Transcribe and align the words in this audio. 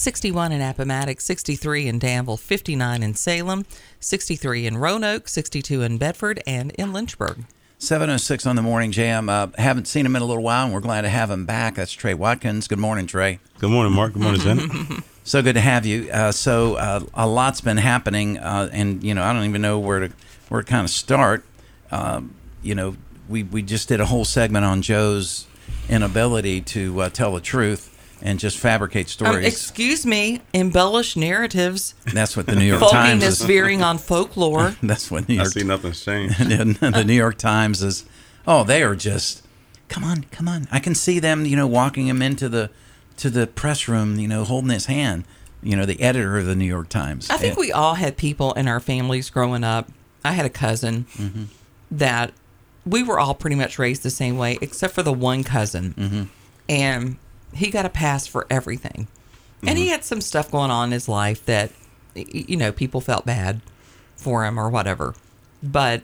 61 0.00 0.50
in 0.50 0.62
Appomattox, 0.62 1.24
63 1.24 1.86
in 1.86 1.98
Danville, 1.98 2.38
59 2.38 3.02
in 3.02 3.14
Salem, 3.14 3.66
63 4.00 4.66
in 4.66 4.78
Roanoke, 4.78 5.28
62 5.28 5.82
in 5.82 5.98
Bedford, 5.98 6.42
and 6.46 6.70
in 6.72 6.92
Lynchburg. 6.92 7.44
706 7.78 8.46
on 8.46 8.56
the 8.56 8.62
morning 8.62 8.92
jam. 8.92 9.28
Uh, 9.28 9.48
haven't 9.58 9.86
seen 9.86 10.06
him 10.06 10.16
in 10.16 10.22
a 10.22 10.24
little 10.24 10.42
while, 10.42 10.64
and 10.64 10.72
we're 10.72 10.80
glad 10.80 11.02
to 11.02 11.10
have 11.10 11.30
him 11.30 11.44
back. 11.44 11.74
That's 11.74 11.92
Trey 11.92 12.14
Watkins. 12.14 12.66
Good 12.66 12.78
morning, 12.78 13.06
Trey. 13.06 13.40
Good 13.58 13.70
morning, 13.70 13.92
Mark. 13.92 14.14
Good 14.14 14.22
morning, 14.22 14.40
Janet. 14.40 14.70
So 15.22 15.42
good 15.42 15.54
to 15.54 15.60
have 15.60 15.84
you. 15.84 16.10
Uh, 16.10 16.32
so 16.32 16.74
uh, 16.74 17.00
a 17.14 17.28
lot's 17.28 17.60
been 17.60 17.76
happening, 17.76 18.38
uh, 18.38 18.70
and 18.72 19.04
you 19.04 19.14
know 19.14 19.22
I 19.22 19.32
don't 19.34 19.44
even 19.44 19.60
know 19.60 19.78
where 19.78 20.00
to 20.00 20.12
where 20.48 20.62
to 20.62 20.66
kind 20.66 20.82
of 20.82 20.90
start. 20.90 21.44
Um, 21.92 22.34
you 22.62 22.74
know, 22.74 22.96
we 23.28 23.42
we 23.42 23.62
just 23.62 23.86
did 23.86 24.00
a 24.00 24.06
whole 24.06 24.24
segment 24.24 24.64
on 24.64 24.80
Joe's 24.80 25.46
inability 25.90 26.62
to 26.62 27.02
uh, 27.02 27.08
tell 27.10 27.34
the 27.34 27.40
truth 27.40 27.99
and 28.22 28.38
just 28.38 28.58
fabricate 28.58 29.06
Um, 29.06 29.10
stories. 29.10 29.46
excuse 29.46 30.04
me, 30.06 30.40
embellish 30.52 31.16
narratives, 31.16 31.94
That's 32.12 32.36
what 32.36 32.46
the 32.46 32.54
New 32.56 32.64
York 32.64 32.80
Times 32.90 33.22
folkiness 33.22 33.28
is. 33.28 33.42
veering 33.42 33.82
on 33.82 33.98
folklore. 33.98 34.76
That's 34.82 35.10
what 35.10 35.28
New 35.28 35.36
York. 35.36 35.46
I 35.46 35.50
see 35.50 35.62
nothing's 35.64 36.04
changed. 36.04 36.38
the 36.38 37.04
New 37.06 37.14
York 37.14 37.38
Times 37.38 37.82
is, 37.82 38.04
oh, 38.46 38.64
they 38.64 38.82
are 38.82 38.94
just, 38.94 39.42
come 39.88 40.04
on, 40.04 40.24
come 40.30 40.48
on. 40.48 40.68
I 40.70 40.78
can 40.80 40.94
see 40.94 41.18
them, 41.18 41.46
you 41.46 41.56
know, 41.56 41.66
walking 41.66 42.06
him 42.06 42.22
into 42.22 42.48
the 42.48 42.70
to 43.18 43.28
the 43.28 43.46
press 43.46 43.86
room, 43.88 44.18
you 44.18 44.26
know, 44.28 44.44
holding 44.44 44.70
his 44.70 44.86
hand. 44.86 45.24
You 45.62 45.76
know, 45.76 45.84
the 45.84 46.00
editor 46.00 46.38
of 46.38 46.46
the 46.46 46.56
New 46.56 46.64
York 46.64 46.88
Times. 46.88 47.28
I 47.28 47.36
think 47.36 47.58
we 47.58 47.70
all 47.70 47.92
had 47.94 48.16
people 48.16 48.54
in 48.54 48.66
our 48.66 48.80
families 48.80 49.28
growing 49.28 49.62
up. 49.62 49.90
I 50.24 50.32
had 50.32 50.46
a 50.46 50.50
cousin 50.50 51.04
Mm-hmm. 51.18 51.42
that 51.90 52.32
we 52.86 53.02
were 53.02 53.20
all 53.20 53.34
pretty 53.34 53.56
much 53.56 53.78
raised 53.78 54.02
the 54.02 54.08
same 54.10 54.38
way, 54.38 54.56
except 54.62 54.94
for 54.94 55.02
the 55.02 55.12
one 55.12 55.44
cousin. 55.44 55.94
Mm-hmm. 55.98 56.22
And 56.70 57.16
he 57.54 57.70
got 57.70 57.84
a 57.86 57.90
pass 57.90 58.26
for 58.26 58.46
everything. 58.50 59.08
And 59.62 59.70
Mm-hmm. 59.70 59.76
he 59.76 59.88
had 59.88 60.04
some 60.04 60.20
stuff 60.20 60.50
going 60.50 60.70
on 60.70 60.88
in 60.88 60.92
his 60.92 61.08
life 61.08 61.44
that, 61.44 61.70
you 62.14 62.56
know, 62.56 62.72
people 62.72 63.00
felt 63.02 63.26
bad 63.26 63.60
for 64.16 64.44
him 64.46 64.58
or 64.58 64.70
whatever. 64.70 65.14
But 65.62 66.02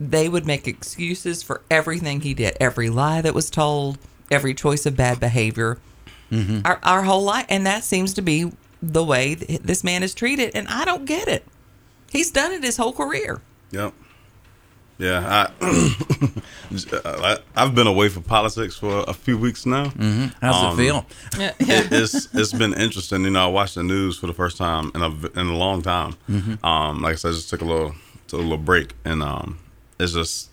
they 0.00 0.28
would 0.28 0.46
make 0.46 0.66
excuses 0.66 1.42
for 1.42 1.60
everything 1.70 2.20
he 2.22 2.32
did, 2.32 2.56
every 2.60 2.88
lie 2.88 3.20
that 3.20 3.34
was 3.34 3.50
told, 3.50 3.98
every 4.30 4.54
choice 4.54 4.86
of 4.86 4.96
bad 4.96 5.20
behavior, 5.20 5.78
Mm-hmm. 6.30 6.60
our, 6.66 6.78
our 6.82 7.02
whole 7.04 7.22
life. 7.24 7.46
And 7.48 7.66
that 7.66 7.84
seems 7.84 8.12
to 8.14 8.22
be 8.22 8.52
the 8.82 9.02
way 9.02 9.34
th- 9.34 9.60
this 9.62 9.82
man 9.82 10.02
is 10.02 10.12
treated. 10.14 10.52
And 10.54 10.68
I 10.68 10.84
don't 10.84 11.06
get 11.06 11.26
it. 11.26 11.42
He's 12.10 12.30
done 12.30 12.52
it 12.52 12.62
his 12.62 12.76
whole 12.76 12.92
career. 12.92 13.40
Yep. 13.70 13.94
Yeah, 14.98 15.48
I, 15.60 15.60
I 17.04 17.38
I've 17.54 17.74
been 17.74 17.86
away 17.86 18.08
from 18.08 18.24
politics 18.24 18.76
for 18.76 19.04
a 19.06 19.14
few 19.14 19.38
weeks 19.38 19.64
now. 19.64 19.86
Mm-hmm. 19.86 20.26
How's 20.40 20.74
it 20.74 20.76
feel? 20.76 21.06
It, 21.34 21.54
it's 21.60 22.28
it's 22.34 22.52
been 22.52 22.74
interesting. 22.74 23.22
You 23.22 23.30
know, 23.30 23.44
I 23.44 23.46
watched 23.46 23.76
the 23.76 23.84
news 23.84 24.18
for 24.18 24.26
the 24.26 24.32
first 24.32 24.56
time 24.56 24.90
in 24.96 25.02
a 25.02 25.40
in 25.40 25.46
a 25.46 25.56
long 25.56 25.82
time. 25.82 26.16
Um, 26.64 27.00
like 27.00 27.12
I 27.12 27.14
said, 27.14 27.28
I 27.28 27.32
just 27.32 27.48
took 27.48 27.62
a 27.62 27.64
little 27.64 27.94
took 28.26 28.40
a 28.40 28.42
little 28.42 28.58
break, 28.58 28.94
and 29.04 29.22
um, 29.22 29.60
it's 30.00 30.14
just 30.14 30.50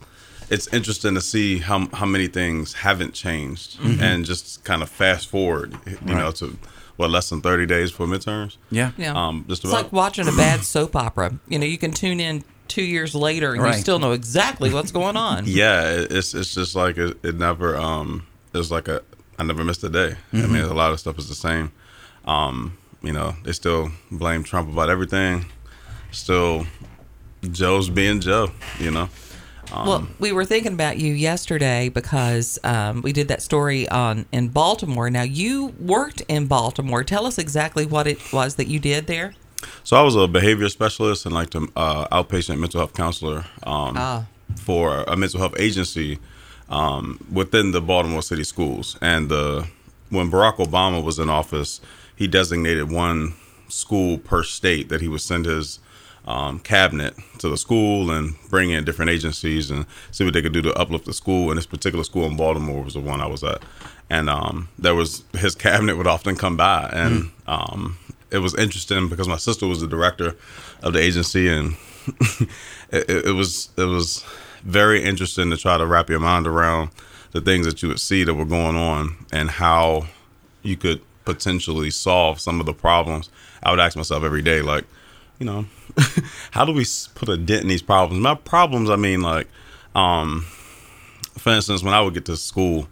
it's 0.51 0.71
interesting 0.71 1.15
to 1.15 1.21
see 1.21 1.57
how 1.57 1.87
how 1.87 2.05
many 2.05 2.27
things 2.27 2.73
haven't 2.73 3.15
changed, 3.15 3.79
and 3.99 4.25
just 4.25 4.63
kind 4.63 4.83
of 4.83 4.89
fast 4.89 5.27
forward. 5.27 5.75
You 6.05 6.13
know, 6.13 6.31
to 6.33 6.55
what 6.97 7.09
less 7.09 7.29
than 7.29 7.41
thirty 7.41 7.65
days 7.65 7.89
for 7.89 8.05
midterms. 8.05 8.57
Yeah. 8.69 8.91
Yeah. 8.95 9.13
Um, 9.13 9.45
just 9.47 9.63
it's 9.63 9.73
like 9.73 9.91
watching 9.91 10.27
a 10.27 10.31
bad 10.31 10.63
soap 10.63 10.95
opera. 10.95 11.39
You 11.47 11.57
know, 11.57 11.65
you 11.65 11.79
can 11.79 11.91
tune 11.91 12.19
in 12.19 12.43
two 12.67 12.83
years 12.83 13.13
later 13.15 13.53
and 13.53 13.61
Right. 13.61 13.75
you 13.75 13.81
still 13.81 13.99
know 13.99 14.11
exactly 14.11 14.73
what's 14.73 14.91
going 14.91 15.17
on. 15.17 15.43
yeah, 15.47 15.89
it's 16.09 16.33
it's 16.33 16.53
just 16.53 16.75
like 16.75 16.97
it, 16.97 17.17
it 17.23 17.35
never 17.35 17.77
um 17.77 18.25
it's 18.53 18.71
like 18.71 18.87
a 18.87 19.01
I 19.37 19.43
never 19.43 19.63
missed 19.63 19.83
a 19.83 19.89
day. 19.89 20.15
I 20.33 20.47
mean, 20.47 20.63
a 20.63 20.73
lot 20.73 20.91
of 20.93 20.99
stuff 20.99 21.17
is 21.19 21.27
the 21.27 21.35
same. 21.35 21.71
Um, 22.25 22.77
you 23.01 23.11
know, 23.11 23.35
they 23.43 23.51
still 23.51 23.91
blame 24.09 24.43
Trump 24.43 24.71
about 24.71 24.89
everything. 24.89 25.45
Still, 26.11 26.65
Joe's 27.51 27.89
being 27.89 28.21
Joe. 28.21 28.51
You 28.79 28.91
know. 28.91 29.09
well, 29.71 30.07
we 30.19 30.31
were 30.31 30.45
thinking 30.45 30.73
about 30.73 30.97
you 30.97 31.11
yesterday 31.13 31.89
because 31.89 32.57
um, 32.63 33.01
we 33.01 33.11
did 33.11 33.27
that 33.27 33.41
story 33.41 33.89
on 33.89 34.25
in 34.31 34.47
Baltimore. 34.47 35.09
Now 35.09 35.23
you 35.23 35.73
worked 35.79 36.21
in 36.29 36.47
Baltimore. 36.47 37.03
Tell 37.03 37.25
us 37.25 37.37
exactly 37.37 37.85
what 37.85 38.07
it 38.07 38.31
was 38.31 38.55
that 38.55 38.67
you 38.67 38.79
did 38.79 39.07
there. 39.07 39.33
So 39.83 39.95
I 39.97 40.01
was 40.01 40.15
a 40.15 40.27
behavior 40.27 40.69
specialist 40.69 41.25
and 41.25 41.33
like 41.35 41.51
the 41.51 41.67
uh, 41.75 42.07
outpatient 42.23 42.59
mental 42.59 42.79
health 42.79 42.93
counselor 42.93 43.45
um, 43.63 43.95
Ah. 43.97 44.25
for 44.55 45.03
a 45.07 45.15
mental 45.15 45.39
health 45.39 45.55
agency 45.59 46.19
um, 46.69 47.19
within 47.31 47.71
the 47.71 47.81
Baltimore 47.81 48.21
City 48.21 48.43
schools. 48.43 48.97
And 49.01 49.29
the 49.29 49.67
when 50.09 50.29
Barack 50.31 50.57
Obama 50.57 51.03
was 51.03 51.19
in 51.19 51.29
office, 51.29 51.81
he 52.15 52.27
designated 52.27 52.91
one 52.91 53.33
school 53.67 54.17
per 54.19 54.43
state 54.43 54.89
that 54.89 55.01
he 55.01 55.07
would 55.07 55.21
send 55.21 55.45
his 55.45 55.79
um, 56.27 56.59
cabinet 56.59 57.13
to 57.39 57.49
the 57.49 57.57
school 57.57 58.09
and 58.11 58.35
bring 58.49 58.69
in 58.71 58.83
different 58.85 59.11
agencies 59.11 59.69
and 59.69 59.85
see 60.11 60.23
what 60.23 60.33
they 60.33 60.41
could 60.41 60.53
do 60.53 60.61
to 60.61 60.73
uplift 60.73 61.05
the 61.05 61.13
school. 61.13 61.49
And 61.51 61.57
this 61.57 61.65
particular 61.67 62.03
school 62.03 62.25
in 62.25 62.35
Baltimore 62.37 62.83
was 62.83 62.93
the 62.93 62.99
one 62.99 63.21
I 63.21 63.27
was 63.27 63.43
at. 63.43 63.61
And 64.09 64.29
um, 64.29 64.69
there 64.79 64.95
was 64.95 65.23
his 65.33 65.55
cabinet 65.55 65.97
would 65.97 66.07
often 66.07 66.35
come 66.35 66.55
by, 66.57 66.89
and 66.93 67.31
um, 67.47 67.97
it 68.35 68.39
was 68.39 68.53
interesting 68.55 69.07
because 69.07 69.27
my 69.27 69.37
sister 69.37 69.65
was 69.65 69.81
the 69.81 69.87
director 69.87 70.35
of 70.83 70.93
the 70.93 70.99
agency, 70.99 71.47
and 71.47 71.75
it, 72.91 73.09
it 73.09 73.35
was 73.35 73.69
it 73.77 73.85
was 73.85 74.25
very 74.63 75.03
interesting 75.03 75.49
to 75.51 75.57
try 75.57 75.77
to 75.77 75.85
wrap 75.85 76.09
your 76.09 76.19
mind 76.19 76.45
around 76.45 76.89
the 77.31 77.41
things 77.41 77.65
that 77.65 77.81
you 77.81 77.87
would 77.89 77.99
see 77.99 78.23
that 78.23 78.33
were 78.33 78.45
going 78.45 78.75
on 78.75 79.15
and 79.31 79.49
how 79.49 80.05
you 80.63 80.75
could 80.75 81.01
potentially 81.23 81.89
solve 81.89 82.39
some 82.39 82.59
of 82.59 82.65
the 82.65 82.73
problems. 82.73 83.29
I 83.63 83.71
would 83.71 83.79
ask 83.79 83.95
myself 83.95 84.23
every 84.23 84.41
day, 84.41 84.61
like, 84.61 84.85
you 85.39 85.45
know, 85.45 85.65
how 86.51 86.65
do 86.65 86.71
we 86.71 86.85
put 87.13 87.29
a 87.29 87.37
dent 87.37 87.63
in 87.63 87.67
these 87.67 87.81
problems? 87.81 88.21
My 88.21 88.35
problems, 88.35 88.89
I 88.89 88.95
mean, 88.95 89.21
like, 89.21 89.47
um, 89.95 90.45
for 91.37 91.51
instance, 91.51 91.83
when 91.83 91.93
I 91.93 92.01
would 92.01 92.13
get 92.13 92.25
to 92.25 92.37
school, 92.37 92.87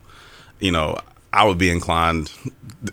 you 0.59 0.71
know, 0.71 0.97
I 1.33 1.43
would 1.45 1.57
be 1.57 1.69
inclined 1.69 2.31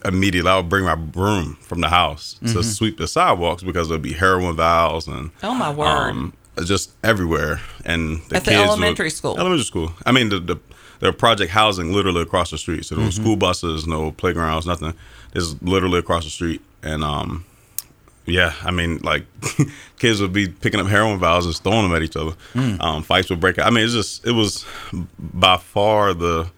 immediately. 0.04 0.50
I 0.50 0.56
would 0.56 0.68
bring 0.68 0.84
my 0.84 0.94
broom 0.94 1.56
from 1.60 1.80
the 1.80 1.88
house 1.88 2.38
to 2.46 2.62
sweep 2.62 2.96
the 2.96 3.06
sidewalks 3.06 3.62
because 3.62 3.88
there'd 3.88 4.00
be 4.02 4.14
heroin 4.14 4.56
vials 4.56 5.06
and 5.06 5.30
Oh, 5.42 5.54
my 5.54 5.70
word. 5.70 5.86
um, 5.86 6.32
just 6.64 6.92
everywhere. 7.04 7.60
And 7.84 8.22
the 8.28 8.36
At 8.36 8.44
the 8.44 8.50
kids 8.52 8.60
would- 8.60 8.68
elementary 8.68 9.10
school? 9.10 9.36
elementary 9.38 9.64
school. 9.64 9.92
I 10.06 10.12
mean, 10.12 10.30
the 10.30 10.40
the 10.40 10.56
there 11.00 11.12
project 11.12 11.50
housing 11.52 11.92
literally 11.92 12.20
across 12.22 12.50
the 12.50 12.58
street. 12.58 12.84
So 12.84 12.94
there 12.94 13.04
were 13.04 13.10
school 13.10 13.36
buses, 13.36 13.86
no 13.86 14.10
playgrounds, 14.12 14.66
nothing. 14.66 14.92
It's 15.34 15.54
literally 15.62 15.98
across 15.98 16.24
the 16.24 16.30
street, 16.30 16.60
and 16.82 17.02
um, 17.02 17.44
yeah, 18.26 18.52
I 18.62 18.70
mean, 18.70 18.98
like 19.02 19.24
kids 19.98 20.20
would 20.20 20.32
be 20.34 20.48
picking 20.48 20.78
up 20.80 20.86
heroin 20.88 21.18
vials 21.18 21.46
and 21.46 21.56
throwing 21.56 21.84
them 21.88 21.94
at 21.96 22.02
each 22.02 22.16
other. 22.16 22.32
Um, 22.80 23.02
fights 23.02 23.30
would 23.30 23.40
break 23.40 23.58
out. 23.58 23.66
I 23.66 23.70
mean, 23.70 23.84
it's 23.84 23.94
just 23.94 24.26
it 24.26 24.32
was 24.32 24.64
by 25.18 25.56
far 25.56 26.12
the 26.14 26.50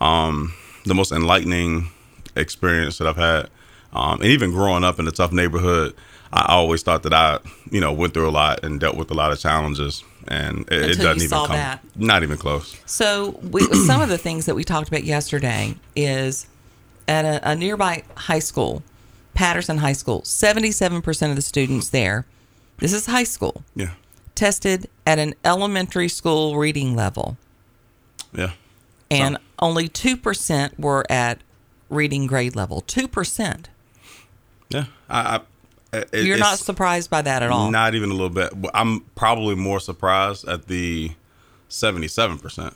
um 0.00 0.52
the 0.84 0.94
most 0.94 1.12
enlightening 1.12 1.90
experience 2.36 2.98
that 2.98 3.06
I've 3.06 3.16
had. 3.16 3.50
Um, 3.92 4.20
and 4.20 4.26
even 4.26 4.50
growing 4.50 4.84
up 4.84 4.98
in 4.98 5.08
a 5.08 5.10
tough 5.10 5.32
neighborhood, 5.32 5.94
I 6.32 6.52
always 6.52 6.82
thought 6.82 7.02
that 7.04 7.14
I, 7.14 7.38
you 7.70 7.80
know, 7.80 7.92
went 7.92 8.14
through 8.14 8.28
a 8.28 8.30
lot 8.30 8.64
and 8.64 8.78
dealt 8.78 8.96
with 8.96 9.10
a 9.10 9.14
lot 9.14 9.32
of 9.32 9.38
challenges, 9.38 10.04
and 10.26 10.60
it, 10.70 10.90
it 10.90 10.98
doesn't 10.98 11.22
even 11.22 11.30
come, 11.30 11.56
that. 11.56 11.82
not 11.96 12.22
even 12.22 12.36
close. 12.36 12.76
So, 12.84 13.38
we, 13.42 13.62
some 13.86 14.02
of 14.02 14.08
the 14.08 14.18
things 14.18 14.46
that 14.46 14.54
we 14.54 14.64
talked 14.64 14.88
about 14.88 15.04
yesterday 15.04 15.74
is 15.96 16.46
at 17.06 17.24
a, 17.24 17.52
a 17.52 17.56
nearby 17.56 18.02
high 18.14 18.40
school, 18.40 18.82
Patterson 19.34 19.78
High 19.78 19.94
School, 19.94 20.20
77% 20.22 21.30
of 21.30 21.36
the 21.36 21.42
students 21.42 21.88
there, 21.88 22.26
this 22.78 22.92
is 22.92 23.06
high 23.06 23.24
school, 23.24 23.62
Yeah, 23.74 23.92
tested 24.34 24.88
at 25.06 25.18
an 25.18 25.34
elementary 25.44 26.08
school 26.08 26.58
reading 26.58 26.94
level, 26.94 27.38
yeah, 28.34 28.52
and 29.10 29.38
only 29.58 29.88
2% 29.88 30.78
were 30.78 31.04
at 31.10 31.40
reading 31.88 32.26
grade 32.26 32.54
level. 32.56 32.82
2%. 32.82 33.66
yeah. 34.70 34.84
I, 35.08 35.36
I 35.36 35.40
it, 36.12 36.24
You're 36.26 36.36
not 36.36 36.58
surprised 36.58 37.08
by 37.08 37.22
that 37.22 37.42
at 37.42 37.50
all. 37.50 37.70
Not 37.70 37.94
even 37.94 38.10
a 38.10 38.12
little 38.12 38.28
bit. 38.28 38.52
I'm 38.74 39.00
probably 39.14 39.54
more 39.54 39.80
surprised 39.80 40.46
at 40.46 40.66
the 40.66 41.12
seventy-seven 41.70 42.38
percent. 42.40 42.74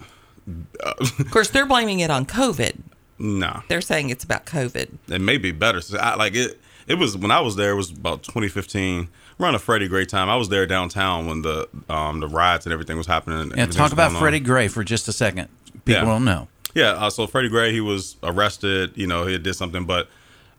Of 0.80 1.30
course, 1.30 1.50
they're 1.50 1.66
blaming 1.66 2.00
it 2.00 2.10
on 2.10 2.24
COVID. 2.24 2.78
No, 3.18 3.62
They're 3.68 3.82
saying 3.82 4.08
it's 4.10 4.24
about 4.24 4.46
COVID. 4.46 4.96
it 5.08 5.20
may 5.20 5.36
be 5.36 5.52
better. 5.52 5.80
So 5.82 5.98
I, 5.98 6.16
like 6.16 6.34
it. 6.34 6.58
It 6.88 6.94
was 6.94 7.16
when 7.16 7.30
I 7.30 7.40
was 7.40 7.54
there. 7.56 7.72
It 7.72 7.76
was 7.76 7.90
about 7.90 8.22
2015. 8.24 9.08
Around 9.38 9.54
a 9.54 9.58
Freddie 9.58 9.88
Gray 9.88 10.04
time. 10.06 10.28
I 10.28 10.36
was 10.36 10.48
there 10.48 10.66
downtown 10.66 11.26
when 11.26 11.42
the 11.42 11.68
um 11.90 12.20
the 12.20 12.28
riots 12.28 12.64
and 12.66 12.72
everything 12.72 12.96
was 12.96 13.06
happening. 13.06 13.40
and 13.40 13.56
Yeah, 13.56 13.66
talk 13.66 13.92
about 13.92 14.10
going. 14.12 14.20
Freddie 14.20 14.40
Gray 14.40 14.68
for 14.68 14.82
just 14.82 15.06
a 15.06 15.12
second. 15.12 15.48
People 15.84 16.02
Yeah. 16.02 16.08
don't 16.08 16.24
know. 16.24 16.48
Yeah, 16.74 16.92
uh, 16.92 17.10
so 17.10 17.26
Freddie 17.26 17.48
Gray, 17.50 17.72
he 17.72 17.80
was 17.80 18.16
arrested. 18.22 18.92
You 18.94 19.06
know, 19.06 19.26
he 19.26 19.36
did 19.38 19.54
something, 19.54 19.84
but, 19.84 20.08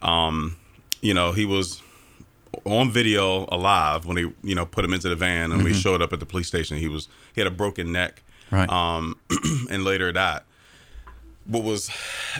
um, 0.01 0.57
you 1.01 1.13
know, 1.13 1.31
he 1.31 1.45
was 1.45 1.81
on 2.65 2.91
video 2.91 3.47
alive 3.51 4.05
when 4.05 4.17
he, 4.17 4.31
you 4.43 4.53
know, 4.53 4.65
put 4.65 4.85
him 4.85 4.93
into 4.93 5.09
the 5.09 5.15
van 5.15 5.51
and 5.51 5.63
we 5.63 5.73
showed 5.73 6.01
up 6.03 6.13
at 6.13 6.19
the 6.19 6.25
police 6.25 6.47
station. 6.47 6.77
He 6.77 6.87
was 6.87 7.07
he 7.33 7.41
had 7.41 7.47
a 7.47 7.51
broken 7.51 7.91
neck, 7.91 8.21
Right. 8.51 8.69
um, 8.69 9.17
and 9.71 9.83
later 9.83 10.11
died. 10.11 10.41
What 11.45 11.63
was 11.63 11.89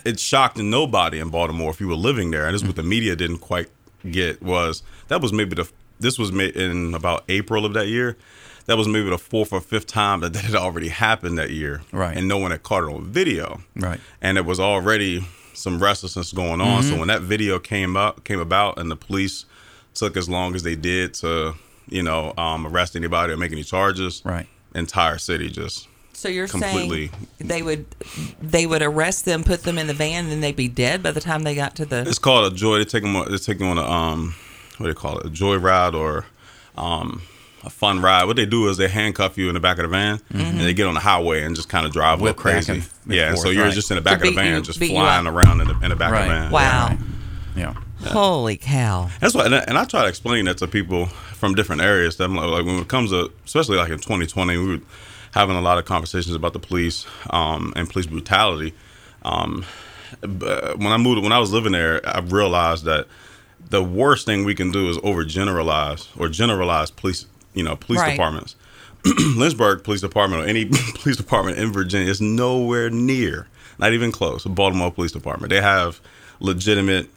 it 0.05 0.19
shocked 0.19 0.57
nobody 0.57 1.19
in 1.19 1.29
Baltimore 1.29 1.71
if 1.71 1.81
you 1.81 1.87
were 1.87 1.95
living 1.95 2.31
there, 2.31 2.45
and 2.45 2.53
this 2.53 2.61
is 2.61 2.67
what 2.67 2.75
the 2.77 2.83
media 2.83 3.15
didn't 3.15 3.39
quite 3.39 3.69
get 4.09 4.41
was 4.43 4.83
that 5.07 5.19
was 5.21 5.33
maybe 5.33 5.55
the 5.55 5.69
this 5.99 6.19
was 6.19 6.29
in 6.29 6.93
about 6.93 7.23
April 7.27 7.65
of 7.65 7.73
that 7.73 7.87
year. 7.87 8.17
That 8.65 8.77
was 8.77 8.87
maybe 8.87 9.09
the 9.09 9.17
fourth 9.17 9.51
or 9.51 9.59
fifth 9.61 9.87
time 9.87 10.21
that 10.21 10.33
that 10.33 10.43
had 10.45 10.55
already 10.55 10.87
happened 10.89 11.37
that 11.37 11.49
year, 11.51 11.81
Right. 11.91 12.15
And 12.15 12.27
no 12.27 12.37
one 12.37 12.51
had 12.51 12.63
caught 12.63 12.83
it 12.83 12.93
on 12.93 13.05
video, 13.05 13.61
Right. 13.75 13.99
And 14.21 14.37
it 14.37 14.45
was 14.45 14.59
already 14.59 15.25
some 15.53 15.81
restlessness 15.81 16.31
going 16.31 16.61
on. 16.61 16.81
Mm-hmm. 16.81 16.89
So 16.93 16.97
when 16.99 17.09
that 17.09 17.21
video 17.21 17.59
came 17.59 17.95
up, 17.97 18.23
came 18.23 18.39
about, 18.39 18.79
and 18.79 18.89
the 18.89 18.95
police 18.95 19.45
took 19.93 20.17
as 20.17 20.27
long 20.29 20.55
as 20.55 20.63
they 20.63 20.75
did 20.75 21.13
to, 21.15 21.53
you 21.89 22.01
know, 22.01 22.33
um, 22.37 22.65
arrest 22.65 22.95
anybody 22.95 23.33
or 23.33 23.37
make 23.37 23.51
any 23.51 23.63
charges, 23.63 24.21
Right. 24.25 24.47
Entire 24.75 25.17
city 25.19 25.49
just 25.49 25.87
So 26.13 26.29
you're 26.29 26.47
Completely. 26.47 27.09
saying 27.09 27.27
they 27.39 27.61
would 27.61 27.85
they 28.41 28.65
would 28.65 28.81
arrest 28.81 29.25
them, 29.25 29.43
put 29.43 29.63
them 29.63 29.77
in 29.77 29.85
the 29.87 29.93
van, 29.93 30.23
and 30.23 30.31
then 30.31 30.41
they'd 30.41 30.55
be 30.55 30.67
dead 30.69 31.03
by 31.03 31.11
the 31.11 31.21
time 31.21 31.43
they 31.43 31.53
got 31.53 31.75
to 31.75 31.85
the. 31.85 32.01
It's 32.07 32.17
called 32.17 32.51
a 32.51 32.55
joy. 32.55 32.77
They 32.79 32.85
take 32.85 33.03
them. 33.03 33.15
on- 33.15 33.29
They 33.29 33.37
take 33.37 33.59
you 33.59 33.65
on 33.67 33.77
a 33.77 33.83
um, 33.83 34.33
what 34.77 34.87
do 34.87 34.93
they 34.93 34.99
call 34.99 35.19
it? 35.19 35.25
A 35.27 35.29
joy 35.29 35.57
ride 35.57 35.93
or 35.93 36.25
um, 36.77 37.21
a 37.63 37.69
fun 37.69 38.01
ride. 38.01 38.25
What 38.25 38.35
they 38.35 38.45
do 38.45 38.67
is 38.69 38.77
they 38.77 38.87
handcuff 38.89 39.37
you 39.37 39.47
in 39.47 39.53
the 39.53 39.59
back 39.59 39.77
of 39.77 39.83
the 39.83 39.87
van 39.89 40.19
and 40.33 40.59
they 40.59 40.73
get 40.73 40.85
on 40.87 40.93
the 40.95 40.99
highway 40.99 41.43
and 41.43 41.55
just 41.55 41.69
kind 41.69 41.85
of 41.85 41.93
drive 41.93 42.19
Whip 42.21 42.35
crazy. 42.35 42.73
and 42.73 42.89
yeah, 43.07 43.29
and 43.29 43.39
so 43.39 43.49
you're 43.49 43.65
right. 43.65 43.73
just 43.73 43.89
in 43.91 43.95
the 43.95 44.01
back 44.01 44.19
To 44.19 44.27
of 44.27 44.35
the 44.35 44.41
van, 44.41 44.55
you- 44.55 44.61
just 44.61 44.79
flying 44.79 45.27
around 45.27 45.61
in 45.61 45.67
the, 45.69 45.79
in 45.81 45.89
the 45.89 45.95
back 45.95 46.11
Right. 46.11 46.21
of 46.23 46.27
the 46.27 46.33
van. 46.33 46.51
Wow. 46.51 46.87
Right. 46.89 46.99
Yeah. 47.55 47.73
Holy 48.05 48.57
cow! 48.57 49.09
That's 49.21 49.33
why, 49.33 49.45
and 49.45 49.55
I, 49.55 49.59
and 49.59 49.77
I 49.77 49.85
try 49.85 50.01
to 50.01 50.09
explain 50.09 50.43
that 50.45 50.57
to 50.57 50.67
people 50.67 51.05
from 51.05 51.55
different 51.55 51.81
areas. 51.83 52.17
That 52.17 52.25
I'm 52.25 52.35
like, 52.35 52.49
like 52.49 52.65
when 52.65 52.79
it 52.79 52.87
comes 52.89 53.11
to, 53.11 53.31
especially 53.45 53.77
like 53.77 53.89
in 53.91 53.99
2020, 53.99 54.57
we 54.57 54.67
were 54.77 54.81
having 55.33 55.55
a 55.55 55.61
lot 55.61 55.77
of 55.77 55.85
conversations 55.85 56.35
about 56.35 56.51
the 56.51 56.59
police 56.59 57.05
um, 57.29 57.71
and 57.77 57.89
police 57.89 58.07
brutality. 58.07 58.73
Um, 59.21 59.63
but 60.19 60.79
when 60.79 60.87
I 60.91 60.97
moved, 60.97 61.23
when 61.23 61.31
I 61.31 61.39
was 61.39 61.53
living 61.53 61.71
there, 61.71 62.01
I 62.05 62.19
realized 62.19 62.83
that 62.85 63.07
the 63.69 63.81
worst 63.81 64.25
thing 64.25 64.43
we 64.43 64.53
can 64.55 64.71
do 64.71 64.89
is 64.89 64.97
overgeneralize 64.97 66.07
or 66.19 66.27
generalize 66.27 66.91
police, 66.91 67.25
you 67.53 67.63
know, 67.63 67.75
police 67.75 68.01
Right. 68.01 68.11
departments. 68.11 68.55
Lynchburg 69.35 69.83
Police 69.83 70.01
Department 70.01 70.43
or 70.43 70.45
any 70.47 70.65
police 70.95 71.17
department 71.17 71.57
in 71.57 71.71
Virginia 71.73 72.09
is 72.09 72.21
nowhere 72.21 72.89
near, 72.89 73.47
not 73.79 73.91
even 73.93 74.11
close. 74.11 74.45
Baltimore 74.45 74.91
Police 74.91 75.11
Department. 75.11 75.49
They 75.49 75.61
have 75.61 75.99
legitimate 76.39 77.09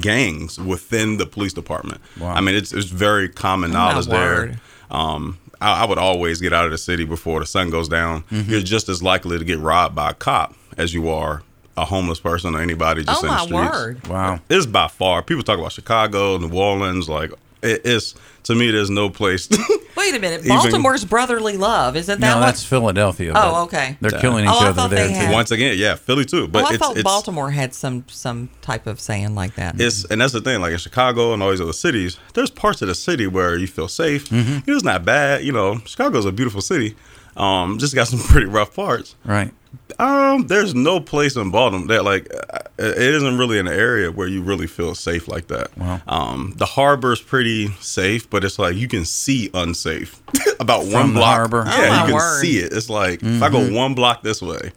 gangs 0.00 0.58
within 0.58 1.18
the 1.18 1.26
police 1.26 1.52
department. 1.52 2.00
Wow. 2.18 2.32
I 2.34 2.40
mean, 2.40 2.54
it's 2.54 2.72
it's 2.72 2.86
very 2.86 3.28
common 3.28 3.70
knowledge 3.70 4.06
there. 4.06 4.56
Um, 4.90 5.38
I, 5.60 5.82
I 5.82 5.86
would 5.86 5.98
always 5.98 6.40
get 6.40 6.52
out 6.52 6.64
of 6.64 6.70
the 6.70 6.78
city 6.78 7.04
before 7.04 7.40
the 7.40 7.46
sun 7.46 7.70
goes 7.70 7.88
down. 7.88 8.22
Mm-hmm. 8.24 8.50
You're 8.50 8.60
just 8.62 8.88
as 8.88 9.02
likely 9.02 9.38
to 9.38 9.44
get 9.44 9.58
robbed 9.58 9.94
by 9.94 10.10
a 10.10 10.14
cop 10.14 10.54
as 10.78 10.94
you 10.94 11.08
are 11.08 11.42
a 11.76 11.84
homeless 11.84 12.20
person 12.20 12.54
or 12.54 12.60
anybody 12.62 13.02
just 13.04 13.24
Oh 13.24 13.26
in 13.26 13.32
the 13.32 13.54
my 13.54 13.68
streets. 13.68 13.76
word! 13.76 14.06
Wow. 14.06 14.40
It's 14.48 14.64
by 14.66 14.88
far. 14.88 15.22
People 15.22 15.42
talk 15.42 15.58
about 15.58 15.72
Chicago, 15.72 16.38
New 16.38 16.56
Orleans, 16.56 17.08
like 17.08 17.32
it, 17.32 17.38
it's 17.64 18.14
to 18.44 18.54
me. 18.54 18.70
There's 18.70 18.90
no 18.90 19.10
place. 19.10 19.48
Wait 19.96 20.14
a 20.14 20.18
minute, 20.18 20.40
Even- 20.44 20.48
Baltimore's 20.48 21.04
brotherly 21.04 21.56
love 21.56 21.96
isn't 21.96 22.20
that 22.20 22.26
No, 22.34 22.40
what? 22.40 22.46
that's 22.46 22.64
Philadelphia. 22.64 23.32
Oh, 23.34 23.64
okay. 23.64 23.96
They're 24.00 24.20
killing 24.20 24.44
each 24.44 24.50
Oh, 24.52 24.66
other 24.68 24.88
there 24.94 25.26
too. 25.28 25.32
Once 25.32 25.50
again, 25.50 25.78
yeah, 25.78 25.94
Philly 25.94 26.24
too. 26.24 26.46
But 26.48 26.64
oh, 26.64 26.66
I 26.66 26.70
it's, 26.70 26.78
thought 26.78 26.96
it's, 26.96 27.02
Baltimore 27.04 27.50
had 27.50 27.72
some 27.74 28.04
some 28.08 28.50
type 28.60 28.86
of 28.86 29.00
saying 29.00 29.34
like 29.34 29.54
that. 29.54 29.80
It's 29.80 30.04
and 30.04 30.20
that's 30.20 30.32
the 30.32 30.40
thing. 30.40 30.60
Like 30.60 30.72
in 30.72 30.78
Chicago 30.78 31.32
and 31.32 31.42
all 31.42 31.50
these 31.50 31.60
other 31.60 31.72
cities, 31.72 32.18
there's 32.34 32.50
parts 32.50 32.82
of 32.82 32.88
the 32.88 32.94
city 32.94 33.26
where 33.26 33.56
you 33.56 33.66
feel 33.66 33.88
safe. 33.88 34.28
Mm-hmm. 34.28 34.70
It's 34.70 34.84
not 34.84 35.04
bad. 35.04 35.42
You 35.44 35.52
know, 35.52 35.78
Chicago's 35.86 36.26
a 36.26 36.32
beautiful 36.32 36.60
city. 36.60 36.96
Um, 37.36 37.78
just 37.78 37.94
got 37.94 38.08
some 38.08 38.18
pretty 38.28 38.46
rough 38.46 38.74
parts. 38.76 39.16
Right. 39.24 39.52
Um, 39.98 40.46
there's 40.48 40.74
no 40.74 40.98
place 41.00 41.36
in 41.36 41.50
Baltimore 41.50 41.86
that 41.88 42.04
like 42.04 42.28
uh, 42.34 42.58
it 42.78 42.98
isn't 43.14 43.38
really 43.38 43.58
an 43.60 43.68
area 43.68 44.10
where 44.10 44.26
you 44.26 44.42
really 44.42 44.66
feel 44.66 44.94
safe 44.94 45.28
like 45.28 45.46
that. 45.48 45.76
Wow. 45.78 46.00
Um, 46.08 46.54
the 46.56 46.66
harbor's 46.66 47.20
pretty 47.22 47.68
safe, 47.80 48.28
but 48.28 48.44
it's 48.44 48.58
like 48.58 48.74
you 48.76 48.88
can 48.88 49.04
see 49.04 49.50
unsafe 49.54 50.20
about 50.60 50.80
one 50.82 50.90
From 50.92 51.14
the 51.14 51.20
block. 51.20 51.36
harbor? 51.36 51.64
Yeah, 51.66 51.72
Oh, 51.78 51.84
you 51.84 52.04
can 52.06 52.14
word. 52.14 52.40
see 52.40 52.58
it. 52.58 52.72
It's 52.72 52.90
like 52.90 53.22
if 53.22 53.42
I 53.42 53.48
go 53.50 53.72
one 53.72 53.94
block 53.94 54.22
this 54.24 54.42
way, 54.42 54.72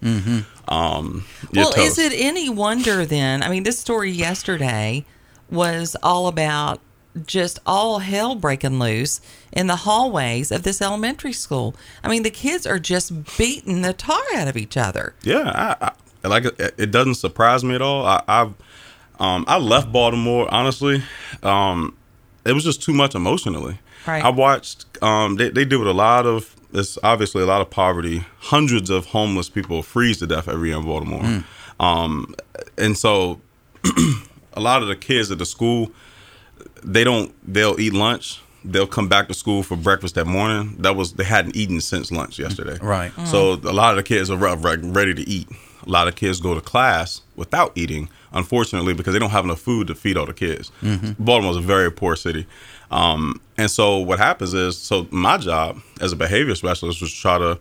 um, 0.68 1.24
you're 1.52 1.64
well, 1.64 1.74
is 1.76 1.98
it 1.98 2.12
any 2.14 2.48
wonder 2.48 3.04
then? 3.04 3.42
I 3.42 3.48
mean, 3.48 3.62
this 3.64 3.78
story 3.78 4.10
yesterday 4.10 5.04
was 5.50 5.96
all 6.02 6.28
about 6.28 6.80
just 7.26 7.58
all 7.66 7.98
hell 8.00 8.34
breaking 8.34 8.78
loose 8.78 9.20
in 9.52 9.66
the 9.66 9.76
hallways 9.76 10.50
of 10.50 10.62
this 10.62 10.80
elementary 10.80 11.32
school. 11.32 11.74
I 12.02 12.08
mean, 12.08 12.22
the 12.22 12.30
kids 12.30 12.66
are 12.66 12.78
just 12.78 13.36
beating 13.36 13.82
the 13.82 13.92
tar 13.92 14.22
out 14.34 14.48
of 14.48 14.56
each 14.56 14.76
other. 14.76 15.14
Yeah, 15.22 15.76
I, 15.80 15.92
I 16.24 16.28
like 16.28 16.44
it. 16.44 16.90
Doesn't 16.90 17.16
surprise 17.16 17.64
me 17.64 17.74
at 17.74 17.82
all. 17.82 18.06
I, 18.06 18.22
I've 18.26 18.54
um, 19.20 19.44
I 19.48 19.58
left 19.58 19.92
Baltimore 19.92 20.52
honestly. 20.52 21.02
Um, 21.42 21.96
it 22.44 22.52
was 22.52 22.64
just 22.64 22.82
too 22.82 22.92
much 22.92 23.14
emotionally. 23.14 23.78
Right. 24.06 24.24
I 24.24 24.30
watched. 24.30 24.86
Um, 25.02 25.36
they 25.36 25.50
they 25.50 25.64
deal 25.64 25.80
with 25.80 25.88
a 25.88 25.92
lot 25.94 26.26
of. 26.26 26.54
It's 26.72 26.98
obviously 27.02 27.42
a 27.42 27.46
lot 27.46 27.62
of 27.62 27.70
poverty. 27.70 28.24
Hundreds 28.40 28.90
of 28.90 29.06
homeless 29.06 29.48
people 29.48 29.82
freeze 29.82 30.18
to 30.18 30.26
death 30.26 30.48
every 30.48 30.68
year 30.68 30.78
in 30.78 30.84
Baltimore. 30.84 31.44
Um, 31.80 32.34
and 32.76 32.96
so 32.96 33.40
a 34.52 34.60
lot 34.60 34.82
of 34.82 34.88
the 34.88 34.96
kids 34.96 35.30
at 35.30 35.38
the 35.38 35.46
school 35.46 35.92
they 36.82 37.04
don't 37.04 37.32
they'll 37.52 37.78
eat 37.80 37.92
lunch. 37.92 38.40
They'll 38.64 38.86
come 38.88 39.08
back 39.08 39.28
to 39.28 39.34
school 39.34 39.62
for 39.62 39.76
breakfast 39.76 40.16
that 40.16 40.26
morning. 40.26 40.76
That 40.80 40.96
was 40.96 41.12
they 41.14 41.24
hadn't 41.24 41.56
eaten 41.56 41.80
since 41.80 42.10
lunch 42.10 42.38
yesterday. 42.38 42.76
Right. 42.82 43.12
so 43.26 43.52
a 43.54 43.72
lot 43.72 43.90
of 43.90 43.96
the 43.96 44.02
kids 44.02 44.30
are 44.30 44.36
re- 44.36 44.54
re- 44.56 44.76
ready 44.90 45.14
to 45.14 45.28
eat. 45.28 45.48
A 45.86 45.88
lot 45.90 46.08
of 46.08 46.16
kids 46.16 46.40
go 46.40 46.54
to 46.54 46.60
class 46.60 47.22
without 47.36 47.72
eating 47.76 48.08
unfortunately 48.32 48.92
because 48.94 49.12
they 49.14 49.18
don't 49.18 49.30
have 49.30 49.44
enough 49.44 49.60
food 49.60 49.86
to 49.86 49.94
feed 49.94 50.16
all 50.18 50.26
the 50.26 50.34
kids. 50.34 50.70
Baltimore's 51.18 51.56
a 51.56 51.60
very 51.60 51.90
poor 51.90 52.14
city. 52.16 52.46
Um, 52.90 53.40
and 53.56 53.70
so 53.70 53.98
what 53.98 54.18
happens 54.18 54.52
is 54.54 54.76
so 54.76 55.06
my 55.10 55.38
job 55.38 55.80
as 56.00 56.12
a 56.12 56.16
behavior 56.16 56.54
specialist 56.54 57.00
was 57.00 57.12
to 57.14 57.20
try 57.20 57.38
to 57.38 57.58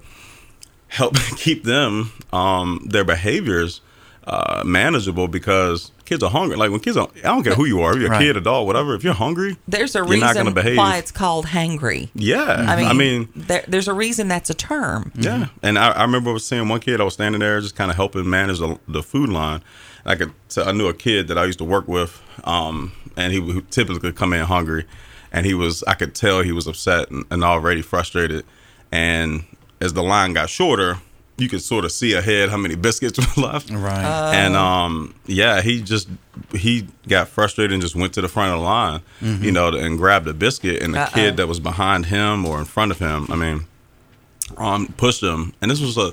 help 0.87 1.15
keep 1.37 1.63
them 1.63 2.11
um, 2.33 2.81
their 2.85 3.03
behaviors 3.05 3.81
uh, 4.27 4.62
manageable 4.65 5.27
because 5.29 5.91
kids 6.03 6.21
are 6.21 6.29
hungry. 6.29 6.57
Like 6.57 6.69
when 6.69 6.81
kids 6.81 6.97
are, 6.97 7.07
I 7.19 7.29
don't 7.29 7.44
care 7.44 7.56
who 7.56 7.63
you 7.65 7.79
are, 7.81 7.94
if 7.94 8.00
you're 8.00 8.07
a 8.07 8.12
Right. 8.12 8.21
kid, 8.21 8.35
adult, 8.35 8.68
whatever. 8.68 8.94
If 8.94 9.03
you're 9.03 9.13
hungry, 9.13 9.56
There's 9.69 9.95
a 9.95 10.00
you're 10.00 10.18
not 10.18 10.29
reason 10.31 10.33
going 10.44 10.45
to 10.47 10.51
behave. 10.62 10.77
why 10.77 10.97
it's 10.97 11.12
called 11.12 11.45
hangry. 11.47 12.09
yeah, 12.13 12.65
I 12.68 12.91
mean, 12.94 13.29
there, 13.35 13.63
there's 13.69 13.88
a 13.88 13.94
reason 13.94 14.27
that's 14.27 14.50
a 14.50 14.53
term. 14.53 15.13
yeah. 15.15 15.47
And 15.63 15.79
I, 15.79 15.91
I 15.91 16.01
remember 16.01 16.38
seeing 16.39 16.68
one 16.68 16.81
kid. 16.81 17.00
I 17.00 17.06
was 17.06 17.13
standing 17.13 17.39
there, 17.39 17.62
just 17.62 17.75
kind 17.77 17.89
of 17.89 17.95
helping 17.95 18.29
manage 18.29 18.59
the, 18.59 18.77
the 18.88 19.01
food 19.01 19.29
line. 19.29 19.62
I 20.06 20.15
could, 20.15 20.33
t- 20.50 20.62
I 20.62 20.73
knew 20.73 20.88
a 20.88 20.94
kid 20.94 21.30
that 21.30 21.38
I 21.38 21.45
used 21.45 21.59
to 21.59 21.65
work 21.65 21.88
with, 21.88 22.21
um, 22.44 22.91
and 23.15 23.31
he 23.31 23.39
would 23.39 23.71
typically 23.71 24.12
come 24.12 24.33
in 24.33 24.44
hungry, 24.45 24.85
and 25.31 25.45
he 25.45 25.54
was, 25.54 25.83
I 25.83 25.94
could 25.94 26.13
tell 26.13 26.42
he 26.42 26.51
was 26.51 26.68
upset 26.68 27.09
and, 27.11 27.23
and 27.31 27.44
already 27.45 27.81
frustrated. 27.81 28.44
And 28.92 29.45
as 29.80 29.94
the 29.94 30.04
line 30.04 30.33
got 30.33 30.49
shorter, 30.49 30.97
you 31.37 31.47
could 31.47 31.61
sort 31.61 31.85
of 31.85 31.91
see 31.91 32.13
ahead 32.13 32.49
how 32.49 32.57
many 32.57 32.75
biscuits 32.75 33.19
were 33.37 33.44
left. 33.44 33.69
Right. 33.69 34.33
and 34.35 34.56
um 34.56 35.13
yeah 35.25 35.61
he 35.61 35.81
just 35.81 36.07
he 36.53 36.87
got 37.07 37.27
frustrated 37.27 37.73
and 37.73 37.81
just 37.81 37.95
went 37.95 38.13
to 38.13 38.21
the 38.21 38.27
front 38.27 38.53
of 38.53 38.59
the 38.59 38.63
line 38.65 39.01
you 39.45 39.51
know 39.51 39.67
and 39.69 39.97
grabbed 39.97 40.27
a 40.27 40.33
biscuit 40.33 40.81
and 40.81 40.94
the 40.94 41.01
Uh-oh. 41.01 41.11
kid 41.13 41.37
that 41.37 41.47
was 41.47 41.59
behind 41.59 42.07
him 42.07 42.45
or 42.45 42.57
in 42.59 42.65
front 42.65 42.91
of 42.91 42.99
him 42.99 43.27
i 43.29 43.35
mean 43.35 43.65
um 44.57 44.87
pushed 44.97 45.21
him. 45.21 45.53
And 45.61 45.69
this 45.69 45.81
was 45.81 45.97
a 45.97 46.11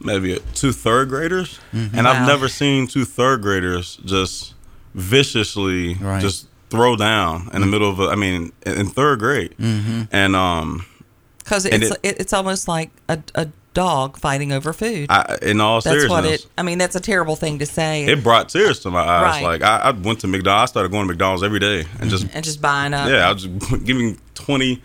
maybe 0.00 0.34
a, 0.34 0.38
two 0.54 0.72
third 0.72 1.08
graders? 1.08 1.58
And 1.72 2.06
i've 2.08 2.26
never 2.26 2.48
seen 2.48 2.86
two 2.86 3.04
third 3.04 3.42
graders 3.42 3.96
just 4.04 4.54
viciously 4.94 5.94
Right. 5.94 6.20
just 6.22 6.46
throw 6.70 6.96
down 6.96 7.48
in 7.52 7.60
the 7.60 7.66
middle 7.66 7.88
of 7.90 8.00
a, 8.00 8.04
i 8.04 8.14
mean 8.16 8.52
in, 8.64 8.72
in 8.80 8.86
third 8.86 9.18
grade. 9.18 9.54
And 9.58 10.36
um 10.36 10.84
Because 11.38 11.64
it's 11.66 11.90
it- 11.90 11.98
it, 12.02 12.20
it's 12.20 12.32
almost 12.32 12.68
like 12.68 12.90
a, 13.08 13.18
a 13.34 13.48
dog 13.76 14.18
fighting 14.18 14.52
over 14.52 14.72
food. 14.72 15.06
I, 15.10 15.38
in 15.42 15.60
all 15.60 15.76
that's 15.80 15.84
seriousness 15.84 16.10
what 16.10 16.24
it. 16.24 16.46
I 16.58 16.62
mean, 16.62 16.78
that's 16.78 16.96
a 16.96 17.00
terrible 17.00 17.36
thing 17.36 17.58
to 17.60 17.66
say. 17.66 18.06
it 18.06 18.22
brought 18.24 18.48
tears 18.48 18.80
to 18.80 18.90
my 18.90 19.00
eyes. 19.00 19.42
Right. 19.42 19.42
Like 19.44 19.62
I, 19.62 19.76
I 19.88 19.90
went 19.90 20.20
to 20.20 20.26
McDonald's. 20.26 20.70
I 20.70 20.72
started 20.72 20.90
going 20.92 21.06
to 21.06 21.12
McDonald's 21.12 21.42
every 21.42 21.60
day 21.60 21.84
and 22.00 22.08
just 22.10 22.26
and 22.34 22.42
just 22.44 22.60
buying 22.62 22.94
up. 22.94 23.08
yeah, 23.08 23.28
I 23.28 23.32
was 23.32 23.46
giving 23.84 24.18
twenty, 24.34 24.82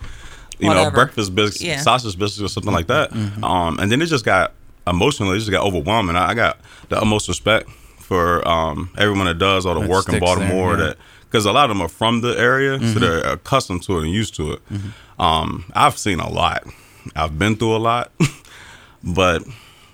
you 0.60 0.70
know, 0.70 0.92
breakfast 0.92 1.34
biscuits, 1.34 1.64
Yeah. 1.64 1.80
sausage 1.82 2.20
biscuits, 2.20 2.42
or 2.44 2.50
something 2.50 2.74
like 2.74 2.88
that. 2.88 3.12
Um, 3.44 3.80
and 3.80 3.92
then 3.92 4.02
it 4.02 4.08
just 4.08 4.26
got 4.26 4.52
emotionally, 4.86 5.36
It 5.38 5.40
just 5.40 5.52
got 5.52 5.66
overwhelming. 5.66 6.16
I, 6.16 6.30
I 6.30 6.34
got 6.34 6.60
the 6.90 6.98
utmost 7.02 7.28
respect 7.30 7.70
for 8.00 8.46
um 8.48 8.90
everyone 8.98 9.26
that 9.28 9.38
does 9.40 9.66
all 9.66 9.76
the 9.76 9.82
That 9.82 9.90
work 9.90 10.08
in 10.10 10.16
sticks 10.16 10.26
there, 10.26 10.36
Baltimore. 10.36 10.72
yeah. 10.78 10.86
That 10.88 10.98
because 11.30 11.46
a 11.46 11.52
lot 11.54 11.70
of 11.70 11.78
them 11.78 11.82
are 11.82 11.88
from 11.88 12.20
the 12.20 12.38
area, 12.38 12.78
so 12.80 13.00
they're 13.00 13.20
accustomed 13.26 13.84
to 13.84 14.00
it 14.00 14.04
and 14.04 14.12
used 14.12 14.36
to 14.36 14.52
it. 14.52 14.62
Um, 15.18 15.64
I've 15.74 15.98
seen 15.98 16.20
a 16.20 16.30
lot. 16.30 16.66
I've 17.16 17.40
been 17.40 17.56
through 17.56 17.76
a 17.76 17.78
lot, 17.78 18.12
but 19.04 19.44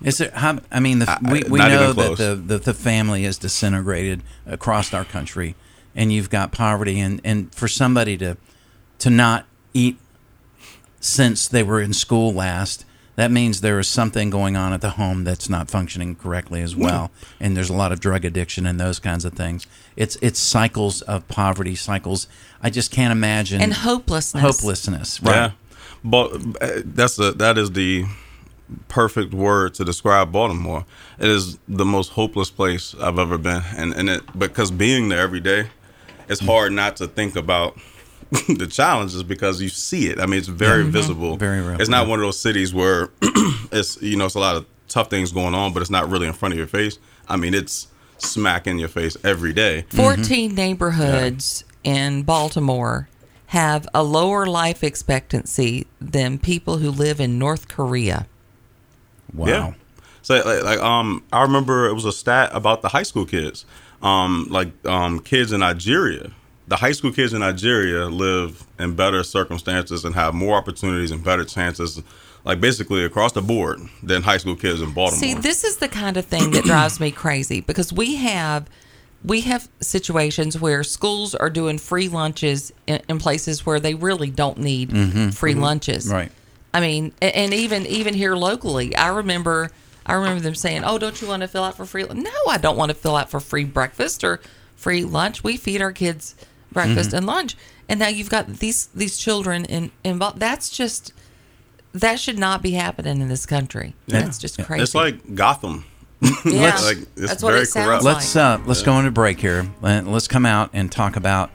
Is 0.04 0.22
it? 0.22 0.34
How, 0.34 0.60
I 0.72 0.80
mean, 0.80 1.00
the, 1.00 1.18
we, 1.32 1.44
we 1.50 1.60
know 1.60 1.94
that 1.94 2.18
the, 2.18 2.36
the 2.36 2.58
the 2.60 2.74
family 2.74 3.26
is 3.26 3.38
disintegrated 3.38 4.22
across 4.46 4.94
our 4.94 5.06
country, 5.06 5.56
and 5.96 6.12
you've 6.14 6.30
got 6.30 6.52
poverty, 6.52 7.00
and, 7.00 7.20
and 7.24 7.54
for 7.54 7.68
somebody 7.68 8.18
to 8.18 8.38
to 9.00 9.10
not 9.10 9.46
eat 9.74 9.98
since 11.00 11.48
they 11.48 11.64
were 11.64 11.80
in 11.80 11.94
school 11.94 12.34
last, 12.34 12.84
that 13.16 13.32
means 13.32 13.62
there 13.62 13.80
is 13.80 13.88
something 13.88 14.30
going 14.30 14.56
on 14.56 14.74
at 14.74 14.82
the 14.82 14.92
home 14.92 15.24
that's 15.24 15.50
not 15.50 15.70
functioning 15.70 16.16
correctly 16.16 16.62
as 16.62 16.76
well, 16.76 17.10
and 17.40 17.56
there's 17.56 17.70
a 17.70 17.74
lot 17.74 17.92
of 17.92 18.00
drug 18.00 18.26
addiction 18.26 18.66
and 18.68 18.80
those 18.80 19.00
kinds 19.00 19.26
of 19.26 19.34
things. 19.34 19.66
It's 19.96 20.18
it's 20.22 20.40
cycles 20.40 21.02
of 21.04 21.28
poverty, 21.28 21.76
cycles. 21.76 22.28
I 22.62 22.70
just 22.70 22.92
can't 22.92 23.12
imagine 23.12 23.62
And 23.62 23.74
hopelessness. 23.74 24.42
hopelessness. 24.44 25.22
Right. 25.24 25.36
Yeah, 25.36 25.52
but 26.04 26.34
uh, 26.62 26.82
that's 26.86 27.16
the 27.16 27.32
that 27.34 27.58
is 27.58 27.72
the 27.72 28.06
perfect 28.88 29.34
word 29.34 29.74
to 29.76 29.86
describe 29.86 30.32
Baltimore. 30.32 30.86
It 31.20 31.30
is 31.30 31.58
the 31.68 31.86
most 31.86 32.10
hopeless 32.10 32.50
place 32.50 32.96
I've 33.02 33.20
ever 33.20 33.38
been, 33.38 33.64
and 33.76 33.94
and 33.94 34.10
it 34.10 34.40
because 34.40 34.72
being 34.72 35.10
there 35.10 35.22
every 35.22 35.40
day, 35.40 35.70
it's 36.28 36.42
hard 36.42 36.74
not 36.74 36.96
to 36.98 37.08
think 37.08 37.36
about 37.36 37.78
the 38.48 38.68
challenges 38.68 39.24
because 39.24 39.62
you 39.62 39.70
see 39.70 40.08
it. 40.08 40.20
I 40.20 40.26
mean, 40.26 40.40
it's 40.40 40.48
very 40.48 40.84
mm-hmm. 40.84 40.92
visible. 40.92 41.38
Very 41.38 41.62
real, 41.62 41.80
It's 41.80 41.90
not 41.90 42.08
one 42.08 42.20
of 42.20 42.26
those 42.26 42.40
cities 42.40 42.74
where 42.74 43.10
it's 43.72 44.02
you 44.02 44.18
know 44.18 44.26
it's 44.26 44.36
a 44.36 44.40
lot 44.40 44.56
of 44.56 44.66
tough 44.88 45.10
things 45.10 45.32
going 45.32 45.54
on, 45.54 45.74
but 45.74 45.82
it's 45.82 45.92
not 45.92 46.10
really 46.10 46.28
in 46.28 46.34
front 46.34 46.54
of 46.54 46.58
your 46.58 46.68
face. 46.68 47.00
I 47.30 47.38
mean, 47.38 47.54
it's 47.54 47.88
smack 48.18 48.68
in 48.68 48.80
your 48.80 48.90
face 48.90 49.18
every 49.24 49.54
day. 49.54 49.86
14 49.90 50.50
mm-hmm. 50.50 50.56
neighborhoods 50.56 51.64
in 51.84 52.24
Baltimore 52.24 53.10
have 53.48 53.88
a 53.94 54.04
lower 54.04 54.46
life 54.46 54.84
expectancy 54.84 55.88
than 56.02 56.38
people 56.38 56.78
who 56.78 56.92
live 56.92 57.20
in 57.22 57.40
North 57.40 57.68
Korea. 57.68 58.28
Wow. 59.34 59.48
Yeah. 59.48 59.74
So 60.22 60.36
like, 60.36 60.64
like 60.64 60.80
um 60.80 61.24
I 61.32 61.42
remember 61.44 61.88
it 61.88 61.94
was 61.94 62.06
a 62.06 62.12
stat 62.12 62.50
about 62.54 62.82
the 62.82 62.90
high 62.90 63.04
school 63.04 63.26
kids. 63.26 63.66
Um 64.02 64.48
like 64.50 64.70
um 64.86 65.20
kids 65.20 65.52
in 65.52 65.62
Nigeria. 65.62 66.32
The 66.68 66.76
high 66.76 66.92
school 66.92 67.14
kids 67.14 67.34
in 67.34 67.40
Nigeria 67.40 68.08
live 68.08 68.66
in 68.78 68.96
better 68.96 69.24
circumstances 69.24 70.04
and 70.04 70.14
have 70.16 70.34
more 70.34 70.58
opportunities 70.58 71.12
and 71.12 71.24
better 71.24 71.46
chances 71.46 72.02
like 72.44 72.62
basically 72.62 73.04
across 73.04 73.34
the 73.34 73.42
board 73.42 73.82
than 74.02 74.24
high 74.24 74.38
school 74.38 74.56
kids 74.56 74.82
in 74.82 74.92
Baltimore. 74.94 75.20
See, 75.20 75.34
this 75.34 75.64
is 75.64 75.78
the 75.78 75.90
kind 75.90 76.18
of 76.18 76.26
thing 76.26 76.52
that 76.52 76.64
drives 76.64 77.00
me 77.00 77.12
crazy 77.12 77.62
because 77.62 77.92
we 77.92 78.16
have 78.16 78.70
we 79.24 79.42
have 79.42 79.68
situations 79.82 80.60
where 80.60 80.84
schools 80.84 81.36
are 81.36 81.50
doing 81.50 81.78
free 81.78 82.08
lunches 82.08 82.72
in, 82.86 83.02
in 83.10 83.20
places 83.20 83.66
where 83.66 83.80
they 83.80 83.96
really 83.96 84.30
don't 84.30 84.60
need 84.60 85.36
free 85.36 85.56
lunches. 85.56 86.08
Right. 86.10 86.32
I 86.78 86.80
mean, 86.80 87.12
and 87.24 87.56
even 87.56 87.88
even 87.88 88.14
here 88.14 88.36
locally, 88.36 88.96
I 88.96 89.08
remember 89.08 89.72
I 90.06 90.14
remember 90.14 90.42
them 90.42 90.54
saying, 90.54 90.84
"Oh, 90.84 91.00
don't 91.00 91.20
you 91.20 91.28
want 91.28 91.42
to 91.42 91.48
fill 91.48 91.64
out 91.64 91.76
for 91.76 91.88
free?" 91.88 92.04
No, 92.04 92.32
I 92.48 92.60
don't 92.60 92.78
want 92.78 92.92
to 92.92 92.94
fill 92.94 93.16
out 93.16 93.32
for 93.32 93.40
free 93.40 93.64
breakfast 93.64 94.24
or 94.24 94.40
free 94.76 95.04
lunch. 95.04 95.44
We 95.44 95.58
feed 95.58 95.82
our 95.82 95.92
kids 95.92 96.36
breakfast 96.72 97.14
and 97.14 97.26
lunch, 97.26 97.58
and 97.90 98.00
now 98.00 98.10
you've 98.10 98.30
got 98.30 98.48
these 98.48 98.90
these 98.94 99.18
children 99.18 99.66
in 99.66 99.90
involved. 100.04 100.40
That's 100.40 100.70
just 100.70 101.14
that 101.94 102.20
should 102.20 102.38
not 102.38 102.62
be 102.62 102.74
happening 102.74 103.22
in 103.22 103.28
this 103.28 103.48
country. 103.48 103.96
Yeah. 104.06 104.22
That's 104.22 104.38
just 104.38 104.64
crazy. 104.64 104.84
it's 104.84 104.94
like 104.94 105.34
Gotham. 105.34 105.84
yeah, 106.46 106.78
like, 106.78 106.98
it's 106.98 107.10
that's 107.16 107.42
what 107.42 107.54
very 107.54 107.64
it 107.64 107.70
sounds 107.70 107.88
corrupt. 107.88 108.04
like. 108.04 108.16
Let's 108.18 108.36
uh, 108.36 108.62
let's 108.68 108.84
go 108.84 109.00
into 109.00 109.10
break 109.10 109.40
here. 109.40 109.68
Let's 109.82 110.28
come 110.28 110.46
out 110.46 110.70
and 110.74 110.92
talk 110.92 111.16
about 111.16 111.50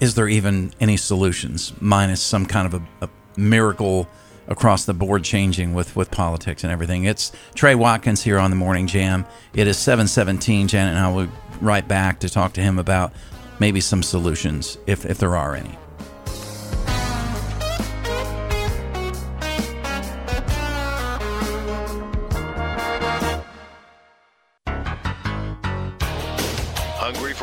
is 0.00 0.16
there 0.16 0.28
even 0.28 0.72
any 0.80 0.96
solutions 0.96 1.72
minus 1.80 2.20
some 2.20 2.44
kind 2.44 2.66
of 2.66 2.74
a, 2.74 3.04
a 3.04 3.08
miracle 3.36 4.08
across 4.46 4.84
the 4.84 4.94
board 4.94 5.24
changing 5.24 5.74
with 5.74 5.96
with 5.96 6.10
politics 6.10 6.64
and 6.64 6.72
everything. 6.72 7.04
It's 7.04 7.32
Trey 7.54 7.74
Watkins 7.74 8.22
here 8.22 8.38
on 8.38 8.50
the 8.50 8.56
Morning 8.56 8.86
Jam. 8.86 9.24
It 9.54 9.66
is 9.66 9.76
7:17. 9.76 10.68
Janet 10.68 10.94
and 10.94 11.04
I 11.04 11.12
will 11.12 11.28
right 11.60 11.86
back 11.86 12.20
to 12.20 12.28
talk 12.28 12.52
to 12.54 12.60
him 12.60 12.78
about 12.78 13.12
maybe 13.58 13.80
some 13.80 14.02
solutions 14.02 14.78
if 14.86 15.06
if 15.06 15.18
there 15.18 15.36
are 15.36 15.54
any. 15.54 15.78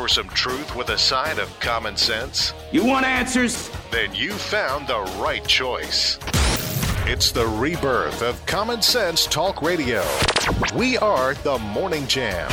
For 0.02 0.08
some 0.08 0.28
truth 0.30 0.74
with 0.74 0.88
a 0.88 0.98
side 0.98 1.38
of 1.38 1.60
common 1.60 1.96
sense? 1.96 2.52
You 2.72 2.84
want 2.84 3.06
answers? 3.06 3.70
Then 3.92 4.12
you 4.12 4.32
found 4.32 4.88
the 4.88 4.98
right 5.22 5.46
choice. 5.46 6.18
It's 7.06 7.30
the 7.30 7.46
rebirth 7.46 8.20
of 8.20 8.44
Common 8.44 8.82
Sense 8.82 9.26
Talk 9.26 9.62
Radio. 9.62 10.04
We 10.74 10.98
are 10.98 11.34
the 11.34 11.56
Morning 11.58 12.04
Jam. 12.08 12.50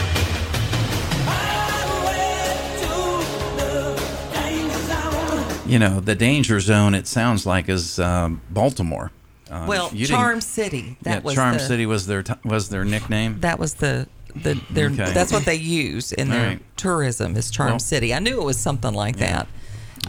You 5.65 5.79
know, 5.79 5.99
the 5.99 6.13
danger 6.13 6.59
zone. 6.59 6.93
It 6.93 7.07
sounds 7.07 7.47
like 7.47 7.67
is 7.67 7.97
um, 7.97 8.43
Baltimore. 8.51 9.11
Uh, 9.49 9.65
well, 9.67 9.89
you 9.91 10.05
Charm 10.05 10.41
City. 10.41 10.97
That 11.01 11.09
yeah, 11.09 11.19
was 11.21 11.33
Charm 11.33 11.53
the, 11.53 11.59
City 11.61 11.87
was 11.87 12.05
their 12.05 12.21
t- 12.21 12.33
was 12.45 12.69
their 12.69 12.85
nickname. 12.85 13.39
That 13.39 13.57
was 13.57 13.73
the 13.75 14.07
the 14.35 14.59
their. 14.69 14.87
Okay. 14.89 15.11
That's 15.13 15.31
what 15.31 15.45
they 15.45 15.55
use 15.55 16.11
in 16.11 16.29
their 16.29 16.39
All 16.41 16.47
right. 16.47 16.77
tourism 16.77 17.35
is 17.37 17.49
Charm 17.51 17.71
Well- 17.71 17.79
City. 17.79 18.13
I 18.13 18.19
knew 18.19 18.39
it 18.41 18.45
was 18.45 18.59
something 18.59 18.93
like 18.93 19.17
that. 19.17 19.47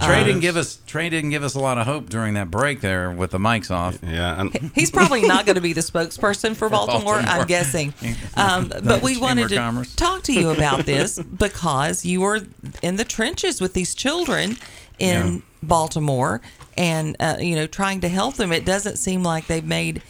Trey 0.01 0.25
didn't 0.25 0.41
give 0.41 0.57
us 0.57 0.79
Trey 0.87 1.11
didn't 1.11 1.29
give 1.31 1.43
us 1.43 1.55
a 1.55 1.59
lot 1.61 1.77
of 1.77 1.85
hope 1.87 2.09
during 2.09 2.33
that 2.35 2.51
break 2.51 2.81
there 2.81 3.11
with 3.11 3.33
the 3.33 3.39
mics 3.39 3.71
off. 3.71 3.99
Yeah, 4.03 4.41
and 4.41 4.71
He's 4.75 4.91
probably 4.91 5.21
not 5.23 5.45
going 5.47 5.57
to 5.57 5.61
be 5.61 5.73
the 5.75 5.81
spokesperson 5.93 6.57
for 6.57 6.69
Baltimore, 6.71 7.17
Baltimore. 7.17 7.41
I'm 7.41 7.47
guessing. 7.47 7.93
Um, 8.37 8.69
but 8.69 9.03
we 9.03 9.13
Chamber 9.15 9.21
wanted 9.27 9.49
to 9.51 9.57
Commerce. 9.57 9.95
talk 9.97 10.23
to 10.23 10.33
you 10.33 10.51
about 10.57 10.87
this 10.87 11.19
because 11.19 12.05
you 12.07 12.21
were 12.23 12.41
in 12.83 12.97
the 12.97 13.05
trenches 13.05 13.61
with 13.61 13.75
these 13.75 13.95
children 13.95 14.57
in 14.99 15.35
Yeah. 15.35 15.41
Baltimore 15.63 16.41
and, 16.79 17.17
uh, 17.21 17.37
you 17.41 17.55
know, 17.57 17.67
trying 17.67 18.01
to 18.03 18.09
help 18.09 18.37
them. 18.37 18.53
It 18.53 18.65
doesn't 18.65 18.97
seem 18.97 19.23
like 19.23 19.49
they've 19.49 19.65
made 19.65 20.01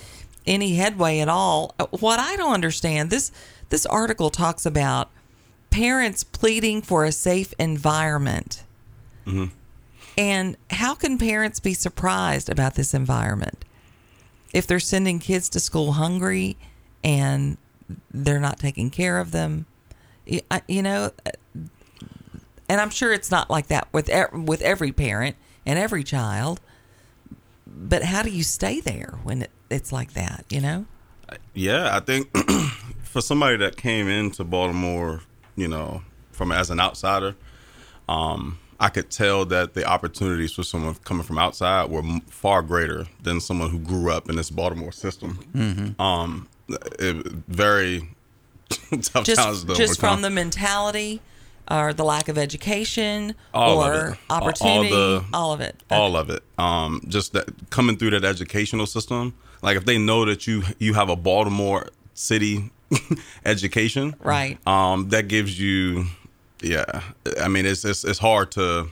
any 0.47 0.75
headway 0.76 1.19
at 1.21 1.29
all. 1.29 1.75
Uh, 1.81 1.87
What 1.99 2.21
I 2.21 2.37
don't 2.37 2.52
understand, 2.52 3.11
this 3.11 3.33
this 3.70 3.86
article 3.86 4.30
talks 4.30 4.66
about 4.66 5.10
parents 5.70 6.22
pleading 6.22 6.82
for 6.82 7.04
a 7.04 7.12
safe 7.12 7.54
environment. 7.58 8.64
Mm-hmm. 9.26 9.46
And 10.18 10.56
how 10.70 10.94
can 10.94 11.16
parents 11.16 11.60
be 11.60 11.72
surprised 11.72 12.50
about 12.50 12.74
this 12.74 12.92
environment? 12.92 13.64
If 14.52 14.66
they're 14.66 14.80
sending 14.80 15.20
kids 15.20 15.48
to 15.50 15.60
school 15.60 15.92
hungry 15.92 16.56
and 17.02 17.56
they're 18.10 18.40
not 18.40 18.58
taking 18.58 18.90
care 18.90 19.18
of 19.18 19.30
them, 19.30 19.66
you 20.26 20.82
know, 20.82 21.12
and 22.68 22.80
I'm 22.80 22.90
sure 22.90 23.12
it's 23.12 23.30
not 23.30 23.50
like 23.50 23.68
that 23.68 23.88
with 23.92 24.10
with 24.32 24.62
every 24.62 24.92
parent 24.92 25.36
and 25.64 25.78
every 25.78 26.04
child. 26.04 26.60
But 27.66 28.02
how 28.02 28.22
do 28.22 28.30
you 28.30 28.42
stay 28.42 28.80
there 28.80 29.18
when 29.22 29.42
it, 29.42 29.50
it's 29.70 29.92
like 29.92 30.12
that? 30.14 30.44
You 30.50 30.60
know, 30.60 30.86
Yeah, 31.54 31.96
I 31.96 32.00
think 32.00 32.28
for 33.11 33.21
somebody 33.21 33.57
that 33.59 33.76
came 33.76 34.09
into 34.09 34.45
Baltimore, 34.45 35.21
you 35.57 35.69
know, 35.69 36.02
from 36.33 36.52
as 36.52 36.71
an 36.71 36.81
outsider, 36.81 37.35
um, 38.09 38.59
I 38.79 38.88
could 38.88 39.11
tell 39.11 39.45
that 39.47 39.75
the 39.75 39.85
opportunities 39.85 40.52
for 40.52 40.62
someone 40.62 40.95
coming 41.05 41.23
from 41.25 41.37
outside 41.38 41.90
were 41.90 42.02
far 42.29 42.62
greater 42.62 43.07
than 43.23 43.40
someone 43.40 43.71
who 43.71 43.79
grew 43.79 44.11
up 44.11 44.31
in 44.31 44.37
this 44.37 44.50
Baltimore 44.50 44.93
system. 44.93 45.95
Um, 45.99 46.49
it, 46.69 47.26
very 47.49 48.09
tough 49.02 49.25
just 49.25 49.67
to 49.67 49.75
just 49.75 49.99
from 50.00 50.23
the 50.23 50.31
mentality 50.31 51.21
or 51.69 51.93
the 51.93 52.05
lack 52.05 52.29
of 52.29 52.38
education 52.38 53.35
All 53.52 53.83
of 53.83 53.90
or 53.93 53.95
it. 54.12 54.19
All- 54.31 54.38
all 54.38 54.43
opportunity, 54.49 54.90
the- 54.90 55.25
all 55.33 55.52
of 55.52 55.61
it. 55.61 55.83
all 55.90 56.17
of 56.17 56.31
it 56.31 56.43
um 56.59 57.02
just 57.09 57.33
that 57.33 57.49
coming 57.71 57.97
through 57.97 58.11
that 58.11 58.25
educational 58.25 58.87
system 58.87 59.35
like 59.62 59.76
if 59.76 59.85
they 59.85 59.99
know 59.99 60.25
that 60.25 60.47
you 60.47 60.62
you 60.79 60.95
have 60.95 61.09
a 61.11 61.17
baltimore 61.17 61.88
city 62.14 62.71
education 63.44 64.14
Right. 64.20 64.59
um 64.66 65.09
that 65.11 65.28
gives 65.28 65.59
you 65.59 66.06
yeah 66.62 66.85
i 67.40 67.49
mean 67.49 67.66
it's 67.66 67.85
it's, 67.85 68.04
it's 68.04 68.18
hard 68.18 68.50
to 68.52 68.88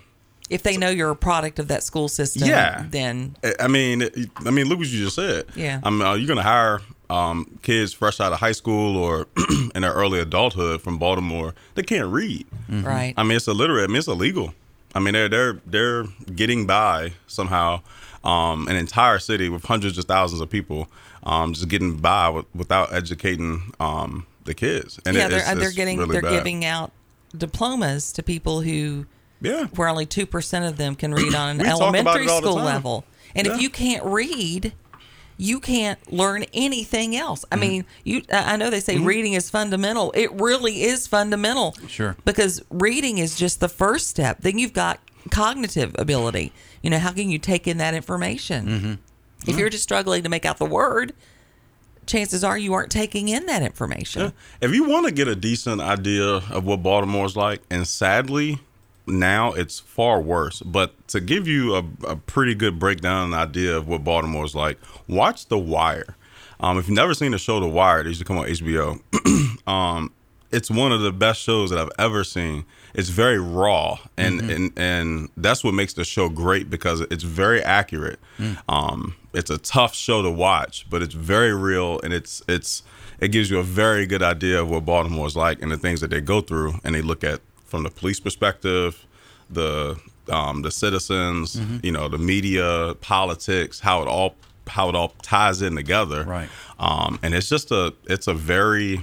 if 0.50 0.62
they 0.62 0.76
know 0.78 0.88
you're 0.88 1.10
a 1.10 1.16
product 1.16 1.58
of 1.58 1.68
that 1.68 1.82
school 1.82 2.08
system, 2.08 2.48
Yeah. 2.48 2.86
then 2.88 3.36
I- 3.60 3.68
mean, 3.68 4.08
I 4.46 4.50
mean, 4.50 4.66
look 4.66 4.78
what 4.78 4.88
you 4.88 5.04
just 5.04 5.16
said. 5.16 5.44
Yeah. 5.54 5.78
I 5.82 5.90
mean, 5.90 6.00
are 6.00 6.16
you 6.16 6.26
going 6.26 6.38
to 6.38 6.42
hire 6.42 6.80
um, 7.10 7.58
kids 7.60 7.92
fresh 7.92 8.18
out 8.18 8.32
of 8.32 8.38
high 8.40 8.52
school 8.52 8.96
or 8.96 9.26
in 9.74 9.82
their 9.82 9.92
early 9.92 10.20
adulthood 10.20 10.80
from 10.80 10.96
Baltimore? 10.96 11.54
They 11.74 11.82
can't 11.82 12.10
read. 12.10 12.46
right. 12.70 13.12
I 13.18 13.24
mean, 13.24 13.36
it's 13.36 13.46
illiterate. 13.46 13.84
I 13.84 13.86
mean, 13.88 13.96
it's 13.98 14.08
illegal. 14.08 14.54
I 14.94 15.00
mean, 15.00 15.12
they're 15.12 15.28
they're 15.28 15.58
they're 15.66 16.04
getting 16.34 16.66
by 16.66 17.12
somehow. 17.26 17.82
Um, 18.24 18.66
an 18.68 18.76
entire 18.76 19.18
city 19.18 19.50
with 19.50 19.64
hundreds 19.64 19.96
of 19.98 20.06
thousands 20.06 20.40
of 20.40 20.48
people, 20.50 20.88
um, 21.22 21.52
just 21.52 21.68
getting 21.68 21.96
by 21.96 22.28
with, 22.28 22.46
without 22.54 22.92
educating 22.92 23.72
um, 23.80 24.26
the 24.44 24.54
kids. 24.54 24.98
And 25.06 25.16
yeah, 25.16 25.26
it- 25.26 25.30
they're 25.30 25.38
it's- 25.40 25.54
they're 25.56 25.66
it's 25.68 25.76
getting 25.76 25.98
really 25.98 26.12
they're 26.12 26.22
bad. 26.22 26.32
giving 26.32 26.64
out 26.64 26.92
diplomas 27.36 28.12
to 28.12 28.22
people 28.22 28.62
who 28.62 29.06
yeah. 29.40 29.66
where 29.74 29.88
only 29.88 30.06
two 30.06 30.26
percent 30.26 30.64
of 30.64 30.76
them 30.78 30.94
can 30.94 31.12
read 31.14 31.34
on 31.34 31.50
an 31.50 31.58
We 31.60 31.64
talk 31.66 31.76
about 31.76 31.82
elementary 31.96 32.24
it 32.24 32.30
all 32.30 32.40
the 32.40 32.48
school 32.50 32.62
level. 32.62 33.04
And 33.36 33.46
Yeah. 33.46 33.54
if 33.54 33.60
you 33.60 33.68
can't 33.70 34.04
read, 34.04 34.72
you 35.36 35.60
can't 35.60 36.12
learn 36.12 36.44
anything 36.52 37.14
else. 37.14 37.44
I 37.52 37.56
Mm-hmm. 37.56 37.60
mean, 37.60 37.84
you 38.04 38.22
I 38.32 38.56
know 38.56 38.70
they 38.70 38.80
say 38.80 38.98
reading 38.98 39.34
is 39.34 39.50
fundamental. 39.50 40.10
It 40.12 40.32
really 40.32 40.82
is 40.82 41.06
fundamental. 41.06 41.76
Sure. 41.86 42.16
Because 42.24 42.62
reading 42.70 43.18
is 43.18 43.36
just 43.36 43.60
the 43.60 43.68
first 43.68 44.08
step. 44.08 44.38
Then 44.40 44.58
you've 44.58 44.72
got 44.72 44.98
cognitive 45.30 45.94
ability. 45.98 46.52
You 46.82 46.90
know, 46.90 46.98
how 46.98 47.12
can 47.12 47.28
you 47.28 47.38
take 47.38 47.68
in 47.68 47.76
that 47.78 47.92
information? 47.94 48.66
Mm-hmm. 48.66 48.92
If 49.46 49.58
you're 49.58 49.70
just 49.70 49.84
struggling 49.84 50.22
to 50.24 50.28
make 50.28 50.44
out 50.44 50.58
the 50.58 50.66
word, 50.66 51.12
chances 52.06 52.42
are 52.42 52.58
you 52.58 52.74
aren't 52.74 52.90
taking 52.90 53.28
in 53.28 53.46
that 53.46 53.62
information. 53.62 54.32
If 54.60 54.72
you 54.72 54.84
want 54.84 55.06
to 55.06 55.12
get 55.12 55.28
a 55.28 55.36
decent 55.36 55.80
idea 55.80 56.24
of 56.26 56.64
what 56.64 56.82
Baltimore's 56.82 57.36
like, 57.36 57.62
and 57.70 57.86
sadly, 57.86 58.58
now 59.06 59.52
it's 59.52 59.78
far 59.78 60.20
worse. 60.20 60.60
But 60.62 61.06
to 61.08 61.20
give 61.20 61.46
you 61.46 61.76
a, 61.76 61.84
a 62.06 62.16
pretty 62.16 62.54
good 62.54 62.78
breakdown 62.78 63.26
and 63.26 63.34
idea 63.34 63.76
of 63.76 63.86
what 63.86 64.04
Baltimore's 64.04 64.54
like, 64.54 64.78
watch 65.06 65.46
The 65.46 65.58
Wire. 65.58 66.16
Um, 66.60 66.78
if 66.78 66.88
you've 66.88 66.96
never 66.96 67.14
seen 67.14 67.30
the 67.30 67.38
show 67.38 67.60
The 67.60 67.68
Wire, 67.68 68.00
it 68.00 68.06
used 68.06 68.18
to 68.18 68.24
come 68.24 68.38
on 68.38 68.46
HBO. 68.46 69.00
um, 69.68 70.12
it's 70.50 70.70
one 70.70 70.92
of 70.92 71.00
the 71.00 71.12
best 71.12 71.42
shows 71.42 71.70
that 71.70 71.78
I've 71.78 71.90
ever 71.98 72.24
seen. 72.24 72.64
It's 72.94 73.10
very 73.10 73.38
raw, 73.38 73.98
and 74.16 74.40
and 74.40 74.72
and 74.76 75.28
that's 75.36 75.62
what 75.62 75.74
makes 75.74 75.92
the 75.94 76.04
show 76.04 76.28
great 76.28 76.70
because 76.70 77.00
it's 77.02 77.24
very 77.24 77.62
accurate. 77.62 78.18
Um, 78.68 79.14
it's 79.34 79.50
a 79.50 79.58
tough 79.58 79.94
show 79.94 80.22
to 80.22 80.30
watch, 80.30 80.86
but 80.88 81.02
it's 81.02 81.14
very 81.14 81.54
real, 81.54 82.00
and 82.00 82.12
it's 82.12 82.42
it's 82.48 82.82
it 83.20 83.28
gives 83.28 83.50
you 83.50 83.58
a 83.58 83.62
very 83.62 84.06
good 84.06 84.22
idea 84.22 84.60
of 84.62 84.70
what 84.70 84.84
Baltimore 84.84 85.26
is 85.26 85.36
like 85.36 85.60
and 85.60 85.70
the 85.70 85.76
things 85.76 86.00
that 86.00 86.10
they 86.10 86.20
go 86.20 86.40
through, 86.40 86.74
and 86.84 86.94
they 86.94 87.02
look 87.02 87.24
at 87.24 87.40
from 87.64 87.82
the 87.82 87.90
police 87.90 88.20
perspective, 88.20 89.06
the 89.50 89.98
um, 90.30 90.62
the 90.62 90.70
citizens, 90.70 91.60
you 91.82 91.92
know, 91.92 92.08
the 92.08 92.18
media, 92.18 92.94
politics, 93.00 93.80
how 93.80 94.02
it 94.02 94.08
all 94.08 94.34
how 94.66 94.88
it 94.88 94.94
all 94.94 95.14
ties 95.22 95.62
in 95.62 95.76
together. 95.76 96.24
Right. 96.24 96.48
Um, 96.78 97.18
and 97.22 97.34
it's 97.34 97.48
just 97.48 97.70
a 97.70 97.94
it's 98.06 98.26
a 98.26 98.34
very 98.34 99.00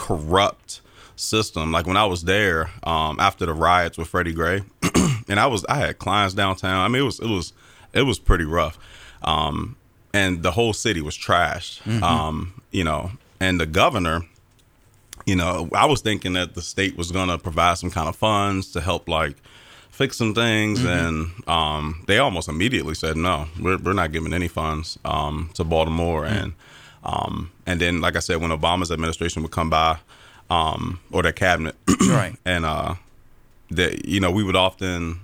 corrupt 0.00 0.80
system. 1.14 1.70
Like 1.70 1.86
when 1.86 1.98
I 1.98 2.06
was 2.06 2.24
there 2.24 2.70
um, 2.82 3.20
after 3.20 3.44
the 3.44 3.52
riots 3.52 3.98
with 3.98 4.08
Freddie 4.08 4.32
Gray, 4.32 4.62
and 5.28 5.38
I 5.38 5.46
was 5.46 5.64
I 5.66 5.76
had 5.76 5.98
clients 5.98 6.34
downtown. 6.34 6.80
I 6.80 6.88
mean, 6.88 7.02
it 7.02 7.04
was 7.04 7.20
it 7.20 7.28
was 7.28 7.52
it 7.92 8.02
was 8.02 8.18
pretty 8.18 8.44
rough, 8.44 8.78
um, 9.22 9.76
and 10.14 10.42
the 10.42 10.52
whole 10.52 10.72
city 10.72 11.02
was 11.02 11.16
trashed. 11.16 11.86
Um, 12.02 12.62
you 12.70 12.82
know, 12.82 13.12
and 13.38 13.60
the 13.60 13.66
governor. 13.66 14.22
You 15.26 15.36
know, 15.36 15.68
I 15.74 15.84
was 15.84 16.00
thinking 16.00 16.32
that 16.32 16.54
the 16.54 16.62
state 16.62 16.96
was 16.96 17.12
going 17.12 17.28
to 17.28 17.36
provide 17.36 17.76
some 17.76 17.90
kind 17.90 18.08
of 18.08 18.16
funds 18.16 18.72
to 18.72 18.80
help, 18.80 19.06
like, 19.06 19.36
fix 19.90 20.16
some 20.16 20.34
things, 20.34 20.82
and 20.82 21.30
um, 21.46 22.02
they 22.08 22.18
almost 22.18 22.48
immediately 22.48 22.94
said, 22.94 23.18
"No, 23.18 23.46
we're, 23.60 23.76
we're 23.76 23.92
not 23.92 24.12
giving 24.12 24.32
any 24.32 24.48
funds 24.48 24.98
um, 25.04 25.50
to 25.54 25.62
Baltimore." 25.62 26.24
And 26.24 26.54
um, 27.04 27.52
and 27.70 27.80
then, 27.80 28.00
like 28.00 28.16
I 28.16 28.20
said, 28.20 28.40
when 28.40 28.50
Obama's 28.50 28.90
administration 28.90 29.42
would 29.42 29.52
come 29.52 29.70
by, 29.70 29.98
um, 30.50 31.00
or 31.12 31.22
their 31.22 31.32
cabinet, 31.32 31.76
Right. 32.08 32.34
and 32.44 32.64
uh, 32.66 32.94
that 33.70 34.04
you 34.06 34.20
know, 34.20 34.30
we 34.30 34.42
would 34.42 34.56
often, 34.56 35.20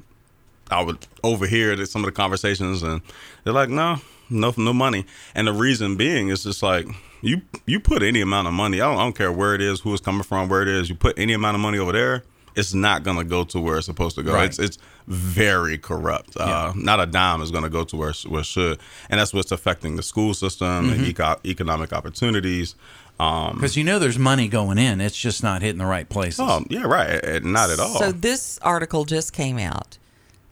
I 0.70 0.82
would 0.82 0.98
overhear 1.22 1.84
some 1.86 2.02
of 2.02 2.06
the 2.06 2.12
conversations, 2.12 2.82
and 2.82 3.00
they're 3.44 3.52
like, 3.52 3.68
"No, 3.70 3.96
no, 4.30 4.54
no 4.56 4.72
money." 4.72 5.04
And 5.34 5.46
the 5.48 5.52
reason 5.52 5.96
being 5.96 6.28
is 6.28 6.44
just 6.44 6.62
like 6.62 6.86
you 7.22 7.42
you 7.66 7.80
put 7.80 8.02
any 8.02 8.20
amount 8.20 8.46
of 8.48 8.54
money. 8.54 8.80
I 8.80 8.86
don't, 8.86 8.98
I 8.98 9.02
don't 9.02 9.16
care 9.16 9.32
where 9.32 9.54
it 9.54 9.60
is, 9.60 9.80
who 9.80 9.92
it's 9.92 10.02
coming 10.02 10.22
from, 10.22 10.48
where 10.48 10.62
it 10.62 10.68
is. 10.68 10.88
You 10.88 10.94
put 10.94 11.18
any 11.18 11.32
amount 11.32 11.54
of 11.56 11.60
money 11.60 11.78
over 11.78 11.92
there, 11.92 12.22
it's 12.56 12.74
not 12.74 13.02
gonna 13.04 13.24
go 13.24 13.44
to 13.44 13.60
where 13.60 13.76
it's 13.76 13.86
supposed 13.86 14.16
to 14.16 14.22
go. 14.22 14.32
Right. 14.34 14.46
It's 14.48 14.58
it's 14.58 14.78
very 15.06 15.78
corrupt. 15.78 16.36
Uh, 16.36 16.72
Not 16.74 16.98
a 17.00 17.06
dime 17.06 17.40
is 17.42 17.50
gonna 17.52 17.68
go 17.70 17.84
to 17.84 17.96
where 17.96 18.12
where 18.26 18.40
it 18.40 18.46
should, 18.46 18.78
and 19.10 19.20
that's 19.20 19.32
what's 19.32 19.52
affecting 19.52 19.96
the 19.96 20.02
school 20.02 20.34
system 20.34 20.90
and 20.90 21.02
eco- 21.06 21.38
economic 21.44 21.92
opportunities. 21.92 22.74
Um, 23.20 23.54
Because 23.54 23.76
you 23.76 23.84
know 23.84 23.98
there's 23.98 24.18
money 24.18 24.48
going 24.48 24.78
in. 24.78 25.00
It's 25.00 25.16
just 25.16 25.42
not 25.42 25.62
hitting 25.62 25.78
the 25.78 25.86
right 25.86 26.08
places. 26.08 26.40
oh 26.40 26.64
yeah, 26.68 26.82
right. 26.82 27.20
eh, 27.22 27.40
Not 27.42 27.70
at 27.70 27.78
all. 27.78 27.98
So 27.98 28.10
this 28.12 28.58
article 28.62 29.04
just 29.04 29.32
came 29.32 29.58
out. 29.58 29.96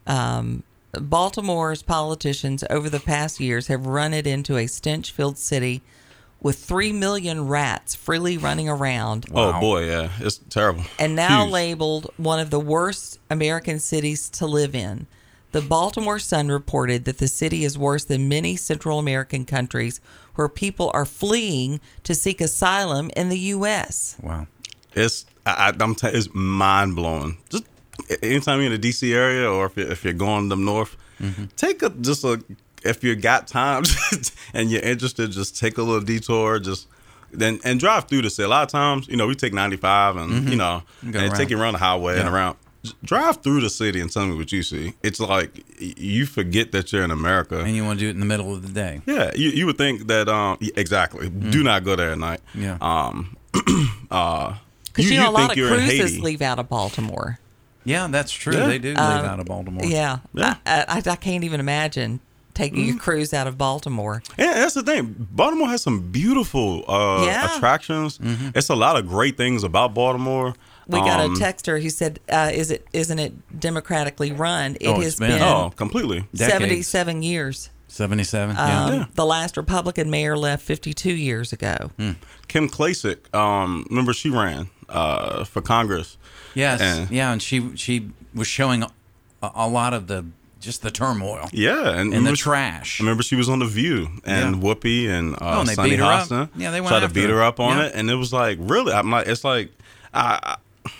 Um, 0.06 0.62
Baltimore's 0.92 1.82
politicians 1.82 2.62
over 2.70 2.88
the 2.88 3.00
past 3.00 3.40
years 3.40 3.66
have 3.66 3.86
run 3.86 4.14
it 4.14 4.26
into 4.26 4.56
a 4.56 4.66
stench-filled 4.66 5.36
city 5.38 5.82
with 6.40 6.58
three 6.58 6.92
million 6.92 7.46
rats 7.48 7.94
freely 7.94 8.36
running 8.36 8.68
around, 8.68 9.26
oh 9.34 9.58
boy, 9.60 9.86
yeah, 9.86 10.10
it's 10.20 10.38
terrible. 10.50 10.84
and 10.98 11.16
now 11.16 11.42
Huge. 11.44 11.52
labeled 11.52 12.10
one 12.16 12.38
of 12.38 12.50
the 12.50 12.60
worst 12.60 13.18
American 13.30 13.78
cities 13.78 14.28
to 14.30 14.46
live 14.46 14.74
in. 14.74 15.06
The 15.52 15.62
Baltimore 15.62 16.18
Sun 16.18 16.48
reported 16.48 17.04
that 17.04 17.18
the 17.18 17.28
city 17.28 17.64
is 17.64 17.78
worse 17.78 18.04
than 18.04 18.28
many 18.28 18.56
Central 18.56 18.98
American 18.98 19.44
countries 19.44 20.00
where 20.34 20.48
people 20.48 20.90
are 20.92 21.04
fleeing 21.04 21.80
to 22.02 22.14
seek 22.14 22.40
asylum 22.40 23.10
in 23.16 23.28
the 23.28 23.38
U.S. 23.38 24.16
Wow. 24.20 24.48
It's 24.94 25.24
I, 25.46 25.70
I- 25.70 25.82
I'm 25.82 25.94
t- 25.94 26.08
it's 26.08 26.28
mind 26.34 26.96
blowing. 26.96 27.38
Just 27.50 27.64
anytime 28.20 28.60
you're 28.60 28.72
in 28.72 28.80
the 28.80 28.88
DC 28.88 29.14
area 29.14 29.48
or 29.48 29.66
if 29.66 29.76
you're, 29.76 29.92
if 29.92 30.02
you're 30.04 30.12
going 30.12 30.50
up 30.50 30.58
north, 30.58 30.96
mm-hmm. 31.20 31.44
take 31.56 31.82
a 31.82 31.90
just 31.90 32.24
a 32.24 32.42
if 32.84 33.02
you 33.04 33.14
got 33.16 33.46
time 33.46 33.84
and 34.54 34.70
you're 34.70 34.82
interested, 34.82 35.30
just 35.32 35.58
take 35.58 35.78
a 35.78 35.82
little 35.82 36.00
detour. 36.00 36.58
Just 36.58 36.86
then 37.32 37.58
and 37.64 37.80
drive 37.80 38.04
through 38.08 38.22
the 38.22 38.30
city. 38.30 38.44
A 38.46 38.48
lot 38.48 38.62
of 38.62 38.68
times, 38.68 39.08
you 39.08 39.16
know, 39.16 39.26
we 39.26 39.34
take 39.34 39.52
95 39.52 40.16
and 40.16 40.48
you 40.48 40.56
know, 40.56 40.82
and 41.02 41.12
Go 41.12 41.18
they 41.18 41.26
around. 41.26 41.36
take 41.36 41.50
you 41.50 41.60
around 41.60 41.72
the 41.74 41.78
highway 41.80 42.18
and 42.18 42.28
around. 42.28 42.56
Drive 43.02 43.42
through 43.42 43.62
the 43.62 43.70
city 43.70 43.98
and 43.98 44.12
tell 44.12 44.26
me 44.26 44.36
what 44.36 44.52
you 44.52 44.62
see. 44.62 44.92
It's 45.02 45.18
like 45.18 45.64
you 45.78 46.26
forget 46.26 46.70
that 46.72 46.92
you're 46.92 47.02
in 47.02 47.10
America. 47.10 47.60
And 47.60 47.74
you 47.74 47.82
want 47.82 47.98
to 47.98 48.04
do 48.04 48.08
it 48.08 48.12
in 48.12 48.20
the 48.20 48.26
middle 48.26 48.52
of 48.52 48.60
the 48.60 48.72
day. 48.72 49.00
Yeah, 49.06 49.32
you, 49.34 49.48
you 49.48 49.64
would 49.66 49.78
think 49.78 50.06
that 50.08 50.28
um 50.28 50.58
yeah, 50.60 50.72
exactly. 50.76 51.30
Do 51.30 51.62
not 51.62 51.82
go 51.84 51.96
there 51.96 52.10
at 52.12 52.18
night. 52.18 52.40
Yeah. 52.54 52.76
Um 52.82 53.36
uh 54.10 54.56
Because 54.84 55.10
you, 55.10 55.18
know, 55.18 55.30
a 55.30 55.32
lot 55.32 55.50
of 55.50 55.56
cruises 55.56 56.20
leave 56.20 56.42
out 56.42 56.58
of 56.58 56.68
Baltimore. 56.68 57.38
Yeah, 57.84 58.06
that's 58.08 58.32
true. 58.32 58.54
Yeah. 58.54 58.66
They 58.66 58.78
do 58.78 58.94
live 58.94 59.24
out 59.24 59.40
of 59.40 59.46
Baltimore. 59.46 59.84
Yeah, 59.84 60.18
Yeah. 60.32 60.56
I, 60.66 60.84
I, 60.88 61.10
I 61.10 61.16
can't 61.16 61.44
even 61.44 61.60
imagine 61.60 62.20
taking 62.54 62.86
Mm-hmm. 62.86 62.96
a 62.96 63.00
cruise 63.00 63.34
out 63.34 63.46
of 63.46 63.58
Baltimore. 63.58 64.22
Yeah, 64.38 64.54
that's 64.54 64.74
the 64.74 64.82
thing. 64.82 65.14
Baltimore 65.30 65.68
has 65.68 65.82
some 65.82 66.10
beautiful 66.12 66.84
uh, 66.88 67.24
Yeah. 67.26 67.56
attractions. 67.56 68.18
Mm-hmm. 68.18 68.50
It's 68.54 68.68
a 68.70 68.74
lot 68.76 68.96
of 68.96 69.06
great 69.08 69.36
things 69.36 69.64
about 69.64 69.94
Baltimore. 69.94 70.54
We 70.86 70.98
got 71.00 71.20
Um, 71.20 71.32
a 71.32 71.36
texter 71.36 71.80
who 71.82 71.88
said, 71.90 72.20
uh, 72.30 72.50
"Is 72.52 72.70
it 72.70 72.86
isn't 72.92 73.18
it 73.18 73.32
democratically 73.60 74.32
run? 74.32 74.76
It 74.80 74.88
Oh, 74.88 75.00
has 75.00 75.16
been- 75.16 75.30
been, 75.30 75.42
Oh, 75.42 75.72
completely. 75.76 76.26
Seventy-seven 76.34 77.22
years. 77.22 77.70
77. 77.88 78.56
Um, 78.56 78.68
yeah. 78.68 78.92
Yeah. 78.94 79.04
The 79.14 79.24
last 79.24 79.56
Republican 79.56 80.10
mayor 80.10 80.36
left 80.36 80.62
fifty-two 80.64 81.14
years 81.14 81.52
ago. 81.52 81.90
Mm. 81.98 82.16
Kim 82.48 82.68
Klacik, 82.68 83.32
um, 83.34 83.86
remember 83.88 84.12
she 84.12 84.28
ran 84.30 84.68
uh, 84.88 85.44
for 85.44 85.62
Congress. 85.62 86.18
Yes. 86.54 86.80
And- 86.80 87.10
yeah, 87.10 87.32
and 87.32 87.40
she 87.40 87.74
she 87.76 88.10
was 88.34 88.46
showing 88.48 88.82
a, 88.82 88.90
a 89.54 89.68
lot 89.68 89.94
of 89.94 90.06
the 90.08 90.26
just 90.64 90.82
the 90.82 90.90
turmoil 90.90 91.48
Yeah, 91.52 91.90
and 91.90 91.98
and 92.00 92.12
the 92.12 92.16
remember- 92.16 92.36
trash. 92.36 93.00
I 93.00 93.04
remember 93.04 93.22
she 93.22 93.36
was 93.36 93.48
on 93.48 93.58
the 93.60 93.66
View, 93.66 94.08
and 94.24 94.56
Yeah. 94.56 94.62
Whoopi 94.62 95.08
and 95.08 95.34
uh, 95.34 95.38
Oh, 95.40 95.60
and 95.60 95.68
they 95.68 95.74
Sunny 95.74 95.90
beat 95.90 95.98
her 96.00 96.04
up. 96.06 96.28
Hostin 96.28 96.48
Yeah, 96.56 96.70
they 96.70 96.80
went 96.80 96.90
tried 96.90 97.00
to 97.06 97.08
beat 97.08 97.28
her. 97.30 97.36
her 97.36 97.42
up 97.42 97.60
on 97.60 97.78
Yeah. 97.78 97.84
it, 97.86 97.92
and 97.94 98.10
it 98.10 98.14
was 98.16 98.32
like, 98.32 98.58
really, 98.60 98.92
I'm 98.92 99.10
like, 99.10 99.26
it's 99.28 99.44
like, 99.44 99.70
I, 100.12 100.38
I, 100.86 100.90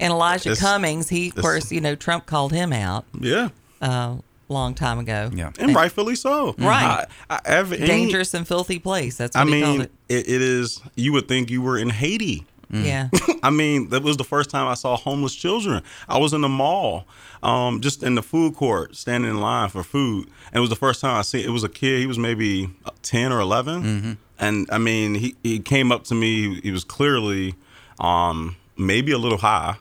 And 0.00 0.12
Elijah 0.12 0.50
It's- 0.50 0.60
Cummings, 0.60 1.08
he 1.08 1.28
of 1.28 1.36
course, 1.36 1.70
you 1.70 1.80
know, 1.80 1.94
Trump 1.94 2.26
called 2.26 2.52
him 2.52 2.72
out 2.72 3.04
yeah, 3.20 3.48
a 3.80 3.84
uh, 3.84 4.16
long 4.48 4.74
time 4.74 4.98
ago. 4.98 5.30
yeah. 5.32 5.50
and 5.58 5.74
rightfully 5.74 6.16
so. 6.16 6.54
Right. 6.58 7.06
I, 7.30 7.34
I, 7.36 7.40
every, 7.44 7.78
any- 7.78 7.86
Dangerous 7.86 8.34
and 8.34 8.46
filthy 8.46 8.78
place. 8.78 9.16
That's 9.16 9.36
I 9.36 9.44
what 9.44 9.52
he 9.52 9.62
called 9.62 9.78
mean, 9.78 9.88
it. 10.08 10.14
it, 10.26 10.28
it 10.28 10.42
is. 10.42 10.80
You 10.96 11.12
would 11.12 11.28
think 11.28 11.50
you 11.50 11.62
were 11.62 11.78
in 11.78 11.90
Haiti. 11.90 12.44
Yeah. 12.82 13.08
I 13.42 13.50
mean, 13.50 13.90
that 13.90 14.02
was 14.02 14.16
the 14.16 14.24
first 14.24 14.50
time 14.50 14.66
I 14.66 14.74
saw 14.74 14.96
homeless 14.96 15.34
children. 15.34 15.82
I 16.08 16.18
was 16.18 16.32
in 16.32 16.40
the 16.40 16.48
mall, 16.48 17.06
um, 17.42 17.80
just 17.80 18.02
in 18.02 18.14
the 18.14 18.22
food 18.22 18.54
court, 18.54 18.96
standing 18.96 19.30
in 19.30 19.40
line 19.40 19.68
for 19.68 19.82
food, 19.84 20.28
and 20.48 20.56
it 20.56 20.60
was 20.60 20.70
the 20.70 20.76
first 20.76 21.00
time 21.00 21.16
I 21.16 21.22
see. 21.22 21.42
It 21.44 21.50
was 21.50 21.64
a 21.64 21.68
kid. 21.68 22.00
He 22.00 22.06
was 22.06 22.18
maybe 22.18 22.70
ten 23.02 23.32
or 23.32 23.40
11 23.40 24.18
and 24.38 24.68
I 24.72 24.78
mean, 24.78 25.14
he 25.14 25.36
he 25.42 25.58
came 25.60 25.92
up 25.92 26.04
to 26.04 26.14
me. 26.14 26.60
He 26.60 26.70
was 26.72 26.82
clearly, 26.84 27.54
um, 28.00 28.56
maybe 28.76 29.12
a 29.12 29.18
little 29.18 29.38
high. 29.38 29.76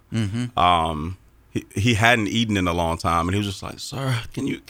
Um, 0.56 1.17
he 1.51 1.65
he 1.73 1.93
hadn't 1.95 2.27
eaten 2.27 2.56
in 2.58 2.67
a 2.67 2.73
long 2.73 2.97
time, 2.97 3.27
and 3.27 3.34
he 3.36 3.39
was 3.39 3.47
just 3.47 3.63
like, 3.63 3.79
"Sir, 3.79 4.19
can 4.34 4.45
you, 4.45 4.62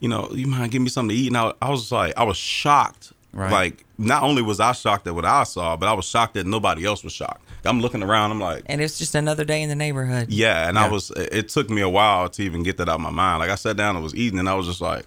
you 0.00 0.08
know, 0.08 0.28
you 0.32 0.46
mind 0.46 0.72
give 0.72 0.82
me 0.82 0.88
something 0.90 1.16
to 1.16 1.22
eat?" 1.22 1.28
And 1.28 1.36
I, 1.38 1.52
I 1.62 1.70
was 1.70 1.90
like, 1.90 2.12
I 2.18 2.24
was 2.24 2.36
shocked. 2.36 3.12
Right. 3.34 3.50
Like, 3.50 3.84
not 3.98 4.22
only 4.22 4.42
was 4.42 4.60
I 4.60 4.72
shocked 4.72 5.06
at 5.08 5.14
what 5.14 5.24
I 5.24 5.42
saw, 5.42 5.76
but 5.76 5.88
I 5.88 5.92
was 5.92 6.04
shocked 6.04 6.34
that 6.34 6.46
nobody 6.46 6.84
else 6.84 7.02
was 7.02 7.12
shocked. 7.12 7.42
I'm 7.64 7.80
looking 7.80 8.02
around. 8.02 8.30
I'm 8.30 8.38
like, 8.40 8.62
And 8.66 8.80
it's 8.80 8.96
just 8.98 9.14
another 9.14 9.44
day 9.44 9.60
in 9.62 9.68
the 9.68 9.74
neighborhood. 9.74 10.30
yeah, 10.30 10.68
and 10.68 10.78
I 10.78 10.88
was. 10.88 11.10
It 11.16 11.48
took 11.48 11.68
me 11.70 11.80
a 11.82 11.88
while 11.88 12.28
to 12.28 12.42
even 12.42 12.62
get 12.62 12.76
that 12.76 12.88
out 12.88 12.96
of 12.96 13.00
my 13.00 13.10
mind. 13.10 13.40
Like 13.40 13.50
I 13.50 13.54
sat 13.56 13.76
down 13.76 13.96
and 13.96 14.02
was 14.04 14.14
eating, 14.14 14.38
and 14.38 14.48
I 14.48 14.54
was 14.54 14.66
just 14.66 14.80
like, 14.80 15.04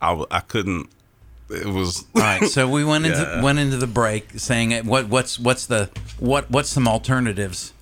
I, 0.00 0.08
w- 0.10 0.26
I 0.30 0.40
couldn't. 0.40 0.88
It 1.50 1.66
was. 1.66 2.04
All 2.14 2.22
right, 2.22 2.44
so 2.44 2.68
we 2.68 2.84
went 2.84 3.04
into 3.04 3.18
Yeah. 3.18 3.42
went 3.42 3.58
into 3.58 3.76
the 3.76 3.86
break 3.88 4.30
saying 4.38 4.72
uh, 4.72 4.82
what 4.84 5.08
what's 5.08 5.38
what's 5.38 5.66
the 5.66 5.90
what 6.18 6.50
what's 6.50 6.68
some 6.70 6.86
alternatives? 6.88 7.72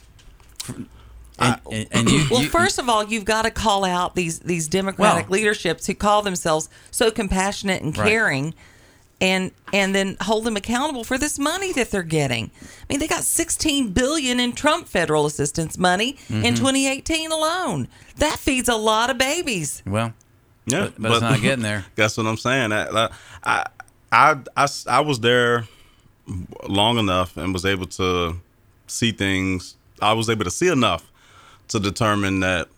And, 1.38 1.58
and, 1.72 1.86
and 1.90 2.10
you, 2.10 2.26
Well, 2.30 2.42
you- 2.42 2.48
first 2.50 2.78
of 2.78 2.88
all, 2.88 3.02
you've 3.04 3.24
got 3.24 3.42
to 3.42 3.50
call 3.50 3.84
out 3.84 4.14
these 4.14 4.40
these 4.40 4.68
Democratic 4.68 5.28
Well- 5.30 5.38
leaderships 5.38 5.86
who 5.86 5.94
call 5.94 6.22
themselves 6.22 6.68
so 6.90 7.10
compassionate 7.10 7.82
and 7.82 7.96
Right. 7.96 8.06
Caring, 9.20 9.32
and 9.44 9.50
and 9.72 9.94
then 9.94 10.16
hold 10.22 10.44
them 10.44 10.56
accountable 10.56 11.04
for 11.04 11.18
this 11.18 11.38
money 11.38 11.72
that 11.74 11.90
they're 11.90 12.02
getting. 12.02 12.50
I 12.62 12.84
mean, 12.88 12.98
they 13.00 13.06
got 13.06 13.22
16 13.22 13.92
billion 13.92 14.40
in 14.40 14.52
Trump 14.52 14.88
federal 14.88 15.26
assistance 15.26 15.78
money 15.78 16.14
Mm-hmm. 16.28 16.44
in 16.44 16.54
2018 16.54 17.30
alone. 17.32 17.88
That 18.16 18.38
feeds 18.38 18.68
a 18.68 18.76
lot 18.76 19.10
of 19.10 19.18
babies. 19.18 19.82
well, 19.86 20.12
Yeah, 20.66 20.84
but, 20.98 21.02
but, 21.02 21.12
it's 21.12 21.20
not 21.20 21.40
getting 21.40 21.62
there. 21.62 21.84
That's 21.96 22.16
what 22.16 22.26
I'm 22.26 22.36
saying. 22.36 22.72
I, 22.72 23.08
I, 23.44 23.66
I, 24.12 24.36
I, 24.56 24.68
I 24.88 25.00
was 25.00 25.20
there 25.20 25.66
long 26.68 26.98
enough 26.98 27.36
and 27.36 27.52
was 27.52 27.64
able 27.64 27.86
to 27.86 28.36
see 28.86 29.12
things. 29.12 29.76
I 30.02 30.12
was 30.14 30.28
able 30.30 30.44
to 30.44 30.50
see 30.50 30.68
enough 30.68 31.10
to 31.68 31.78
determine 31.80 32.40
that 32.40 32.68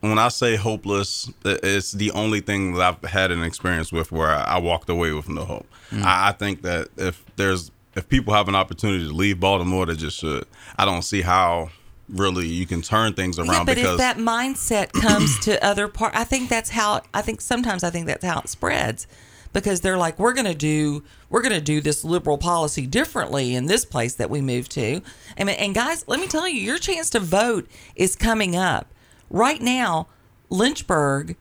when 0.00 0.18
I 0.18 0.28
say 0.28 0.56
hopeless, 0.56 1.30
it's 1.44 1.92
the 1.92 2.10
only 2.12 2.40
thing 2.40 2.74
that 2.74 2.82
I've 2.82 3.10
had 3.10 3.30
an 3.30 3.42
experience 3.42 3.92
with 3.92 4.10
where 4.10 4.30
I 4.30 4.58
walked 4.58 4.88
away 4.88 5.12
with 5.12 5.28
no 5.28 5.44
hope. 5.44 5.66
Mm. 5.90 6.02
I, 6.02 6.28
I 6.28 6.32
think 6.32 6.62
that 6.62 6.88
if 6.96 7.24
there's 7.36 7.70
if 7.94 8.08
people 8.08 8.32
have 8.34 8.48
an 8.48 8.54
opportunity 8.54 9.06
to 9.06 9.12
leave 9.12 9.40
Baltimore, 9.40 9.84
they 9.86 9.96
just 9.96 10.18
should. 10.18 10.46
I 10.76 10.84
don't 10.84 11.02
see 11.02 11.22
how 11.22 11.70
really 12.08 12.46
you 12.46 12.66
can 12.66 12.82
turn 12.82 13.12
things 13.12 13.38
around 13.38 13.48
yeah, 13.48 13.64
but 13.64 13.76
because 13.76 13.92
if 13.92 13.98
that 13.98 14.16
mindset 14.16 14.92
comes 15.00 15.38
to 15.40 15.64
other 15.64 15.86
part 15.86 16.14
I 16.14 16.24
think 16.24 16.48
that's 16.48 16.70
how 16.70 17.02
I 17.14 17.22
think 17.22 17.40
sometimes 17.40 17.84
I 17.84 17.90
think 17.90 18.06
that's 18.06 18.24
how 18.24 18.40
it 18.40 18.48
spreads 18.48 19.06
because 19.52 19.80
they're 19.80 19.96
like 19.96 20.18
we're 20.18 20.32
going 20.32 20.46
to 20.46 20.54
do 20.54 21.04
we're 21.28 21.42
going 21.42 21.54
to 21.54 21.60
do 21.60 21.80
this 21.80 22.04
liberal 22.04 22.36
policy 22.36 22.86
differently 22.86 23.54
in 23.54 23.66
this 23.66 23.84
place 23.84 24.14
that 24.16 24.28
we 24.28 24.40
move 24.40 24.68
to 24.70 25.02
and, 25.36 25.48
and 25.48 25.72
guys 25.72 26.04
let 26.08 26.18
me 26.18 26.26
tell 26.26 26.48
you 26.48 26.60
your 26.60 26.78
chance 26.78 27.10
to 27.10 27.20
vote 27.20 27.68
is 27.94 28.16
coming 28.16 28.56
up 28.56 28.88
right 29.30 29.62
now 29.62 30.06
lynchburg 30.50 31.36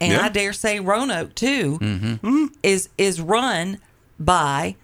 and 0.00 0.12
yeah. 0.12 0.22
i 0.22 0.28
dare 0.28 0.52
say 0.52 0.80
roanoke 0.80 1.34
too 1.34 1.78
mm-hmm. 1.78 2.46
is 2.62 2.88
is 2.98 3.20
run 3.20 3.78
by 4.18 4.74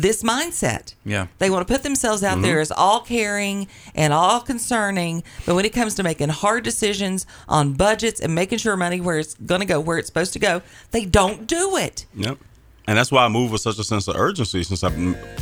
this 0.00 0.22
mindset. 0.24 0.94
Yeah. 1.04 1.28
They 1.38 1.50
want 1.50 1.66
to 1.66 1.72
put 1.72 1.84
themselves 1.84 2.24
out 2.24 2.34
mm-hmm. 2.34 2.42
there 2.42 2.60
as 2.60 2.72
all 2.72 3.00
caring 3.00 3.68
and 3.94 4.12
all 4.12 4.40
concerning, 4.40 5.22
but 5.46 5.54
when 5.54 5.64
it 5.64 5.72
comes 5.72 5.94
to 5.94 6.02
making 6.02 6.30
hard 6.30 6.64
decisions 6.64 7.26
on 7.48 7.74
budgets 7.74 8.20
and 8.20 8.34
making 8.34 8.58
sure 8.58 8.76
money 8.76 9.00
where 9.00 9.18
it's 9.18 9.34
going 9.34 9.60
to 9.60 9.66
go 9.66 9.78
where 9.78 9.98
it's 9.98 10.08
supposed 10.08 10.32
to 10.32 10.38
go, 10.40 10.62
they 10.90 11.04
don't 11.04 11.46
do 11.46 11.76
it. 11.76 12.06
Yep. 12.14 12.38
And 12.86 12.98
that's 12.98 13.12
why 13.12 13.24
I 13.24 13.28
move 13.28 13.52
with 13.52 13.60
such 13.60 13.78
a 13.78 13.84
sense 13.84 14.08
of 14.08 14.16
urgency 14.16 14.62
since 14.64 14.82
I've 14.82 14.98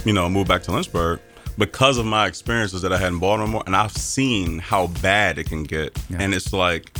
you 0.06 0.12
know 0.12 0.28
moved 0.28 0.48
back 0.48 0.62
to 0.64 0.72
Lynchburg 0.72 1.20
because 1.58 1.98
of 1.98 2.06
my 2.06 2.26
experiences 2.26 2.82
that 2.82 2.92
I 2.92 2.98
had 2.98 3.12
in 3.12 3.18
Baltimore 3.18 3.62
and 3.66 3.76
I've 3.76 3.92
seen 3.92 4.58
how 4.58 4.86
bad 4.86 5.38
it 5.38 5.48
can 5.48 5.64
get. 5.64 5.98
Yeah. 6.08 6.18
And 6.20 6.34
it's 6.34 6.52
like 6.52 6.96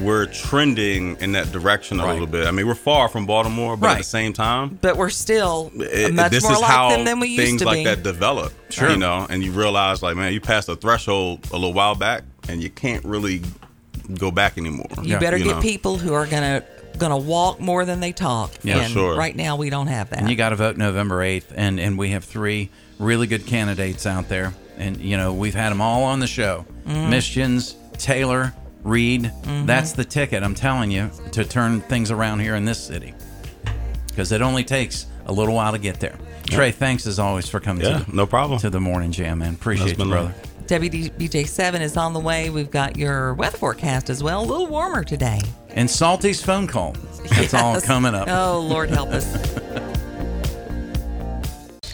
we're 0.00 0.26
trending 0.26 1.16
in 1.16 1.32
that 1.32 1.52
direction 1.52 2.00
a 2.00 2.04
right. 2.04 2.12
little 2.12 2.26
bit. 2.26 2.46
I 2.46 2.50
mean, 2.50 2.66
we're 2.66 2.74
far 2.74 3.08
from 3.08 3.26
Baltimore, 3.26 3.76
but 3.76 3.86
right. 3.86 3.92
at 3.92 3.98
the 3.98 4.04
same 4.04 4.32
time, 4.32 4.78
but 4.80 4.96
we're 4.96 5.10
still 5.10 5.70
it, 5.74 6.14
much 6.14 6.40
more 6.42 6.52
like 6.52 6.96
them 6.96 7.04
than 7.04 7.20
we 7.20 7.28
used 7.28 7.40
to 7.40 7.42
be. 7.42 7.48
Things 7.48 7.64
like 7.64 7.84
that 7.84 8.02
develop, 8.02 8.52
sure. 8.70 8.90
you 8.90 8.96
know, 8.96 9.26
and 9.28 9.42
you 9.42 9.52
realize, 9.52 10.02
like, 10.02 10.16
man, 10.16 10.32
you 10.32 10.40
passed 10.40 10.68
a 10.68 10.76
threshold 10.76 11.46
a 11.50 11.54
little 11.54 11.72
while 11.72 11.94
back, 11.94 12.22
and 12.48 12.62
you 12.62 12.70
can't 12.70 13.04
really 13.04 13.42
go 14.18 14.30
back 14.30 14.56
anymore. 14.56 14.88
You 15.02 15.12
yeah. 15.12 15.18
better 15.18 15.36
you 15.36 15.44
get 15.44 15.56
know? 15.56 15.62
people 15.62 15.98
who 15.98 16.14
are 16.14 16.26
gonna 16.26 16.64
gonna 16.98 17.18
walk 17.18 17.60
more 17.60 17.84
than 17.84 18.00
they 18.00 18.12
talk. 18.12 18.52
Yeah, 18.62 18.78
and 18.78 18.92
sure. 18.92 19.16
Right 19.16 19.36
now, 19.36 19.56
we 19.56 19.70
don't 19.70 19.88
have 19.88 20.10
that. 20.10 20.20
And 20.20 20.30
you 20.30 20.36
got 20.36 20.50
to 20.50 20.56
vote 20.56 20.76
November 20.76 21.22
eighth, 21.22 21.52
and 21.54 21.78
and 21.78 21.98
we 21.98 22.10
have 22.10 22.24
three 22.24 22.70
really 23.00 23.26
good 23.26 23.46
candidates 23.46 24.06
out 24.06 24.28
there, 24.28 24.54
and 24.78 24.98
you 24.98 25.16
know 25.16 25.32
we've 25.32 25.54
had 25.54 25.70
them 25.70 25.80
all 25.80 26.04
on 26.04 26.20
the 26.20 26.26
show: 26.26 26.64
mm. 26.86 27.08
Misjuns, 27.08 27.74
Taylor, 27.98 28.54
Reed. 28.84 29.24
Mm-hmm. 29.24 29.66
That's 29.66 29.92
the 29.92 30.04
ticket, 30.04 30.42
I'm 30.42 30.54
telling 30.54 30.90
you, 30.90 31.10
to 31.32 31.44
turn 31.44 31.80
things 31.80 32.10
around 32.10 32.40
here 32.40 32.54
in 32.54 32.64
this 32.64 32.82
city. 32.82 33.14
Because 34.06 34.32
it 34.32 34.42
only 34.42 34.64
takes 34.64 35.06
a 35.26 35.32
little 35.32 35.54
while 35.54 35.72
to 35.72 35.78
get 35.78 36.00
there. 36.00 36.18
Yeah. 36.48 36.56
Trey, 36.56 36.70
thanks 36.72 37.06
as 37.06 37.18
always 37.18 37.48
for 37.48 37.60
coming 37.60 37.84
yeah, 37.84 38.00
to, 38.00 38.16
no 38.16 38.26
problem. 38.26 38.58
to 38.60 38.70
the 38.70 38.80
morning 38.80 39.12
jam, 39.12 39.38
man. 39.38 39.54
Appreciate 39.54 39.98
you, 39.98 40.04
brother. 40.04 40.34
WDBJ7 40.66 41.80
is 41.80 41.96
on 41.96 42.12
the 42.12 42.20
way. 42.20 42.48
We've 42.48 42.70
got 42.70 42.96
your 42.96 43.34
weather 43.34 43.58
forecast 43.58 44.08
as 44.08 44.22
well. 44.22 44.42
A 44.42 44.46
little 44.46 44.68
warmer 44.68 45.02
today. 45.02 45.40
And 45.70 45.90
Salty's 45.90 46.42
phone 46.42 46.66
call. 46.66 46.92
That's 46.92 47.20
yes. 47.52 47.54
all 47.54 47.80
coming 47.80 48.14
up. 48.14 48.28
Oh, 48.28 48.60
Lord 48.60 48.90
help 48.90 49.10
us. 49.10 49.26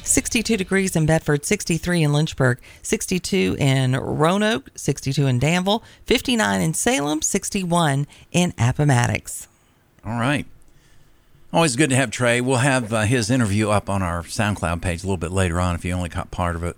62 0.07 0.57
degrees 0.57 0.95
in 0.97 1.07
Bedford, 1.07 1.45
63 1.45 2.03
in 2.03 2.13
Lynchburg, 2.13 2.61
62 2.83 3.57
in 3.59 3.93
Roanoke, 3.93 4.71
62 4.77 5.27
in 5.27 5.39
Danville, 5.39 5.83
59 6.05 6.61
in 6.61 6.75
Salem, 6.75 7.23
61 7.23 8.07
in 8.33 8.53
Appomattox. 8.59 9.49
All 10.05 10.19
right. 10.19 10.47
Always 11.53 11.77
good 11.77 11.91
to 11.91 11.97
have 11.97 12.11
Trey. 12.11 12.41
We'll 12.41 12.59
have 12.59 12.93
uh, 12.93 13.03
his 13.03 13.31
interview 13.31 13.71
up 13.71 13.89
on 13.89 14.03
our 14.03 14.23
SoundCloud 14.23 14.83
page 14.83 15.03
a 15.03 15.07
little 15.07 15.17
bit 15.17 15.33
later 15.33 15.61
on 15.61 15.75
if 15.75 15.85
you 15.85 15.93
only 15.93 16.09
caught 16.09 16.31
part 16.31 16.57
of 16.57 16.63
it. 16.65 16.77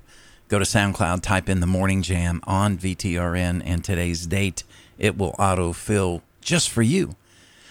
Go 0.48 0.58
to 0.58 0.64
SoundCloud, 0.64 1.20
type 1.22 1.48
in 1.48 1.60
the 1.60 1.66
morning 1.66 2.00
jam 2.00 2.40
on 2.44 2.78
VTRN 2.78 3.62
and 3.64 3.84
today's 3.84 4.26
date. 4.26 4.64
It 4.98 5.18
will 5.18 5.34
auto 5.38 5.72
fill 5.72 6.22
just 6.40 6.70
for 6.70 6.82
you. 6.82 7.16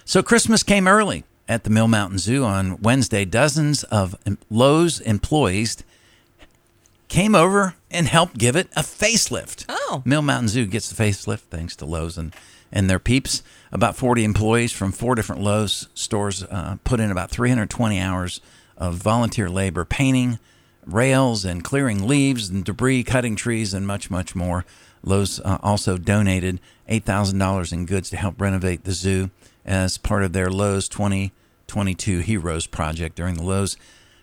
So 0.05 0.21
Christmas 0.21 0.63
came 0.63 0.87
early 0.87 1.23
at 1.47 1.63
the 1.63 1.69
Mill 1.69 1.87
Mountain 1.87 2.19
Zoo 2.19 2.43
on 2.43 2.81
Wednesday, 2.81 3.25
dozens 3.25 3.83
of 3.85 4.15
Lowe's 4.49 4.99
employees 4.99 5.83
came 7.07 7.35
over 7.35 7.75
and 7.89 8.07
helped 8.07 8.37
give 8.37 8.55
it 8.55 8.67
a 8.75 8.81
facelift. 8.81 9.65
Oh. 9.69 10.01
Mill 10.05 10.21
Mountain 10.21 10.49
Zoo 10.49 10.65
gets 10.65 10.89
the 10.91 11.01
facelift 11.01 11.41
thanks 11.49 11.75
to 11.77 11.85
Lowe's 11.85 12.17
and, 12.17 12.35
and 12.71 12.89
their 12.89 12.99
peeps. 12.99 13.43
About 13.71 13.95
40 13.95 14.23
employees 14.23 14.71
from 14.71 14.91
four 14.91 15.15
different 15.15 15.41
Lowe's 15.41 15.87
stores 15.93 16.43
uh, 16.43 16.77
put 16.83 16.99
in 16.99 17.11
about 17.11 17.31
320 17.31 17.99
hours 17.99 18.41
of 18.77 18.95
volunteer 18.95 19.49
labor 19.49 19.85
painting 19.85 20.39
rails 20.85 21.43
and 21.43 21.63
clearing 21.63 22.07
leaves 22.07 22.49
and 22.49 22.63
debris, 22.63 23.03
cutting 23.03 23.35
trees, 23.35 23.73
and 23.73 23.85
much, 23.85 24.09
much 24.09 24.35
more. 24.35 24.65
Lowe's 25.03 25.39
uh, 25.41 25.57
also 25.61 25.97
donated 25.97 26.59
$8,000 26.89 27.73
in 27.73 27.85
goods 27.85 28.09
to 28.09 28.17
help 28.17 28.39
renovate 28.39 28.83
the 28.83 28.93
zoo 28.93 29.29
as 29.67 29.97
part 29.97 30.23
of 30.23 30.33
their 30.33 30.49
Lowe's 30.49 30.87
2022 30.87 32.19
Heroes 32.19 32.65
Project. 32.65 33.15
During 33.15 33.35
the 33.35 33.43
Lowe's 33.43 33.77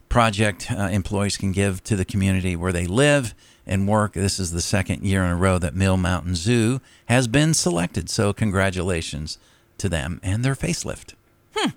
project, 0.09 0.71
uh, 0.71 0.89
employees 0.91 1.37
can 1.37 1.53
give 1.53 1.85
to 1.85 1.95
the 1.95 2.05
community 2.05 2.57
where 2.57 2.73
they 2.73 2.87
live 2.87 3.35
and 3.67 3.87
work. 3.87 4.15
This 4.15 4.39
is 4.39 4.51
the 4.51 4.61
second 4.61 5.05
year 5.05 5.23
in 5.23 5.31
a 5.31 5.37
row 5.37 5.59
that 5.59 5.75
Mill 5.75 5.97
Mountain 5.97 6.35
Zoo 6.35 6.81
has 7.07 7.29
been 7.29 7.55
selected. 7.55 8.09
So, 8.09 8.33
congratulations 8.33 9.39
to 9.79 9.89
them 9.89 10.21
and 10.23 10.45
their 10.45 10.55
facelift. 10.55 11.15
Hmm. 11.55 11.71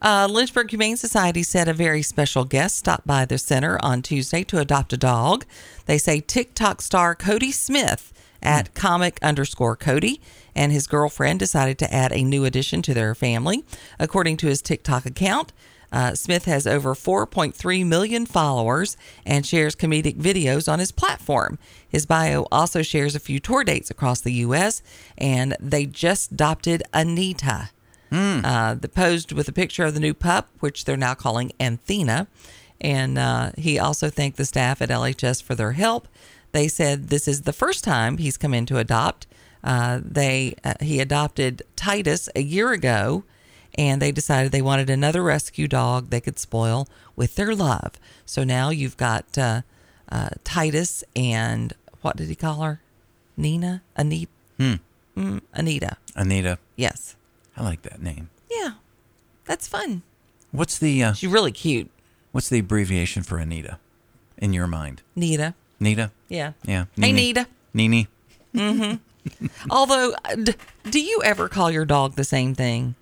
Uh, 0.00 0.28
Lynchburg 0.30 0.70
Humane 0.70 0.96
Society 0.96 1.42
said 1.42 1.68
a 1.68 1.74
very 1.74 2.02
special 2.02 2.44
guest 2.44 2.76
stopped 2.76 3.06
by 3.06 3.24
the 3.24 3.38
center 3.38 3.78
on 3.82 4.02
Tuesday 4.02 4.44
to 4.44 4.58
adopt 4.58 4.92
a 4.92 4.96
dog. 4.96 5.44
They 5.86 5.98
say 5.98 6.20
TikTok 6.20 6.80
star 6.80 7.14
Cody 7.14 7.50
Smith 7.50 8.12
at 8.42 8.74
comic 8.74 9.18
underscore 9.22 9.76
Cody 9.76 10.20
and 10.54 10.72
his 10.72 10.86
girlfriend 10.86 11.38
decided 11.38 11.78
to 11.78 11.94
add 11.94 12.12
a 12.12 12.24
new 12.24 12.44
addition 12.44 12.82
to 12.82 12.94
their 12.94 13.14
family. 13.14 13.64
According 13.98 14.36
to 14.38 14.48
his 14.48 14.62
TikTok 14.62 15.06
account, 15.06 15.52
uh, 15.90 16.14
Smith 16.14 16.44
has 16.44 16.66
over 16.66 16.94
4.3 16.94 17.86
million 17.86 18.26
followers 18.26 18.96
and 19.24 19.46
shares 19.46 19.74
comedic 19.74 20.16
videos 20.16 20.70
on 20.70 20.78
his 20.78 20.92
platform. 20.92 21.58
His 21.88 22.04
bio 22.06 22.46
also 22.52 22.82
shares 22.82 23.14
a 23.14 23.20
few 23.20 23.40
tour 23.40 23.64
dates 23.64 23.90
across 23.90 24.20
the 24.20 24.32
U.S., 24.34 24.82
and 25.16 25.56
they 25.58 25.86
just 25.86 26.32
adopted 26.32 26.82
Anita. 26.92 27.70
Mm. 28.12 28.44
Uh, 28.44 28.74
the 28.74 28.88
posed 28.88 29.32
with 29.32 29.48
a 29.48 29.52
picture 29.52 29.84
of 29.84 29.94
the 29.94 30.00
new 30.00 30.14
pup, 30.14 30.48
which 30.60 30.84
they're 30.84 30.96
now 30.96 31.14
calling 31.14 31.52
Anthena. 31.60 32.26
And 32.80 33.18
uh, 33.18 33.52
he 33.56 33.78
also 33.78 34.08
thanked 34.08 34.36
the 34.36 34.44
staff 34.44 34.80
at 34.80 34.88
LHS 34.88 35.42
for 35.42 35.54
their 35.54 35.72
help. 35.72 36.08
They 36.52 36.68
said 36.68 37.08
this 37.08 37.28
is 37.28 37.42
the 37.42 37.52
first 37.52 37.84
time 37.84 38.18
he's 38.18 38.36
come 38.36 38.54
in 38.54 38.66
to 38.66 38.78
adopt. 38.78 39.26
Uh, 39.62 40.00
they 40.02 40.54
uh, 40.64 40.74
he 40.80 41.00
adopted 41.00 41.62
Titus 41.76 42.28
a 42.34 42.42
year 42.42 42.72
ago, 42.72 43.24
and 43.76 44.00
they 44.00 44.12
decided 44.12 44.52
they 44.52 44.62
wanted 44.62 44.88
another 44.88 45.22
rescue 45.22 45.68
dog 45.68 46.10
they 46.10 46.20
could 46.20 46.38
spoil 46.38 46.88
with 47.16 47.36
their 47.36 47.54
love. 47.54 47.92
So 48.24 48.44
now 48.44 48.70
you've 48.70 48.96
got 48.96 49.36
uh, 49.36 49.62
uh, 50.10 50.30
Titus 50.44 51.04
and 51.14 51.74
what 52.00 52.16
did 52.16 52.28
he 52.28 52.34
call 52.34 52.62
her? 52.62 52.80
Nina, 53.36 53.82
Anita, 53.96 54.30
hmm. 54.56 54.74
mm, 55.16 55.40
Anita. 55.54 55.96
Anita. 56.16 56.58
Yes. 56.76 57.16
I 57.56 57.62
like 57.62 57.82
that 57.82 58.00
name. 58.02 58.30
Yeah, 58.50 58.70
that's 59.44 59.68
fun. 59.68 60.02
What's 60.50 60.78
the? 60.78 61.02
Uh, 61.04 61.12
She's 61.12 61.30
really 61.30 61.52
cute. 61.52 61.90
What's 62.32 62.48
the 62.48 62.60
abbreviation 62.60 63.22
for 63.22 63.38
Anita, 63.38 63.78
in 64.36 64.52
your 64.52 64.66
mind? 64.66 65.02
Nita. 65.16 65.54
Nita. 65.80 66.10
Yeah. 66.28 66.52
Yeah. 66.64 66.86
Hey, 66.96 67.12
Nita. 67.12 67.46
Nini. 67.74 68.08
Mm-hmm. 68.54 69.46
Although, 69.70 70.14
uh, 70.24 70.34
d- 70.36 70.54
do 70.90 71.00
you 71.00 71.22
ever 71.24 71.48
call 71.48 71.70
your 71.70 71.84
dog 71.84 72.14
the 72.14 72.24
same 72.24 72.54
thing? 72.54 72.94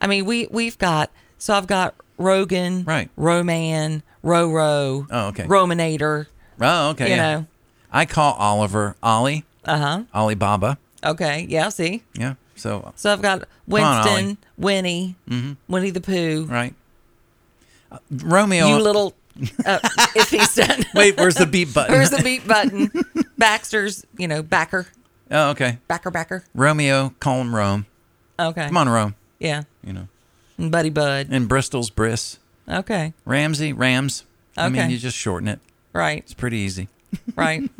I 0.00 0.06
mean, 0.06 0.24
we 0.24 0.46
we've 0.50 0.78
got 0.78 1.10
so 1.38 1.54
I've 1.54 1.66
got 1.66 1.94
Rogan, 2.18 2.84
right? 2.84 3.10
Roman, 3.16 4.02
Roro. 4.24 5.06
Oh, 5.10 5.28
okay. 5.28 5.44
Romanator. 5.44 6.26
Oh, 6.60 6.90
okay. 6.90 7.10
You 7.10 7.16
yeah. 7.16 7.34
know. 7.34 7.46
I 7.92 8.06
call 8.06 8.34
Oliver 8.34 8.96
Ollie. 9.02 9.44
Uh 9.64 9.78
huh. 9.78 10.02
Alibaba. 10.14 10.78
Okay. 11.04 11.46
Yeah. 11.48 11.68
See. 11.70 12.02
Yeah. 12.14 12.34
So. 12.54 12.92
So 12.96 13.12
I've 13.12 13.22
got 13.22 13.48
Winston, 13.66 14.28
on, 14.28 14.38
Winnie, 14.56 15.16
mm-hmm. 15.28 15.52
Winnie 15.68 15.90
the 15.90 16.00
Pooh. 16.00 16.44
Right. 16.44 16.74
Uh, 17.90 17.98
Romeo. 18.10 18.68
You 18.68 18.78
little. 18.78 19.14
Uh, 19.64 19.78
if 20.14 20.30
he's 20.30 20.54
done. 20.54 20.84
Wait, 20.94 21.16
where's 21.16 21.34
the 21.34 21.46
beep 21.46 21.72
button? 21.74 21.94
Where's 21.94 22.10
the 22.10 22.22
beep 22.22 22.46
button? 22.46 22.90
Baxter's, 23.38 24.04
you 24.16 24.26
know, 24.28 24.42
backer. 24.42 24.86
Oh, 25.30 25.50
okay. 25.50 25.78
Backer, 25.88 26.10
backer. 26.10 26.44
Romeo, 26.54 27.14
call 27.20 27.40
him 27.40 27.54
Rome. 27.54 27.86
Okay. 28.38 28.66
Come 28.66 28.76
on, 28.76 28.88
Rome. 28.88 29.14
Yeah. 29.38 29.64
You 29.84 29.92
know, 29.92 30.08
And 30.58 30.70
Buddy 30.70 30.90
Bud. 30.90 31.28
and 31.30 31.48
Bristol's 31.48 31.90
Briss. 31.90 32.38
Okay. 32.68 33.12
Ramsey, 33.24 33.72
Rams. 33.72 34.24
I 34.56 34.68
mean, 34.68 34.82
Okay. 34.82 34.92
you 34.92 34.98
just 34.98 35.16
shorten 35.16 35.48
it. 35.48 35.60
Right. 35.92 36.18
It's 36.18 36.34
pretty 36.34 36.58
easy. 36.58 36.88
Right. 37.36 37.70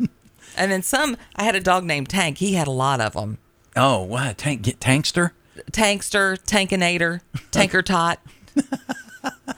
and 0.57 0.71
then 0.71 0.81
some. 0.83 1.15
I 1.35 1.43
had 1.43 1.55
a 1.55 1.59
dog 1.59 1.83
named 1.83 2.09
Tank. 2.09 2.37
He 2.39 2.53
had 2.53 2.67
a 2.67 2.71
lot 2.71 2.99
of 3.01 3.13
them. 3.13 3.37
Oh, 3.75 4.01
what? 4.03 4.37
Tank, 4.37 4.61
get 4.63 4.79
Tankster? 4.79 5.33
Tankster, 5.71 6.35
Tankinator, 6.37 7.21
Tanker 7.51 7.81
Tot. 7.81 8.19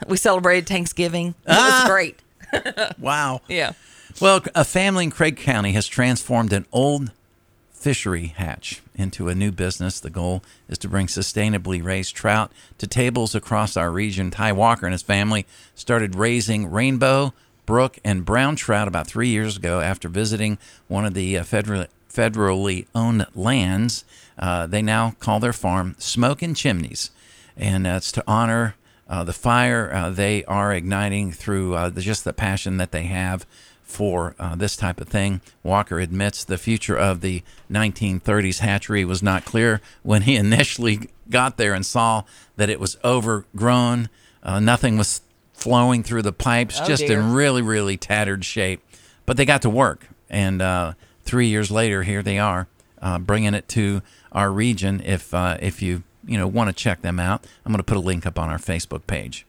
We 0.06 0.16
celebrated 0.16 0.66
Thanksgiving. 0.66 1.28
It 1.28 1.34
Ah. 1.48 1.80
was 1.82 1.90
great. 1.90 2.20
Wow. 2.98 3.42
Yeah. 3.48 3.72
Well, 4.20 4.42
a 4.54 4.64
family 4.64 5.04
in 5.04 5.10
Craig 5.10 5.36
County 5.36 5.72
has 5.72 5.86
transformed 5.86 6.52
an 6.52 6.66
old 6.72 7.12
fishery 7.72 8.26
hatch 8.36 8.82
into 8.94 9.28
a 9.28 9.34
new 9.34 9.52
business. 9.52 10.00
The 10.00 10.10
goal 10.10 10.42
is 10.68 10.76
to 10.78 10.88
bring 10.88 11.06
sustainably 11.06 11.82
raised 11.82 12.14
trout 12.16 12.50
to 12.78 12.86
tables 12.86 13.34
across 13.34 13.76
our 13.76 13.90
region. 13.90 14.30
Ty 14.30 14.52
Walker 14.52 14.84
and 14.86 14.92
his 14.92 15.02
family 15.02 15.46
started 15.74 16.14
raising 16.16 16.70
rainbow, 16.70 17.32
brook, 17.66 17.98
and 18.04 18.24
brown 18.24 18.56
trout 18.56 18.88
about 18.88 19.06
three 19.06 19.28
years 19.28 19.56
ago 19.56 19.80
after 19.80 20.08
visiting 20.08 20.58
one 20.88 21.04
of 21.06 21.14
the 21.14 21.38
uh, 21.38 21.44
federal, 21.44 21.86
federally 22.12 22.86
owned 22.94 23.26
lands. 23.34 24.04
Uh, 24.38 24.66
they 24.66 24.82
now 24.82 25.14
call 25.20 25.38
their 25.40 25.52
farm 25.52 25.94
Smoke 25.98 26.42
and 26.42 26.56
Chimneys, 26.56 27.10
and 27.56 27.86
that's 27.86 28.10
to 28.12 28.24
honor 28.26 28.74
uh, 29.10 29.24
the 29.24 29.32
fire 29.34 29.92
uh, 29.92 30.08
they 30.08 30.44
are 30.44 30.72
igniting 30.72 31.32
through 31.32 31.74
uh, 31.74 31.90
the, 31.90 32.00
just 32.00 32.24
the 32.24 32.32
passion 32.32 32.78
that 32.78 32.92
they 32.92 33.02
have 33.02 33.44
for 33.82 34.36
uh, 34.38 34.54
this 34.54 34.76
type 34.76 35.00
of 35.00 35.08
thing. 35.08 35.40
Walker 35.64 35.98
admits 35.98 36.44
the 36.44 36.56
future 36.56 36.96
of 36.96 37.20
the 37.20 37.42
1930s 37.70 38.60
hatchery 38.60 39.04
was 39.04 39.22
not 39.22 39.44
clear 39.44 39.80
when 40.02 40.22
he 40.22 40.36
initially 40.46 41.10
got 41.28 41.56
there 41.56 41.74
and 41.74 41.84
saw 41.84 42.22
that 42.56 42.70
it 42.70 42.78
was 42.80 42.96
overgrown. 43.04 44.08
Uh, 44.42 44.60
nothing 44.60 44.96
was 44.96 45.20
flowing 45.52 46.02
through 46.02 46.22
the 46.22 46.32
pipes, 46.32 46.78
Oh, 46.80 46.86
just 46.86 47.06
dear. 47.06 47.20
in 47.20 47.32
really, 47.32 47.62
really 47.62 47.96
tattered 47.96 48.44
shape. 48.44 48.80
But 49.26 49.36
they 49.36 49.44
got 49.44 49.62
to 49.62 49.70
work, 49.70 50.08
and 50.28 50.62
uh, 50.62 50.92
three 51.24 51.48
years 51.48 51.70
later, 51.70 52.02
here 52.02 52.22
they 52.22 52.38
are, 52.38 52.66
uh, 53.02 53.18
bringing 53.18 53.54
it 53.54 53.68
to 53.68 54.02
our 54.32 54.50
region. 54.50 55.00
If 55.04 55.34
uh, 55.34 55.58
if 55.60 55.82
you 55.82 56.02
you 56.30 56.38
know 56.38 56.46
want 56.46 56.68
to 56.68 56.72
check 56.72 57.02
them 57.02 57.18
out, 57.18 57.44
I'm 57.64 57.72
going 57.72 57.78
to 57.78 57.84
put 57.84 57.96
a 57.96 58.00
link 58.00 58.24
up 58.24 58.38
on 58.38 58.48
our 58.48 58.58
Facebook 58.58 59.06
page. 59.06 59.44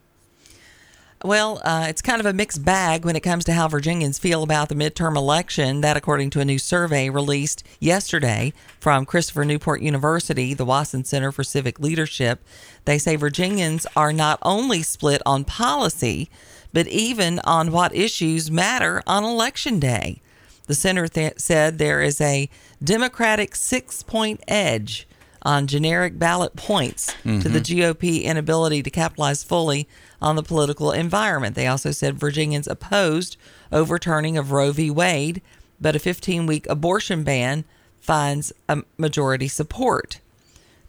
Well, 1.24 1.62
uh, 1.64 1.86
it's 1.88 2.02
kind 2.02 2.20
of 2.20 2.26
a 2.26 2.34
mixed 2.34 2.66
bag 2.66 3.06
when 3.06 3.16
it 3.16 3.20
comes 3.20 3.46
to 3.46 3.54
how 3.54 3.68
Virginians 3.68 4.18
feel 4.18 4.42
about 4.42 4.70
the 4.70 4.76
midterm 4.76 5.16
election. 5.16 5.82
That, 5.82 5.96
according 5.96 6.32
to 6.32 6.40
a 6.40 6.46
new 6.46 6.58
survey 6.58 7.12
released 7.12 7.64
yesterday 7.80 8.54
from 8.80 9.06
Christopher 9.06 9.46
Newport 9.46 9.82
University, 9.82 10.56
the 10.56 10.66
Wason 10.66 11.04
Center 11.04 11.32
for 11.32 11.44
Civic 11.44 11.80
Leadership, 11.80 12.44
they 12.86 12.98
say 12.98 13.16
Virginians 13.16 13.86
are 13.96 14.12
not 14.12 14.40
only 14.42 14.82
split 14.82 15.22
on 15.24 15.46
policy, 15.46 16.28
but 16.74 16.88
even 16.88 17.38
on 17.44 17.72
what 17.72 17.94
issues 17.94 18.50
matter 18.50 19.04
on 19.06 19.24
election 19.24 19.80
day. 19.80 20.22
The 20.66 20.74
center 20.74 21.08
th- 21.08 21.34
said 21.38 21.78
there 21.78 22.02
is 22.02 22.20
a 22.20 22.50
Democratic 22.84 23.56
six 23.56 24.02
point 24.02 24.42
edge 24.48 25.08
on 25.44 25.68
generic 25.68 26.20
ballot 26.20 26.56
points 26.56 27.14
to 27.42 27.50
the 27.50 27.60
GOP 27.60 28.24
inability 28.24 28.84
to 28.84 28.90
capitalize 28.90 29.44
fully 29.44 29.88
on 30.22 30.36
the 30.36 30.44
political 30.44 30.92
environment. 30.92 31.56
They 31.56 31.68
also 31.68 31.92
said 31.92 32.20
Virginians 32.20 32.68
opposed 32.68 33.38
overturning 33.72 34.38
of 34.38 34.52
Roe 34.52 34.72
v. 34.72 34.92
Wade, 34.92 35.42
but 35.80 35.96
a 35.96 36.00
15 36.00 36.46
week 36.46 36.68
abortion 36.70 37.24
ban 37.24 37.66
finds 38.00 38.54
a 38.70 38.84
majority 38.98 39.48
support. 39.48 40.20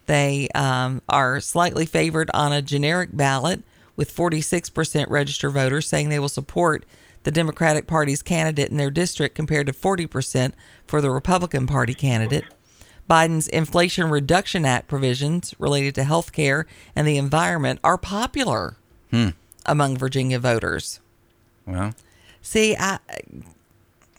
They 0.07 0.49
um, 0.55 1.01
are 1.09 1.41
slightly 1.41 1.87
favored 1.87 2.31
on 2.35 2.53
a 2.53 2.61
generic 2.61 3.11
ballot, 3.13 3.63
with 3.97 4.15
46% 4.15 5.07
registered 5.09 5.53
voters 5.53 5.87
saying 5.87 6.09
they 6.09 6.19
will 6.19 6.29
support 6.29 6.85
the 7.25 7.31
Democratic 7.31 7.87
Party's 7.87 8.23
candidate 8.23 8.71
in 8.71 8.77
their 8.77 8.91
district 8.91 9.35
compared 9.35 9.67
to 9.67 9.73
40% 9.73 10.53
for 10.87 11.01
the 11.01 11.11
Republican 11.11 11.67
Party 11.67 11.95
candidate. 11.95 12.45
Biden's 13.09 13.49
Inflation 13.49 14.09
Reduction 14.09 14.65
Act 14.65 14.89
provisions 14.89 15.55
related 15.59 15.95
to 15.97 16.05
health 16.05 16.33
care 16.33 16.67
and 16.97 17.07
the 17.07 17.19
environment 17.19 17.81
are 17.85 17.99
popular 17.99 18.77
hmm. 19.11 19.31
among 19.67 19.97
Virginia 19.97 20.39
voters. 20.39 21.01
Well, 21.67 21.95
See, 22.43 22.77
I, 22.77 22.99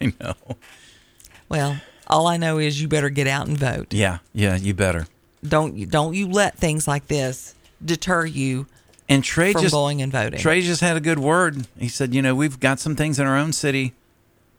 I 0.00 0.12
know. 0.20 0.34
well, 1.48 1.80
all 2.08 2.26
I 2.26 2.36
know 2.36 2.58
is 2.58 2.82
you 2.82 2.88
better 2.88 3.10
get 3.10 3.28
out 3.28 3.46
and 3.46 3.56
vote. 3.56 3.94
Yeah, 3.94 4.18
yeah, 4.34 4.56
you 4.56 4.74
better. 4.74 5.06
Don't 5.46 5.76
you 5.76 5.86
don't 5.86 6.14
you 6.14 6.28
let 6.28 6.58
things 6.58 6.86
like 6.86 7.06
this 7.06 7.54
deter 7.84 8.26
you 8.26 8.66
And 9.08 9.24
Trey 9.24 9.52
from 9.52 9.62
just 9.62 9.72
going 9.72 10.02
and 10.02 10.12
voting. 10.12 10.40
Trey 10.40 10.62
just 10.62 10.80
had 10.80 10.96
a 10.96 11.00
good 11.00 11.18
word. 11.18 11.66
He 11.78 11.88
said, 11.88 12.14
you 12.14 12.22
know, 12.22 12.34
we've 12.34 12.60
got 12.60 12.80
some 12.80 12.96
things 12.96 13.18
in 13.18 13.26
our 13.26 13.36
own 13.36 13.52
city 13.52 13.94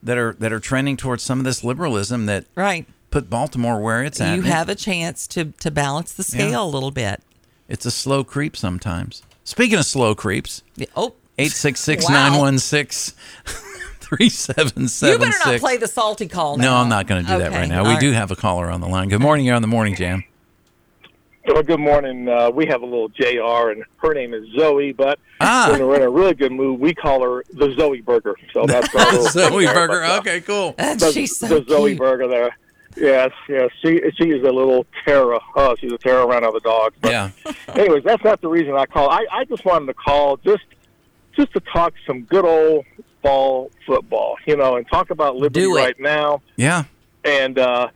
that 0.03 0.17
are 0.17 0.33
that 0.39 0.51
are 0.53 0.59
trending 0.59 0.97
towards 0.97 1.23
some 1.23 1.39
of 1.39 1.45
this 1.45 1.63
liberalism 1.63 2.25
that 2.27 2.45
right. 2.55 2.85
put 3.11 3.29
Baltimore 3.29 3.81
where 3.81 4.03
it's 4.03 4.19
at. 4.21 4.35
You 4.35 4.43
have 4.43 4.69
a 4.69 4.75
chance 4.75 5.27
to 5.27 5.45
to 5.59 5.71
balance 5.71 6.13
the 6.13 6.23
scale 6.23 6.49
Yeah. 6.51 6.61
a 6.61 6.65
little 6.65 6.91
bit. 6.91 7.21
It's 7.69 7.85
a 7.85 7.91
slow 7.91 8.23
creep 8.23 8.55
sometimes. 8.57 9.23
Speaking 9.43 9.79
of 9.79 9.85
slow 9.85 10.13
creeps, 10.15 10.61
Oh, 10.95 11.13
866 11.37 12.07
916 12.09 13.15
3776. 13.99 15.01
you 15.11 15.17
better 15.17 15.49
not 15.51 15.59
play 15.59 15.77
the 15.77 15.87
salty 15.87 16.27
call. 16.27 16.57
No. 16.57 16.75
I'm 16.75 16.89
not 16.89 17.07
going 17.07 17.25
to 17.25 17.31
do 17.31 17.39
that 17.39 17.51
right 17.51 17.67
now. 17.67 17.79
all 17.79 17.85
We 17.87 17.91
right. 17.93 17.99
do 18.01 18.11
have 18.11 18.31
a 18.31 18.35
caller 18.35 18.69
on 18.69 18.79
the 18.81 18.87
line. 18.87 19.09
Good 19.09 19.21
morning. 19.21 19.45
You're 19.45 19.55
on 19.55 19.61
the 19.61 19.67
morning 19.67 19.95
jam. 19.95 20.23
Well, 21.45 21.62
good 21.62 21.79
morning. 21.79 22.29
Uh, 22.29 22.49
we 22.51 22.65
have 22.67 22.82
a 22.84 22.86
little 22.86 23.10
JR, 23.10 23.71
and 23.71 23.84
her 23.97 24.13
name 24.13 24.34
is 24.34 24.47
Zoe, 24.56 24.93
but 24.93 25.19
Ah. 25.41 25.67
when 25.71 25.86
we're 25.86 25.97
in 25.97 26.01
a 26.03 26.10
really 26.10 26.34
good 26.34 26.53
mood, 26.53 26.79
we 26.79 26.93
call 26.93 27.21
her 27.21 27.43
the 27.51 27.73
Zoe 27.77 27.99
Burger. 28.01 28.36
So 28.53 28.65
that's 28.67 28.93
our 28.95 29.06
little 29.12 29.27
Zoe 29.27 29.49
thing 29.49 29.60
there. 29.65 29.73
Burger. 29.73 30.01
But, 30.01 30.10
uh, 30.12 30.19
Okay, 30.19 30.41
cool. 30.41 30.71
the, 30.77 31.12
She's 31.13 31.38
so 31.38 31.47
the 31.60 31.65
Zoe. 31.69 31.95
Burger 31.95 32.27
there. 32.27 32.58
Yes, 32.95 33.32
yes. 33.49 33.71
She 33.82 33.99
she 34.17 34.29
is 34.29 34.41
a 34.43 34.51
little 34.51 34.86
terror. 35.03 35.39
Oh, 35.56 35.75
she's 35.79 35.91
a 35.91 35.97
terror 35.97 36.25
around 36.27 36.45
other 36.45 36.60
dogs. 36.60 36.95
But 37.01 37.12
Yeah. 37.12 37.29
anyways, 37.75 38.03
that's 38.03 38.23
not 38.23 38.39
the 38.39 38.47
reason 38.47 38.75
I 38.75 38.86
call. 38.86 39.10
I, 39.10 39.25
I 39.32 39.45
just 39.45 39.65
wanted 39.65 39.88
to 39.88 39.95
call 39.95 40.38
just 40.38 40.63
just 41.36 41.51
to 41.53 41.60
talk 41.60 41.93
some 42.06 42.21
good 42.21 42.45
old 42.45 42.86
fall 43.23 43.71
football, 43.86 44.38
you 44.45 44.56
know, 44.56 44.75
and 44.77 44.88
talk 44.88 45.10
about 45.10 45.36
Liberty 45.36 45.65
right 45.65 45.99
now. 45.99 46.41
Yeah. 46.56 46.84
And 47.25 47.58
uh, 47.58 47.88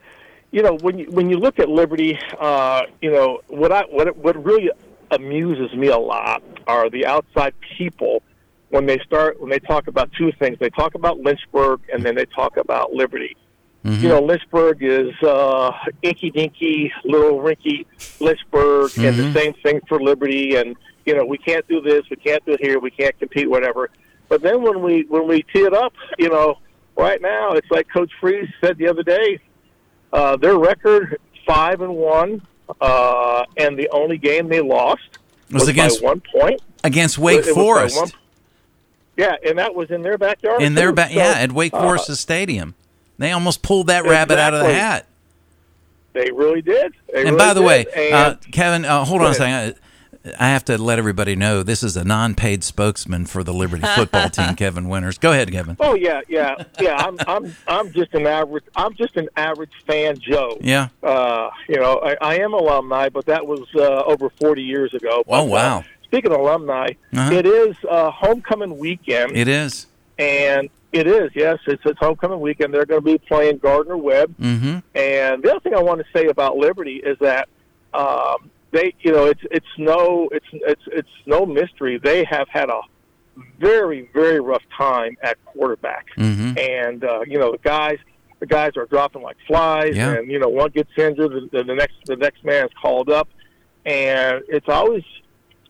you 0.51 0.62
know, 0.63 0.77
when 0.81 0.97
you 0.97 1.05
when 1.12 1.29
you 1.29 1.38
look 1.38 1.60
at 1.60 1.69
Liberty, 1.69 2.17
uh, 2.39 2.83
you 3.01 3.12
know 3.12 3.41
what 3.47 3.71
I 3.71 3.83
what 3.83 4.15
what 4.17 4.43
really 4.43 4.71
amuses 5.12 5.73
me 5.73 5.88
a 5.88 5.97
lot 5.97 6.43
are 6.67 6.89
the 6.89 7.05
outside 7.05 7.53
people 7.77 8.21
when 8.69 8.86
they 8.86 8.97
start 8.99 9.39
when 9.39 9.49
they 9.49 9.60
talk 9.60 9.88
about 9.88 10.12
two 10.13 10.31
things. 10.33 10.57
They 10.60 10.69
talk 10.69 10.95
about 10.95 11.19
Lynchburg 11.19 11.81
and 11.91 12.03
then 12.03 12.15
they 12.15 12.25
talk 12.25 12.57
about 12.57 12.93
Liberty. 12.93 13.36
You 14.01 14.10
know, 14.10 14.21
Lynchburg 14.21 14.83
is 14.83 15.13
uh, 15.23 15.71
inky 16.01 16.29
dinky, 16.31 16.91
little 17.05 17.39
rinky 17.39 17.86
Lynchburg, 18.19 18.91
and 18.97 19.17
the 19.17 19.39
same 19.39 19.53
thing 19.63 19.79
for 19.88 20.01
Liberty. 20.01 20.55
And 20.55 20.75
you 21.05 21.15
know, 21.15 21.23
we 21.25 21.38
can't 21.38 21.65
do 21.69 21.79
this, 21.79 22.03
we 22.10 22.17
can't 22.17 22.43
do 22.45 22.53
it 22.53 22.60
here, 22.62 22.79
we 22.79 22.91
can't 22.91 23.17
compete, 23.17 23.49
whatever. 23.49 23.89
But 24.27 24.41
then 24.41 24.62
when 24.62 24.81
we 24.81 25.03
when 25.07 25.27
we 25.27 25.43
tee 25.53 25.62
it 25.62 25.73
up, 25.73 25.93
you 26.17 26.29
know, 26.29 26.57
right 26.97 27.21
now 27.21 27.53
it's 27.53 27.71
like 27.71 27.88
Coach 27.89 28.12
Freeze 28.19 28.49
said 28.60 28.77
the 28.77 28.88
other 28.89 29.03
day. 29.03 29.39
Uh, 30.13 30.37
their 30.37 30.57
record 30.57 31.19
five 31.45 31.81
and 31.81 31.95
one, 31.95 32.41
uh, 32.81 33.43
and 33.57 33.77
the 33.77 33.89
only 33.89 34.17
game 34.17 34.47
they 34.47 34.61
lost 34.61 35.01
Was 35.51 35.61
was, 35.61 35.69
against- 35.69 36.01
one 36.03 36.21
point. 36.21 36.61
Against 36.83 37.17
Wake 37.17 37.39
It 37.39 37.47
by 37.47 37.51
Forest. 37.53 37.97
one- 37.97 38.11
yeah, 39.17 39.35
and 39.45 39.57
that 39.57 39.73
was 39.73 39.89
in 39.89 40.03
their 40.03 40.17
backyard. 40.17 40.61
in 40.61 40.75
their 40.75 40.91
back, 40.91 41.09
So, 41.11 41.17
yeah, 41.17 41.33
at 41.39 41.51
Wake 41.51 41.73
uh, 41.73 41.81
Forest's 41.81 42.19
stadium. 42.19 42.75
They 43.17 43.31
almost 43.31 43.63
pulled 43.63 43.87
that 43.87 44.05
rabbit 44.05 44.37
out 44.37 44.53
of 44.53 44.59
the 44.61 44.73
hat. 44.73 45.05
They 46.13 46.29
really 46.31 46.61
did. 46.61 46.93
They 47.11 47.21
And 47.21 47.25
really 47.31 47.37
by 47.37 47.53
the 47.53 47.61
way, 47.63 47.85
did. 47.85 48.13
uh, 48.13 48.35
And- 48.43 48.51
Kevin, 48.53 48.85
uh, 48.85 49.03
hold 49.05 49.21
on 49.21 49.31
a 49.31 49.33
second. 49.33 49.75
I 50.39 50.49
have 50.49 50.65
to 50.65 50.77
let 50.77 50.99
everybody 50.99 51.35
know 51.35 51.63
this 51.63 51.83
is 51.83 51.95
a 51.97 52.03
non-paid 52.03 52.63
spokesman 52.63 53.25
for 53.25 53.43
the 53.43 53.53
Liberty 53.53 53.83
football 53.95 54.29
team, 54.29 54.55
Kevin 54.57 54.87
Winters. 54.89 55.17
Go 55.17 55.31
ahead, 55.31 55.51
Kevin. 55.51 55.75
Oh 55.79 55.95
yeah, 55.95 56.21
yeah, 56.27 56.55
yeah. 56.79 56.95
I'm 56.97 57.17
I'm 57.27 57.55
I'm 57.67 57.91
just 57.93 58.13
an 58.13 58.27
average. 58.27 58.63
I'm 58.75 58.93
just 58.95 59.15
an 59.17 59.29
average 59.37 59.71
fan, 59.85 60.17
Joe. 60.19 60.57
Yeah. 60.61 60.89
Uh, 61.03 61.49
you 61.69 61.77
know, 61.77 61.99
I, 62.03 62.15
I 62.21 62.39
am 62.39 62.53
alumni, 62.53 63.09
but 63.09 63.25
that 63.25 63.45
was 63.45 63.61
uh, 63.75 64.03
over 64.03 64.29
40 64.29 64.61
years 64.63 64.93
ago. 64.93 65.19
Oh, 65.19 65.23
But, 65.27 65.41
uh, 65.43 65.45
wow. 65.45 65.83
speaking 66.03 66.31
of 66.31 66.39
alumni, 66.39 66.89
Uh-huh. 67.15 67.31
it 67.33 67.45
is 67.45 67.75
uh, 67.89 68.11
homecoming 68.11 68.77
weekend, 68.77 69.35
It 69.35 69.47
is. 69.47 69.87
and 70.17 70.69
it 70.93 71.05
is 71.05 71.31
yes, 71.35 71.59
it's 71.67 71.81
it's 71.85 71.99
homecoming 71.99 72.39
weekend. 72.39 72.73
They're 72.73 72.85
going 72.85 73.01
to 73.01 73.05
be 73.05 73.17
playing 73.17 73.57
Gardner 73.57 73.97
Webb, 73.97 74.35
Mm-hmm. 74.39 74.77
and 74.95 75.43
the 75.43 75.51
other 75.51 75.59
thing 75.59 75.73
I 75.75 75.81
want 75.81 75.99
to 75.99 76.05
say 76.17 76.27
about 76.27 76.57
Liberty 76.57 76.97
is 76.97 77.17
that 77.19 77.49
um, 77.93 78.49
they, 78.71 78.93
you 79.01 79.12
know, 79.12 79.25
it's 79.25 79.41
it's 79.51 79.65
no 79.77 80.30
it's 80.32 80.45
it's 80.51 80.82
it's 80.88 81.10
no 81.25 81.45
mystery. 81.45 81.99
They 82.03 82.23
have 82.25 82.47
had 82.49 82.69
a 82.69 82.82
very 83.60 84.10
very 84.13 84.39
rough 84.39 84.63
time 84.77 85.15
at 85.21 85.43
quarterback, 85.45 86.08
Mm-hmm. 86.17 86.58
and 86.58 87.03
uh, 87.03 87.21
you 87.27 87.38
know 87.39 87.51
the 87.51 87.60
guys. 87.60 87.97
the 88.39 88.45
guys 88.45 88.71
are 88.77 88.86
dropping 88.86 89.23
like 89.23 89.38
flies, 89.47 89.95
Yeah. 89.95 90.13
and 90.13 90.32
you 90.32 90.38
know 90.39 90.47
one 90.49 90.69
gets 90.69 90.91
injured, 90.97 91.32
the, 91.51 91.63
the 91.63 91.73
next 91.75 91.95
the 92.06 92.15
next 92.15 92.43
man 92.45 92.65
is 92.65 92.71
called 92.80 93.10
up, 93.10 93.27
and 93.86 94.41
it's 94.47 94.67
always 94.69 95.03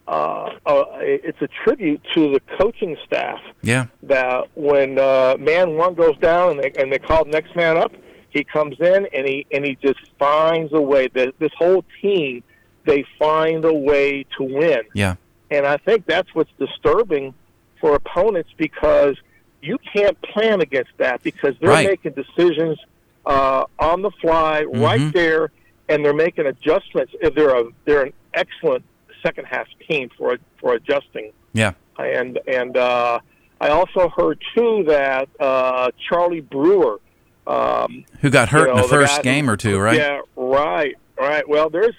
uh, 0.07 0.49
uh, 0.65 0.83
it's 0.99 1.41
a 1.41 1.47
tribute 1.63 2.01
to 2.13 2.31
the 2.33 2.41
coaching 2.59 2.95
staff 3.05 3.39
Yeah. 3.61 3.87
that 4.03 4.47
when 4.55 4.97
uh, 4.99 5.35
man 5.39 5.75
one 5.75 5.93
goes 5.95 6.17
down 6.17 6.51
and 6.51 6.59
they 6.63 6.71
and 6.81 6.91
they 6.91 6.99
call 6.99 7.23
the 7.25 7.31
next 7.31 7.55
man 7.55 7.77
up, 7.77 7.91
he 8.29 8.43
comes 8.43 8.75
in 8.79 9.07
and 9.13 9.25
he 9.27 9.45
and 9.51 9.63
he 9.65 9.75
just 9.81 9.99
finds 10.19 10.71
a 10.73 10.81
way. 10.81 11.07
That 11.13 11.35
this 11.39 11.51
whole 11.57 11.83
team, 12.01 12.43
they 12.87 13.05
find 13.19 13.63
a 13.65 13.73
way 13.73 14.25
to 14.37 14.43
win, 14.43 14.81
Yeah. 14.93 15.15
and 15.51 15.65
I 15.67 15.77
think 15.77 16.05
that's 16.07 16.33
what's 16.33 16.49
disturbing 16.57 17.33
for 17.79 17.93
opponents 17.93 18.49
because 18.57 19.15
you 19.61 19.77
can't 19.93 20.19
plan 20.21 20.61
against 20.61 20.91
that 20.97 21.21
because 21.21 21.53
they're 21.59 21.69
Right. 21.69 21.87
making 21.87 22.13
decisions 22.13 22.79
uh, 23.25 23.65
on 23.77 24.01
the 24.01 24.11
fly 24.21 24.63
right 24.63 25.13
there, 25.13 25.51
and 25.89 26.03
they're 26.03 26.13
making 26.13 26.45
adjustments. 26.47 27.13
They're 27.21 27.55
a 27.57 27.65
they're 27.85 28.03
an 28.03 28.13
excellent 28.33 28.83
second 29.21 29.45
half 29.45 29.67
team 29.87 30.09
for 30.17 30.37
for 30.61 30.73
adjusting 30.75 31.31
Yeah. 31.53 31.73
and 31.99 32.39
and 32.47 32.77
uh, 32.77 33.19
I 33.59 33.69
also 33.69 34.07
heard 34.15 34.41
too 34.55 34.85
that 34.87 35.27
uh, 35.39 35.91
Charlie 36.07 36.41
Brewer, 36.41 36.99
um, 37.47 38.05
Who 38.21 38.29
got 38.29 38.49
hurt 38.49 38.67
you 38.69 38.75
in 38.75 38.81
the 38.81 38.87
first 38.87 39.17
guy 39.17 39.21
game 39.23 39.49
or 39.49 39.57
two, 39.57 39.77
right? 39.79 39.97
Yeah, 39.97 40.21
right, 40.37 40.95
right. 41.19 41.47
Well, 41.49 41.69
there's 41.69 41.95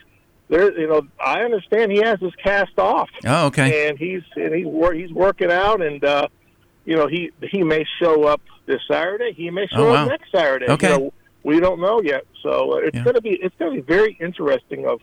there, 0.48 0.78
you 0.78 0.86
know, 0.88 1.02
I 1.24 1.40
understand 1.42 1.92
he 1.92 1.98
has 1.98 2.18
his 2.20 2.34
cast 2.42 2.78
off, 2.78 3.10
Oh, 3.26 3.46
okay. 3.46 3.88
and 3.88 3.98
he's 3.98 4.22
and 4.36 4.54
he's 4.54 4.66
wor- 4.66 4.94
he's 4.94 5.12
working 5.12 5.50
out, 5.52 5.82
and 5.82 6.02
uh, 6.04 6.28
you 6.84 6.96
know 6.96 7.06
he 7.06 7.30
he 7.50 7.62
may 7.62 7.84
show 8.00 8.24
up 8.24 8.40
this 8.66 8.80
Saturday, 8.90 9.32
he 9.32 9.50
may 9.50 9.66
show 9.66 9.86
Oh, 9.88 9.92
wow. 9.92 10.02
up 10.04 10.08
next 10.08 10.30
Saturday. 10.32 10.66
Okay. 10.68 10.90
You 10.92 10.98
know, 10.98 11.12
we 11.42 11.60
don't 11.60 11.80
know 11.80 12.00
yet, 12.02 12.24
so 12.42 12.72
uh, 12.74 12.76
it's 12.76 12.96
Yeah. 12.96 13.04
going 13.04 13.14
to 13.16 13.22
be 13.22 13.30
it's 13.42 13.54
going 13.58 13.74
to 13.76 13.82
be 13.82 13.86
very 13.86 14.16
interesting 14.20 14.86
of 14.86 15.00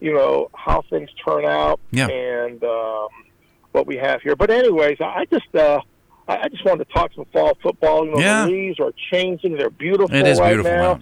you 0.00 0.12
know 0.14 0.50
how 0.54 0.82
things 0.90 1.10
turn 1.26 1.44
out 1.44 1.80
Yeah. 1.90 2.08
and 2.08 2.62
um, 2.64 3.08
what 3.72 3.86
we 3.86 3.96
have 3.96 4.22
here. 4.22 4.36
But 4.36 4.50
anyways, 4.50 4.98
I 5.00 5.24
just 5.30 5.54
uh, 5.54 5.80
I 6.28 6.36
I 6.44 6.48
just 6.48 6.64
wanted 6.64 6.86
to 6.86 6.92
talk 6.94 7.12
some 7.14 7.24
fall 7.32 7.56
football. 7.62 8.04
You 8.06 8.12
know, 8.12 8.20
Yeah. 8.20 8.44
the 8.46 8.52
leaves 8.52 8.80
are 8.80 8.92
changing; 9.10 9.56
they're 9.56 9.70
beautiful 9.70 10.14
It 10.16 10.26
is 10.26 10.38
right 10.40 10.48
beautiful. 10.54 10.72
now 10.72 10.92
wow. 10.94 11.00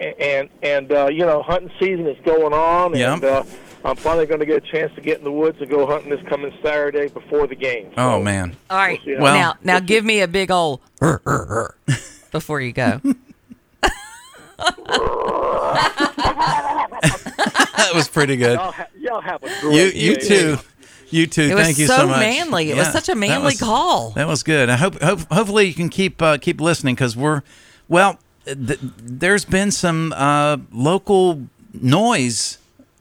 And 0.00 0.48
and 0.62 0.92
uh, 0.92 1.08
you 1.08 1.24
know 1.26 1.42
hunting 1.42 1.70
season 1.80 2.06
is 2.06 2.16
going 2.24 2.52
on, 2.52 2.94
Yeah. 2.96 3.14
and 3.14 3.24
uh, 3.24 3.42
I'm 3.84 3.96
finally 3.96 4.26
going 4.26 4.40
to 4.40 4.46
get 4.46 4.56
a 4.56 4.66
chance 4.66 4.92
to 4.94 5.00
get 5.00 5.18
in 5.18 5.24
the 5.24 5.32
woods 5.32 5.58
and 5.60 5.68
go 5.70 5.86
hunting 5.86 6.10
this 6.10 6.20
coming 6.28 6.52
Saturday 6.62 7.08
before 7.08 7.46
the 7.46 7.54
game. 7.56 7.90
Oh 7.96 8.20
man. 8.22 8.56
All 8.70 8.76
right. 8.78 9.00
We'll. 9.06 9.20
Well- 9.20 9.34
now, 9.34 9.54
now 9.62 9.80
give 9.80 10.04
me 10.04 10.20
a 10.20 10.28
big 10.28 10.50
old 10.50 10.80
before 12.30 12.60
you 12.60 12.72
go. 12.72 13.00
That 17.78 17.92
was 17.94 18.08
pretty 18.08 18.36
good. 18.36 18.58
Y'all, 18.58 18.72
ha- 18.72 18.86
y'all 18.98 19.20
have 19.20 19.42
a 19.42 19.60
great 19.60 19.94
You 19.94 20.10
you 20.10 20.16
day. 20.16 20.28
too. 20.28 20.58
You 21.10 21.26
too. 21.26 21.42
It 21.42 21.56
Thank 21.56 21.78
you 21.78 21.86
so 21.86 21.98
so 21.98 22.06
much. 22.08 22.18
manly. 22.20 22.70
It 22.70 22.76
was 22.76 22.88
such 22.92 23.08
a 23.08 23.12
that 23.12 23.16
manly 23.18 23.44
was- 23.46 23.60
call. 23.60 24.10
That 24.10 24.26
was 24.26 24.42
good. 24.42 24.68
I 24.68 24.76
hope, 24.76 25.00
hope 25.00 25.20
hopefully 25.32 25.66
you 25.66 25.74
can 25.74 25.88
keep 25.88 26.20
uh, 26.20 26.38
keep 26.38 26.60
listening 26.60 26.94
because 26.94 27.16
we're 27.16 27.42
well. 27.88 28.18
Th- 28.54 28.78
there's 28.98 29.44
been 29.44 29.70
some 29.70 30.12
uh, 30.16 30.58
local 30.72 31.46
noise 31.72 32.58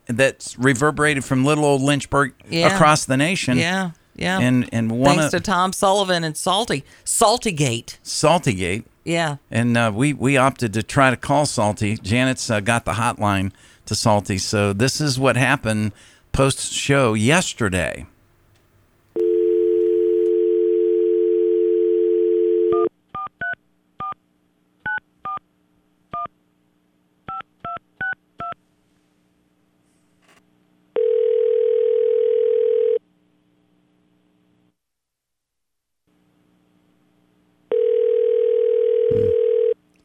that's 0.07 0.57
reverberated 0.57 1.23
from 1.25 1.43
little 1.45 1.65
old 1.65 1.81
Lynchburg 1.81 2.33
Yeah. 2.49 2.73
across 2.73 3.05
the 3.05 3.17
nation. 3.17 3.57
Yeah, 3.57 3.91
yeah. 4.15 4.39
And 4.39 4.69
and 4.71 4.91
one 4.91 5.17
Thanks 5.17 5.33
of 5.33 5.43
to 5.43 5.51
Tom 5.51 5.73
Sullivan 5.73 6.23
and 6.23 6.35
Salty 6.37 6.83
Saltygate. 7.05 7.97
Saltygate. 8.03 8.83
Yeah. 9.03 9.37
And 9.51 9.77
uh, 9.77 9.91
we 9.93 10.13
we 10.13 10.37
opted 10.37 10.73
to 10.73 10.83
try 10.83 11.09
to 11.09 11.17
call 11.17 11.45
Salty. 11.45 11.97
Janet's 11.97 12.49
uh, 12.49 12.59
got 12.59 12.85
the 12.85 12.93
hotline 12.93 13.51
to 13.85 13.95
Salty. 13.95 14.37
So 14.37 14.73
this 14.73 14.99
is 15.01 15.17
what 15.19 15.35
happened 15.37 15.91
post 16.31 16.71
show 16.73 17.13
yesterday. 17.13 18.05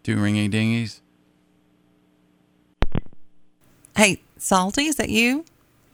Two 0.02 0.16
ringy 0.16 0.50
dingies. 0.50 1.00
Hey, 3.96 4.22
Salty, 4.36 4.86
is 4.86 4.96
that 4.96 5.10
you? 5.10 5.44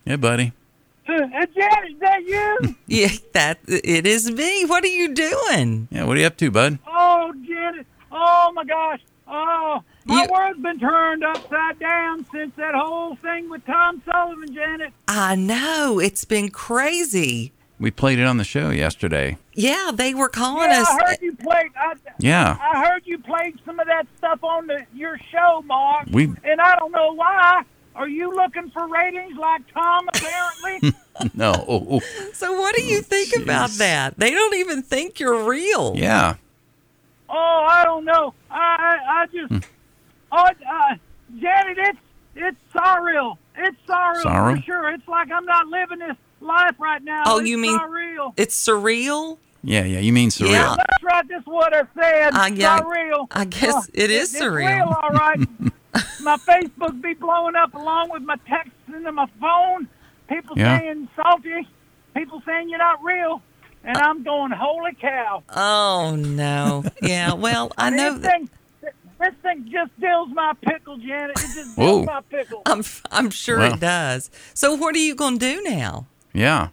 Yeah, 0.05 0.17
buddy. 0.17 0.53
Hey, 1.09 1.47
Janet, 1.55 1.93
is 1.93 1.99
that 2.01 2.23
you? 2.27 2.77
Yeah, 2.87 3.09
that 3.33 3.59
it 3.67 4.07
is 4.07 4.31
me. 4.31 4.67
What 4.67 4.85
are 4.85 4.89
you 4.89 5.15
doing? 5.15 5.89
Yeah, 5.91 6.05
what 6.05 6.19
are 6.19 6.21
you 6.21 6.27
up 6.27 6.37
to, 6.37 6.51
bud? 6.51 6.79
oh, 6.87 7.33
Janet. 7.47 7.87
Oh, 8.13 8.53
my 8.55 8.65
gosh. 8.65 9.01
Oh, 9.27 9.83
my 10.05 10.25
You- 10.25 10.29
world's 10.31 10.61
been 10.61 10.79
turned 10.79 11.25
upside 11.25 11.79
down 11.79 12.27
since 12.31 12.55
that 12.57 12.75
whole 12.75 13.17
thing 13.17 13.49
with 13.49 13.65
Tom 13.65 14.03
Sullivan, 14.05 14.55
Janet. 14.55 14.93
I 15.07 15.35
know 15.35 15.99
it's 15.99 16.25
been 16.27 16.51
crazy. 16.51 17.53
We 17.81 17.91
played 17.93 18.19
it 18.19 18.25
on 18.25 18.39
the 18.39 18.45
show 18.45 18.71
yesterday. 18.71 19.39
Yeah, 19.55 19.93
they 19.95 20.13
were 20.15 20.29
calling 20.29 20.71
Yeah, 20.71 20.83
us. 20.83 20.89
I 20.91 21.07
heard 21.07 21.19
you 21.23 21.37
played. 21.37 21.71
I, 21.77 21.95
Yeah. 22.19 22.57
I 22.61 22.85
heard 22.85 23.03
you 23.07 23.19
played 23.19 23.59
some 23.65 23.79
of 23.79 23.87
that 23.87 24.07
stuff 24.17 24.43
on 24.43 24.67
the, 24.67 24.85
your 24.95 25.17
show, 25.31 25.63
Mark. 25.63 26.09
We- 26.11 26.33
and 26.45 26.61
I 26.61 26.75
don't 26.77 26.91
know 26.93 27.13
why. 27.15 27.63
Are 27.95 28.09
you 28.09 28.35
looking 28.35 28.71
for 28.71 28.87
ratings 28.89 29.37
like 29.37 29.63
Tom? 29.73 30.09
Apparently. 30.09 30.93
No. 31.35 32.01
So 32.33 32.53
what 32.61 32.77
do 32.77 32.85
you 32.85 33.03
think 33.03 33.35
about 33.43 33.71
that? 33.71 34.17
They 34.19 34.31
don't 34.31 34.55
even 34.55 34.83
think 34.85 35.19
you're 35.19 35.49
real. 35.51 35.95
Yeah. 35.97 36.35
oh, 37.29 37.67
I 37.69 37.83
don't 37.85 38.05
know. 38.05 38.35
I 38.49 38.57
I, 39.01 39.23
I 39.23 39.27
just. 39.27 39.53
Hmm. 39.53 39.59
Oh, 40.31 40.45
uh, 40.47 40.95
Janet, 41.41 41.77
it's 41.79 41.99
it's 42.37 42.57
surreal. 42.73 43.37
It's 43.57 43.77
surreal 43.89 44.23
Sorrow? 44.23 44.55
for 44.55 44.63
sure. 44.63 44.91
It's 44.93 45.09
like 45.09 45.33
I'm 45.33 45.45
not 45.45 45.67
living 45.67 45.99
this 45.99 46.17
life 46.41 46.75
right 46.79 47.03
now. 47.03 47.25
Oh, 47.27 47.39
it's 47.39 47.49
you 47.49 47.59
mean- 47.59 47.79
surreal? 47.79 48.33
It's 48.37 48.57
surreal. 48.67 49.39
Yeah, 49.63 49.85
yeah. 49.85 49.99
You 49.99 50.13
mean 50.13 50.31
surreal. 50.31 50.51
Yeah. 50.53 50.75
That's 50.77 51.03
right. 51.03 51.29
That's 51.29 51.47
what 51.47 51.75
I 51.75 51.83
said. 52.01 52.35
Uh, 52.35 52.51
yeah, 52.55 52.79
surreal. 52.81 53.27
I 53.33 53.45
guess 53.45 53.75
Uh, 53.75 53.83
it 53.93 54.11
is 54.11 54.33
it's 54.35 54.43
surreal. 54.43 54.77
real, 54.77 54.97
all 55.03 55.11
right. 55.11 55.39
my 56.23 56.37
Facebook 56.37 57.01
be 57.03 57.15
blowing 57.15 57.57
up 57.57 57.75
along 57.75 58.11
with 58.11 58.23
my 58.23 58.37
texts 58.49 58.73
into 58.87 59.11
my 59.13 59.27
phone. 59.41 59.89
People 60.29 60.57
Yeah. 60.59 60.79
saying 60.79 61.09
salty. 61.17 61.67
People 62.17 62.41
saying 62.47 62.69
you're 62.69 62.79
not 62.79 63.03
real. 63.03 63.43
And 63.85 63.97
I'm 63.97 64.23
going, 64.23 64.53
holy 64.53 64.95
cow. 64.95 65.43
Oh 65.55 66.15
no. 66.17 66.85
Yeah. 67.03 67.33
Well, 67.35 67.73
I 67.79 67.91
know 67.91 68.15
this 68.15 68.23
that. 68.23 68.31
thing, 68.33 68.51
this 69.21 69.35
thing 69.43 69.69
just 69.73 69.99
dills 70.01 70.29
my 70.33 70.53
pickle, 70.63 70.99
Janet. 70.99 71.31
It 71.39 71.55
just 71.55 71.77
Whoa. 71.77 72.05
dills 72.05 72.07
my 72.07 72.21
pickle. 72.31 72.63
I'm 72.67 72.85
I'm 73.11 73.31
sure 73.31 73.59
Wow. 73.59 73.73
it 73.75 73.81
does. 73.81 74.31
So 74.55 74.75
what 74.75 74.95
are 74.95 74.99
you 75.01 75.15
going 75.17 75.39
to 75.39 75.55
do 75.57 75.63
now? 75.63 76.07
Yeah. 76.39 76.69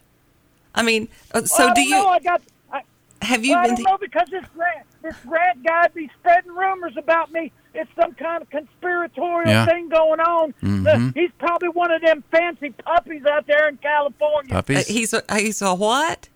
I 0.74 0.82
mean, 0.82 1.08
uh, 1.34 1.44
so 1.44 1.64
Well, 1.64 1.70
I 1.70 1.74
do 1.74 1.80
don't 1.80 1.88
you 1.88 1.94
Know, 1.96 2.08
I 2.08 2.18
got. 2.20 2.42
I, 2.72 2.82
have 3.22 3.44
you 3.44 3.52
well, 3.52 3.60
I 3.60 3.66
been? 3.66 3.74
don't 3.76 3.84
know 3.84 3.98
because 3.98 4.28
this 4.30 4.44
Grant, 4.54 4.86
this 5.02 5.16
Grant 5.26 5.62
guy 5.64 5.88
be 5.88 6.10
spreading 6.20 6.52
rumors 6.52 6.96
about 6.96 7.32
me. 7.32 7.50
It's 7.74 7.90
some 7.98 8.12
kind 8.14 8.42
of 8.42 8.50
conspiratorial 8.50 9.48
Yeah. 9.50 9.66
thing 9.66 9.88
going 9.88 10.20
on. 10.20 10.54
Mhm. 10.62 10.86
Uh, 10.86 11.12
he's 11.14 11.30
probably 11.38 11.68
one 11.70 11.90
of 11.90 12.00
them 12.02 12.22
fancy 12.30 12.70
puppies 12.70 13.24
out 13.26 13.46
there 13.46 13.68
in 13.68 13.76
California. 13.78 14.52
uh, 14.52 14.56
Puppies. 14.56 14.86
he's 14.86 15.12
a, 15.12 15.22
he's 15.36 15.60
a 15.62 15.74
what? 15.74 16.28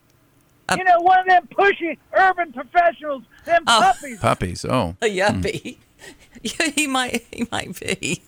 you 0.76 0.84
know, 0.84 1.00
one 1.00 1.18
of 1.18 1.26
them 1.26 1.48
pushy 1.52 1.98
urban 2.12 2.52
professionals. 2.52 3.24
Them 3.44 3.64
Oh. 3.66 3.80
puppies. 3.82 4.20
Puppies. 4.20 4.64
Oh. 4.64 4.96
A 5.02 5.06
yuppie. 5.06 5.78
yeah, 6.42 6.68
he 6.74 6.86
might 6.86 7.26
he 7.32 7.46
might 7.50 7.78
be. 7.80 8.22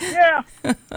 Yeah, 0.00 0.42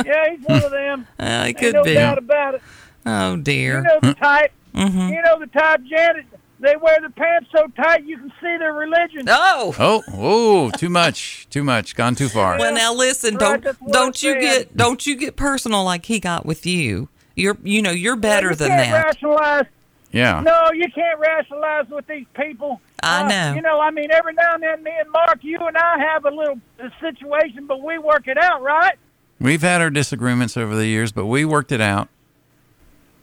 yeah, 0.05 0.29
he's 0.35 0.45
one 0.45 0.63
of 0.63 0.71
them. 0.71 1.07
Uh, 1.19 1.23
it 1.23 1.27
Ain't 1.47 1.57
could 1.57 1.73
no 1.73 1.83
be. 1.83 1.93
doubt 1.95 2.17
about 2.19 2.55
it. 2.55 2.61
Oh 3.05 3.37
dear. 3.37 3.77
You 3.77 3.83
know 3.83 3.99
the 4.01 4.13
type. 4.13 4.51
Mm-hmm. 4.73 5.13
You 5.13 5.21
know 5.21 5.39
the 5.39 5.47
type, 5.47 5.81
Janet. 5.83 6.25
They 6.59 6.75
wear 6.75 7.01
the 7.01 7.09
pants 7.09 7.49
so 7.55 7.67
tight 7.75 8.05
you 8.05 8.17
can 8.19 8.29
see 8.39 8.55
their 8.59 8.73
religion. 8.73 9.23
Oh. 9.27 9.73
Oh. 9.79 10.03
Oh. 10.13 10.69
Too 10.77 10.89
much. 10.89 11.47
Too 11.49 11.63
much. 11.63 11.95
Gone 11.95 12.13
too 12.13 12.29
far. 12.29 12.59
Well, 12.59 12.73
now 12.75 12.93
listen. 12.93 13.35
Don't 13.35 13.65
don't 13.91 14.21
you 14.21 14.33
said. 14.33 14.41
get 14.41 14.77
don't 14.77 15.05
you 15.07 15.15
get 15.15 15.35
personal 15.35 15.83
like 15.83 16.05
he 16.05 16.19
got 16.19 16.45
with 16.45 16.65
you. 16.65 17.09
You're 17.35 17.57
you 17.63 17.81
know 17.81 17.89
you're 17.91 18.15
better 18.15 18.49
you 18.49 18.55
than 18.55 18.67
can't 18.69 18.91
that. 18.91 19.05
rationalize. 19.05 19.65
Yeah. 20.11 20.41
No, 20.41 20.71
you 20.73 20.87
can't 20.93 21.19
rationalize 21.19 21.87
with 21.89 22.05
these 22.05 22.25
people. 22.35 22.79
I 23.01 23.23
Uh, 23.23 23.27
know. 23.29 23.53
You 23.55 23.61
know, 23.61 23.79
I 23.79 23.89
mean, 23.91 24.11
every 24.11 24.33
now 24.33 24.53
and 24.55 24.61
then, 24.61 24.83
me 24.83 24.91
and 24.99 25.09
Mark, 25.09 25.39
you 25.41 25.57
and 25.57 25.75
I 25.77 25.97
have 25.99 26.25
a 26.25 26.29
little 26.29 26.59
uh, 26.83 26.89
situation, 26.99 27.65
but 27.65 27.81
we 27.81 27.97
work 27.97 28.27
it 28.27 28.37
out, 28.37 28.61
right? 28.61 28.95
We've 29.39 29.61
had 29.61 29.81
our 29.81 29.89
disagreements 29.89 30.57
over 30.57 30.75
the 30.75 30.85
years, 30.85 31.11
but 31.13 31.25
we 31.27 31.45
worked 31.45 31.71
it 31.71 31.79
out. 31.81 32.09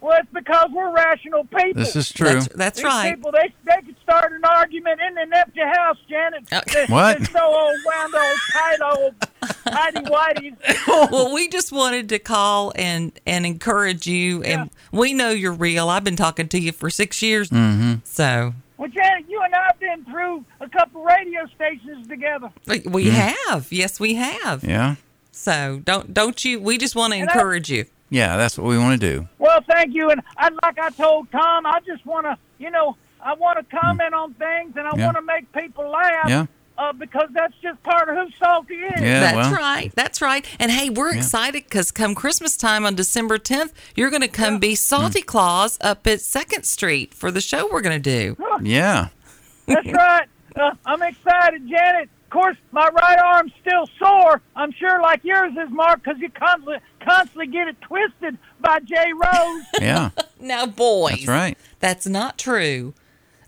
Well, 0.00 0.16
it's 0.20 0.28
because 0.32 0.68
we're 0.72 0.92
rational 0.94 1.44
people. 1.44 1.72
This 1.74 1.96
is 1.96 2.12
true. 2.12 2.28
That's, 2.34 2.48
that's 2.54 2.76
These 2.78 2.84
right. 2.84 3.14
people, 3.16 3.32
they, 3.32 3.52
they 3.64 3.82
could 3.84 3.96
start 4.02 4.32
an 4.32 4.44
argument 4.44 5.00
in 5.00 5.18
an 5.18 5.32
empty 5.34 5.60
house, 5.60 5.96
Janet. 6.08 6.44
Uh, 6.52 6.60
They're- 6.72 6.86
What? 6.88 7.18
They're 7.18 7.26
so 7.26 7.44
old, 7.44 7.76
wound 7.84 8.14
old, 8.14 8.38
tight 8.52 8.78
old, 8.80 9.14
tidy 9.66 10.00
whiteies. 10.08 10.56
well, 11.10 11.34
we 11.34 11.48
just 11.48 11.72
wanted 11.72 12.08
to 12.10 12.18
call 12.20 12.72
and 12.76 13.12
and 13.26 13.44
encourage 13.44 14.06
you, 14.06 14.42
and 14.44 14.70
we 14.92 15.14
know 15.14 15.30
you're 15.30 15.52
real. 15.52 15.88
I've 15.88 16.04
been 16.04 16.16
talking 16.16 16.48
to 16.48 16.58
you 16.60 16.70
for 16.72 16.90
six 16.90 17.20
years, 17.20 17.50
Mm-hmm. 17.50 17.94
so 18.04 18.54
Well, 18.76 18.88
Janet, 18.88 19.28
you 19.28 19.40
and 19.42 19.52
I 19.54 19.64
have 19.66 19.80
been 19.80 20.04
through 20.04 20.44
a 20.60 20.68
couple 20.68 21.02
radio 21.02 21.44
stations 21.56 22.06
together. 22.06 22.50
we- 22.66 22.80
we 22.86 23.10
have. 23.10 23.66
Yes, 23.72 23.98
we 23.98 24.14
have. 24.14 24.62
yeah. 24.62 24.94
So 25.32 25.80
don't 25.84 26.14
don't 26.14 26.44
you? 26.44 26.60
We 26.60 26.78
just 26.78 26.94
want 26.94 27.12
to 27.14 27.18
And 27.18 27.28
I- 27.28 27.32
encourage 27.32 27.68
you. 27.68 27.86
Yeah, 28.10 28.36
that's 28.36 28.56
what 28.56 28.66
we 28.66 28.78
want 28.78 29.00
to 29.00 29.14
do. 29.14 29.28
Well, 29.38 29.60
thank 29.68 29.94
you. 29.94 30.10
And 30.10 30.22
I, 30.36 30.48
like 30.62 30.78
I 30.78 30.90
told 30.90 31.30
Tom, 31.30 31.66
I 31.66 31.80
just 31.86 32.04
want 32.06 32.26
to, 32.26 32.38
you 32.58 32.70
know, 32.70 32.96
I 33.20 33.34
want 33.34 33.58
to 33.58 33.76
comment 33.76 34.14
on 34.14 34.34
things 34.34 34.74
and 34.76 34.86
I 34.86 34.96
Yeah. 34.96 35.04
want 35.06 35.16
to 35.16 35.22
make 35.22 35.52
people 35.52 35.88
laugh. 35.90 36.28
Yeah. 36.28 36.46
Uh, 36.78 36.92
because 36.92 37.28
that's 37.32 37.54
just 37.60 37.82
part 37.82 38.08
of 38.08 38.14
who 38.16 38.28
Salty 38.38 38.74
is. 38.76 39.00
Yeah, 39.02 39.18
That's 39.18 39.36
well. 39.50 39.52
right. 39.52 39.92
That's 39.96 40.22
right. 40.22 40.46
And 40.60 40.70
hey, 40.70 40.90
we're 40.90 41.12
excited 41.12 41.64
because 41.64 41.90
come 41.90 42.14
Christmas 42.14 42.56
time 42.56 42.86
on 42.86 42.94
December 42.94 43.36
10th, 43.36 43.72
you're 43.96 44.10
going 44.10 44.22
to 44.22 44.28
come 44.28 44.60
be 44.60 44.76
Salty 44.76 45.20
Claus 45.20 45.76
up 45.80 46.06
at 46.06 46.20
Second 46.20 46.62
Street 46.66 47.12
for 47.14 47.32
the 47.32 47.40
show 47.40 47.68
we're 47.68 47.80
going 47.80 48.00
to 48.00 48.10
do. 48.10 48.36
Yeah. 48.62 49.08
That's 49.66 49.92
right. 49.92 50.28
Uh, 50.54 50.70
I'm 50.86 51.02
excited, 51.02 51.68
Janet. 51.68 52.08
Of 52.28 52.32
course, 52.32 52.56
my 52.72 52.86
right 52.90 53.18
arm's 53.18 53.52
still 53.62 53.88
sore. 53.98 54.42
I'm 54.54 54.70
sure, 54.72 55.00
like 55.00 55.24
yours 55.24 55.52
is, 55.56 55.70
Mark, 55.70 56.04
because 56.04 56.20
you 56.20 56.28
constantly, 56.28 56.76
constantly 57.00 57.46
get 57.46 57.68
it 57.68 57.80
twisted 57.80 58.36
by 58.60 58.80
Jay 58.80 59.12
Rose. 59.14 59.62
Yeah. 59.80 60.10
Now, 60.40 60.66
boys, 60.66 61.12
That's 61.16 61.26
right. 61.26 61.58
That's 61.80 62.06
not 62.06 62.38
true. 62.38 62.92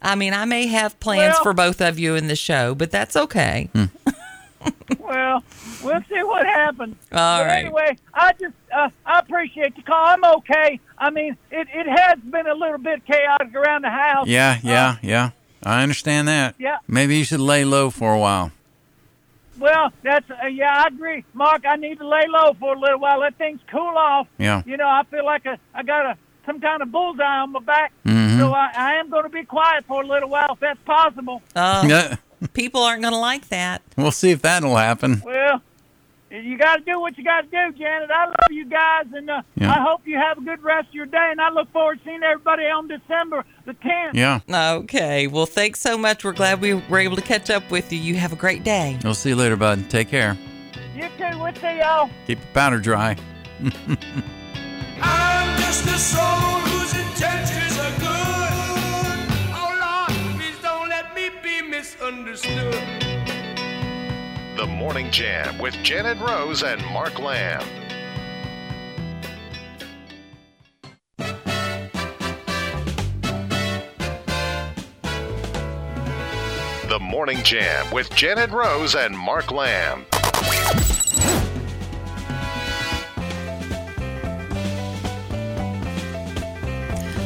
I 0.03 0.15
mean, 0.17 0.33
I 0.35 0.45
may 0.47 0.67
have 0.69 0.99
plans 0.99 1.35
Well- 1.35 1.43
for 1.43 1.53
both 1.53 1.81
of 1.83 1.99
you 1.99 2.15
in 2.17 2.27
the 2.27 2.35
show, 2.35 2.75
but 2.75 2.91
that's 2.91 3.17
okay. 3.17 3.69
Hmm. 3.75 3.85
well, 4.99 5.45
we'll 5.85 6.03
see 6.09 6.23
what 6.23 6.47
happens. 6.47 6.97
All 7.13 7.41
but 7.43 7.47
right. 7.47 7.59
Anyway, 7.67 7.97
I 8.15 8.33
just 8.41 8.55
uh, 8.75 8.89
I 9.07 9.19
appreciate 9.21 9.77
the 9.77 9.83
call. 9.83 10.05
I'm 10.07 10.25
okay. 10.25 10.81
I 10.99 11.11
mean, 11.11 11.37
it, 11.51 11.69
it 11.73 11.87
has 11.87 12.19
been 12.21 12.47
a 12.47 12.55
little 12.55 12.79
bit 12.79 13.05
chaotic 13.07 13.55
around 13.55 13.83
the 13.83 13.91
house. 13.91 14.27
Yeah, 14.27 14.53
Uh, 14.57 14.69
yeah, 14.69 14.97
yeah. 15.03 15.31
I 15.63 15.83
understand 15.83 16.27
that. 16.29 16.55
Yeah. 16.59 16.79
Maybe 16.89 17.19
you 17.19 17.25
should 17.25 17.41
lay 17.41 17.65
low 17.65 17.91
for 17.91 18.15
a 18.15 18.19
while. 18.19 18.51
Well, 19.61 19.93
that's 20.03 20.29
uh, 20.31 20.47
yeah, 20.47 20.85
I 20.85 20.89
agree, 20.89 21.25
Mark. 21.35 21.65
I 21.67 21.77
need 21.77 21.99
to 21.99 22.09
lay 22.09 22.27
low 22.29 22.55
for 22.59 22.75
a 22.75 22.79
little 22.79 22.99
while. 22.99 23.21
Let 23.21 23.37
things 23.37 23.61
cool 23.71 23.95
off. 23.97 24.27
Yeah. 24.39 24.63
You 24.67 24.77
know, 24.79 24.89
I 24.89 25.03
feel 25.11 25.25
like 25.25 25.45
a, 25.47 25.59
I 25.75 25.83
got 25.83 26.07
a 26.07 26.17
some 26.47 26.59
kind 26.61 26.81
of 26.83 26.91
bullseye 26.91 27.23
on 27.23 27.53
my 27.53 27.61
back. 27.61 27.93
Mhm. 28.07 28.39
So 28.39 28.53
I, 28.53 28.71
I 28.75 28.93
am 28.95 29.11
going 29.11 29.25
to 29.25 29.29
be 29.29 29.45
quiet 29.45 29.85
for 29.87 30.03
a 30.03 30.07
little 30.07 30.31
while 30.31 30.55
if 30.55 30.61
that's 30.61 30.81
possible. 30.87 31.43
Uh, 31.55 31.85
Yeah. 31.87 32.17
people 32.55 32.83
aren't 32.83 33.03
going 33.03 33.13
to 33.13 33.19
like 33.21 33.49
that. 33.51 33.83
We'll 33.97 34.11
see 34.11 34.31
if 34.31 34.41
that'll 34.43 34.77
happen. 34.77 35.21
Well, 35.25 35.61
you 36.31 36.57
got 36.57 36.77
to 36.77 36.83
do 36.85 37.01
what 37.01 37.19
you 37.19 37.25
got 37.25 37.43
to 37.43 37.47
do, 37.49 37.79
Janet. 37.79 38.11
I 38.11 38.27
love 38.27 38.35
you 38.51 38.65
guys, 38.65 39.07
and 39.13 39.29
uh, 39.29 39.43
Yeah. 39.57 39.73
I 39.73 39.81
hope 39.83 40.03
you 40.05 40.17
have 40.17 40.39
a 40.39 40.41
good 40.43 40.63
rest 40.63 40.89
of 40.89 40.95
your 40.95 41.07
day. 41.07 41.29
And 41.31 41.41
I 41.41 41.51
look 41.51 41.71
forward 41.73 41.99
to 41.99 42.05
seeing 42.05 42.23
everybody 42.23 42.65
on 42.65 42.89
December 42.89 43.45
the 43.67 43.73
10th. 43.75 44.15
Yeah. 44.15 44.41
Okay. 44.79 45.27
Well, 45.27 45.47
thanks 45.47 45.81
so 45.81 45.99
much. 45.99 46.25
We're 46.25 46.33
glad 46.33 46.61
we 46.61 46.75
were 46.75 46.99
able 46.99 47.17
to 47.17 47.23
catch 47.23 47.51
up 47.51 47.71
with 47.71 47.93
you. 47.93 47.99
You 47.99 48.15
have 48.17 48.33
a 48.33 48.37
great 48.37 48.63
day. 48.65 48.99
We'll 49.03 49.15
see 49.15 49.31
you 49.31 49.37
later, 49.37 49.57
bud. 49.57 49.91
Take 49.91 50.09
care. 50.09 50.37
You 50.95 51.09
too. 51.19 51.39
We'll 51.39 51.55
see 51.55 51.79
y'all. 51.79 52.11
Keep 52.27 52.39
your 52.39 52.49
powder 52.55 52.79
dry. 52.79 53.17
I'm 62.03 62.27
just 62.27 63.00
The 64.61 64.67
Morning 64.67 65.11
Jam 65.11 65.59
with 65.59 65.73
Janet 65.83 66.19
Rose 66.19 66.63
and 66.63 66.85
Mark 66.85 67.19
Lamb. 67.19 67.67
The 76.91 76.99
Morning 77.01 77.39
Jam 77.43 77.91
with 77.91 78.15
Janet 78.15 78.51
Rose 78.51 78.95
and 78.95 79.17
Mark 79.17 79.51
Lamb. 79.51 80.05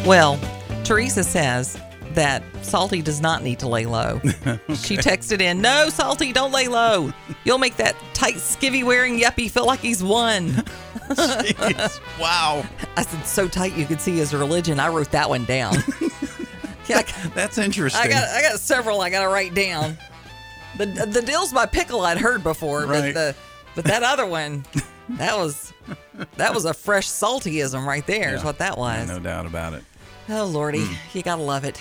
Well, 0.07 0.39
Teresa 0.85 1.25
says 1.25 1.77
that 2.15 2.43
Salty 2.63 3.03
does 3.03 3.21
not 3.21 3.43
need 3.43 3.59
to 3.61 3.69
lay 3.69 3.87
low. 3.87 4.21
She 4.75 4.97
texted 4.99 5.41
in, 5.41 5.61
No, 5.61 5.89
Salty, 5.89 6.33
don't 6.33 6.53
lay 6.53 6.69
low. 6.69 7.13
You'll 7.45 7.59
make 7.59 7.77
that 7.77 7.97
tight 8.13 8.37
skivvy 8.37 8.85
wearing 8.85 9.19
yuppie 9.19 9.51
feel 9.51 9.67
like 9.67 9.81
he's 9.81 10.03
won. 10.03 10.49
Jeez. 11.11 12.01
Wow. 12.21 12.65
I 12.97 13.03
said, 13.03 13.25
So 13.27 13.49
tight 13.49 13.77
you 13.77 13.87
could 13.87 14.01
see 14.01 14.17
his 14.17 14.35
religion. 14.35 14.81
I 14.81 14.89
wrote 14.89 15.11
that 15.13 15.29
one 15.29 15.45
down. 15.45 15.75
yeah, 16.89 16.99
I- 16.99 17.29
That's 17.35 17.59
interesting. 17.59 18.03
I 18.03 18.09
got 18.09 18.29
I 18.29 18.43
got 18.43 18.59
several 18.61 19.01
I 19.01 19.11
got 19.11 19.23
to 19.23 19.29
write 19.29 19.55
down. 19.55 19.97
The 20.79 20.87
the 20.87 21.23
deal's 21.23 21.53
by 21.53 21.67
pickle 21.67 22.01
I'd 22.03 22.19
heard 22.19 22.43
before, 22.43 22.87
Right. 22.87 23.13
but 23.13 23.15
the 23.15 23.35
but 23.77 23.85
that 23.85 24.03
other 24.03 24.27
one, 24.27 24.65
that 25.11 25.37
was 25.37 25.73
that 26.37 26.55
was 26.55 26.65
a 26.65 26.75
fresh 26.75 27.07
saltyism 27.09 27.85
right 27.87 28.07
there. 28.07 28.35
Is 28.35 28.41
Yeah. 28.41 28.47
what 28.47 28.59
that 28.59 28.79
was. 28.79 29.07
no 29.09 29.19
doubt 29.21 29.47
about 29.47 29.75
it. 29.75 29.85
Oh 30.29 30.45
lordy, 30.47 30.81
Hmm. 30.85 30.95
you 31.17 31.23
gotta 31.23 31.43
love 31.43 31.65
it. 31.65 31.81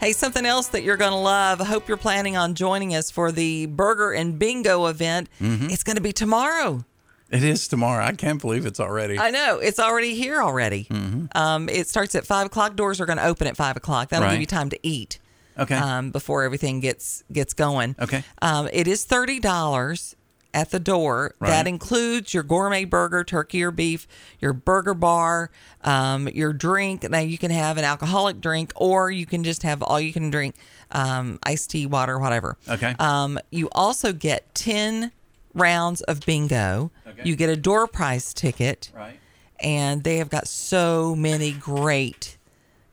Hey, 0.00 0.12
something 0.12 0.44
else 0.44 0.68
that 0.68 0.82
you're 0.82 0.96
gonna 0.96 1.20
love. 1.20 1.60
I 1.60 1.64
hope 1.64 1.88
you're 1.88 1.96
planning 1.96 2.36
on 2.36 2.54
joining 2.54 2.94
us 2.94 3.10
for 3.10 3.32
the 3.32 3.66
Burger 3.66 4.12
and 4.12 4.38
Bingo 4.38 4.86
event. 4.86 5.28
Mm-hmm. 5.40 5.70
It's 5.70 5.82
gonna 5.82 6.00
be 6.00 6.12
tomorrow. 6.12 6.84
It 7.30 7.42
is 7.42 7.66
tomorrow. 7.66 8.04
I 8.04 8.12
can't 8.12 8.40
believe 8.40 8.66
it's 8.66 8.78
already. 8.80 9.18
I 9.18 9.30
know 9.30 9.58
it's 9.58 9.78
already 9.80 10.14
here 10.14 10.40
already. 10.42 10.84
Mm-hmm. 10.90 11.26
Um, 11.36 11.68
it 11.68 11.88
starts 11.88 12.14
at 12.14 12.24
five 12.26 12.46
o'clock. 12.46 12.76
Doors 12.76 13.00
are 13.00 13.06
going 13.06 13.18
to 13.18 13.26
open 13.26 13.48
at 13.48 13.56
five 13.56 13.76
o'clock. 13.76 14.10
That'll 14.10 14.26
Right. 14.26 14.32
give 14.34 14.40
you 14.42 14.46
time 14.46 14.70
to 14.70 14.78
eat. 14.86 15.18
Okay. 15.58 15.74
Um, 15.74 16.10
before 16.12 16.44
everything 16.44 16.80
gets 16.80 17.24
gets 17.32 17.52
going. 17.54 17.96
Okay. 18.00 18.22
Um, 18.42 18.68
it 18.72 18.86
is 18.86 19.04
thirty 19.04 19.40
dollars 19.40 20.14
at 20.56 20.70
the 20.70 20.80
door. 20.80 21.34
Right. 21.38 21.50
That 21.50 21.66
includes 21.68 22.32
your 22.32 22.42
gourmet 22.42 22.84
burger, 22.86 23.22
turkey 23.22 23.62
or 23.62 23.70
beef, 23.70 24.08
your 24.40 24.54
burger 24.54 24.94
bar, 24.94 25.50
um, 25.84 26.28
your 26.28 26.54
drink. 26.54 27.08
Now 27.08 27.18
you 27.18 27.36
can 27.36 27.50
have 27.50 27.76
an 27.76 27.84
alcoholic 27.84 28.40
drink, 28.40 28.72
or 28.74 29.10
you 29.10 29.26
can 29.26 29.44
just 29.44 29.62
have 29.64 29.82
all 29.82 30.00
you 30.00 30.14
can 30.14 30.30
drink, 30.30 30.54
um, 30.90 31.38
iced 31.44 31.70
tea, 31.70 31.84
water, 31.86 32.18
whatever. 32.18 32.56
Okay. 32.68 32.96
Um, 32.98 33.38
you 33.50 33.68
also 33.72 34.14
get 34.14 34.52
ten 34.54 35.12
rounds 35.54 36.00
of 36.02 36.20
bingo. 36.24 36.90
Okay. 37.06 37.22
You 37.28 37.36
get 37.36 37.50
a 37.50 37.56
door 37.56 37.86
prize 37.86 38.32
ticket 38.32 38.90
right. 38.94 39.18
and 39.60 40.04
they 40.04 40.16
have 40.16 40.30
got 40.30 40.48
so 40.48 41.14
many 41.14 41.52
great 41.52 42.38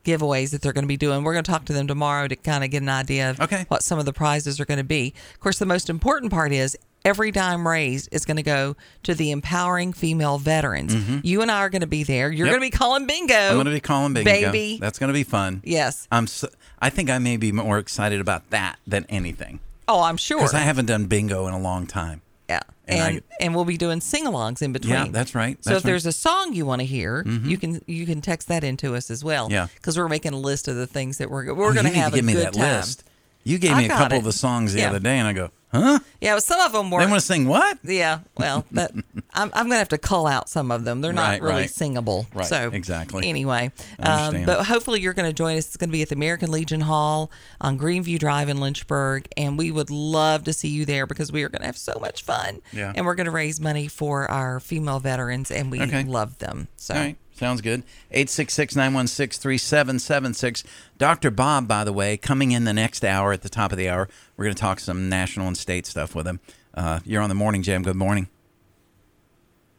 giveaways 0.05 0.51
that 0.51 0.61
they're 0.61 0.73
going 0.73 0.83
to 0.83 0.87
be 0.89 0.97
doing. 0.97 1.23
We're 1.23 1.31
going 1.31 1.45
to 1.45 1.51
talk 1.51 1.63
to 1.65 1.73
them 1.73 1.87
tomorrow 1.87 2.27
to 2.27 2.35
kind 2.35 2.63
of 2.65 2.69
get 2.71 2.81
an 2.81 2.89
idea 2.89 3.29
of 3.29 3.39
Okay. 3.39 3.63
what 3.69 3.83
some 3.83 3.99
of 3.99 4.05
the 4.05 4.11
prizes 4.11 4.59
are 4.59 4.65
going 4.65 4.77
to 4.79 4.83
be. 4.83 5.13
Of 5.33 5.39
course, 5.39 5.59
the 5.59 5.65
most 5.65 5.89
important 5.89 6.29
part 6.31 6.51
is 6.51 6.77
every 7.05 7.31
dime 7.31 7.67
raised 7.67 8.09
is 8.11 8.25
going 8.25 8.37
to 8.37 8.43
go 8.43 8.75
to 9.03 9.13
the 9.13 9.31
empowering 9.31 9.93
female 9.93 10.37
veterans. 10.37 10.95
You 11.25 11.41
and 11.41 11.51
I 11.51 11.59
are 11.59 11.69
going 11.69 11.81
to 11.81 11.87
be 11.87 12.03
there. 12.03 12.31
You're 12.31 12.47
Mm-hmm. 12.47 12.53
Yep. 12.53 12.59
going 12.59 12.71
to 12.71 12.75
be 12.75 12.77
calling 12.77 13.07
bingo. 13.07 13.33
I'm 13.35 13.53
going 13.55 13.65
to 13.65 13.71
be 13.71 13.79
calling 13.79 14.13
bingo. 14.13 14.31
Baby. 14.31 14.77
That's 14.79 14.99
going 14.99 15.09
to 15.09 15.13
be 15.13 15.23
fun. 15.23 15.61
yes. 15.63 16.07
I'm. 16.11 16.27
So, 16.27 16.47
I 16.79 16.89
think 16.89 17.09
I 17.09 17.17
may 17.19 17.37
be 17.37 17.51
more 17.51 17.77
excited 17.79 18.19
about 18.19 18.49
that 18.49 18.77
than 18.85 19.05
anything 19.07 19.59
Oh, 19.87 20.01
I'm 20.01 20.17
sure. 20.17 20.39
because 20.39 20.53
I 20.53 20.59
haven't 20.59 20.87
done 20.87 21.05
bingo 21.05 21.47
in 21.47 21.53
a 21.53 21.59
long 21.59 21.87
time. 21.87 22.21
Yeah. 22.49 22.59
And 22.87 22.99
And 22.99 23.17
I- 23.17 23.43
and 23.45 23.55
we'll 23.55 23.63
be 23.65 23.77
doing 23.77 24.01
sing-alongs 24.01 24.61
in 24.61 24.73
between. 24.73 24.91
Yeah, 24.93 25.07
that's 25.09 25.33
right. 25.33 25.57
so 25.63 25.71
if 25.71 25.75
right. 25.77 25.83
there's 25.83 26.05
a 26.05 26.11
song 26.11 26.53
you 26.53 26.65
want 26.65 26.81
to 26.81 26.85
hear, 26.85 27.23
you 27.25 27.57
can 27.57 27.81
you 27.87 28.05
can 28.05 28.19
text 28.21 28.49
that 28.49 28.63
into 28.65 28.95
us 28.95 29.09
as 29.09 29.23
well. 29.23 29.49
Yeah. 29.49 29.67
Because 29.75 29.97
we're 29.97 30.09
making 30.09 30.33
a 30.33 30.37
list 30.37 30.67
of 30.67 30.75
the 30.75 30.85
things 30.87 31.17
that 31.19 31.29
we're 31.31 31.53
we're 31.53 31.69
Oh, 31.69 31.73
going 31.73 31.85
to 31.85 31.91
have 31.91 32.13
give 32.13 32.23
a 32.23 32.27
me 32.27 32.33
good 32.33 32.47
that 32.47 32.53
time. 32.53 32.77
list. 32.77 33.03
You 33.45 33.57
gave 33.57 33.71
I 33.71 33.79
me 33.79 33.85
a 33.85 33.89
couple 33.89 34.15
it. 34.15 34.19
of 34.19 34.23
the 34.25 34.33
songs 34.33 34.73
the 34.73 34.79
Yeah. 34.79 34.89
other 34.89 34.99
day, 34.99 35.17
and 35.19 35.27
I 35.27 35.31
go, 35.33 35.51
huh? 35.73 35.99
Yeah, 36.21 36.35
but 36.35 36.43
some 36.43 36.61
of 36.61 36.71
them 36.71 36.89
were. 36.91 36.99
They 37.01 37.05
want 37.09 37.19
to 37.19 37.25
sing 37.25 37.47
what? 37.47 37.79
yeah, 37.83 38.19
well, 38.37 38.65
that 38.71 38.91
I'm, 39.33 39.51
I'm 39.53 39.65
gonna 39.65 39.75
have 39.77 39.89
to 39.89 39.97
cull 39.97 40.25
out 40.27 40.47
some 40.49 40.71
of 40.71 40.85
them. 40.85 41.01
They're 41.01 41.11
not 41.11 41.31
Right, 41.31 41.41
really 41.41 41.53
right. 41.61 41.69
singable. 41.69 42.27
Right, 42.33 42.45
So 42.45 42.69
exactly. 42.71 43.27
Anyway, 43.27 43.71
um, 43.99 44.45
but 44.45 44.65
hopefully 44.65 45.01
you're 45.01 45.13
going 45.13 45.27
to 45.29 45.33
join 45.33 45.57
us. 45.57 45.65
It's 45.67 45.77
going 45.77 45.89
to 45.89 45.93
be 45.93 46.01
at 46.01 46.09
the 46.09 46.15
American 46.15 46.51
Legion 46.51 46.81
Hall 46.81 47.31
on 47.59 47.77
Greenview 47.79 48.19
Drive 48.19 48.49
in 48.49 48.59
Lynchburg, 48.59 49.27
and 49.35 49.57
we 49.57 49.71
would 49.71 49.89
love 49.89 50.43
to 50.45 50.53
see 50.53 50.67
you 50.69 50.85
there 50.85 51.07
because 51.07 51.31
we 51.31 51.43
are 51.43 51.49
going 51.49 51.61
to 51.61 51.65
have 51.65 51.77
so 51.77 51.97
much 51.99 52.23
fun. 52.23 52.61
Yeah. 52.71 52.93
And 52.95 53.05
we're 53.05 53.15
going 53.15 53.25
to 53.25 53.31
raise 53.31 53.59
money 53.59 53.87
for 53.87 54.29
our 54.29 54.59
female 54.59 54.99
veterans, 54.99 55.49
and 55.51 55.71
we 55.71 55.81
Okay. 55.81 56.03
love 56.03 56.37
them. 56.39 56.67
So. 56.75 56.93
All 56.93 56.99
right. 56.99 57.17
Sounds 57.35 57.61
good. 57.61 57.83
866 58.11 58.75
916 58.75 59.41
3776. 59.41 60.63
Dr. 60.97 61.31
Bob, 61.31 61.67
by 61.67 61.83
the 61.83 61.91
way, 61.93 62.15
coming 62.15 62.51
in 62.51 62.63
the 62.63 62.73
next 62.73 63.03
hour 63.03 63.33
at 63.33 63.41
the 63.41 63.49
top 63.49 63.71
of 63.71 63.77
the 63.77 63.89
hour. 63.89 64.07
We're 64.37 64.45
going 64.45 64.55
to 64.55 64.61
talk 64.61 64.79
some 64.79 65.09
national 65.09 65.47
and 65.47 65.57
state 65.57 65.85
stuff 65.85 66.13
with 66.15 66.27
him. 66.27 66.39
Uh, 66.73 66.99
you're 67.05 67.21
on 67.21 67.29
the 67.29 67.35
Morning 67.35 67.63
Jam. 67.63 67.81
Good 67.83 67.95
morning. 67.95 68.27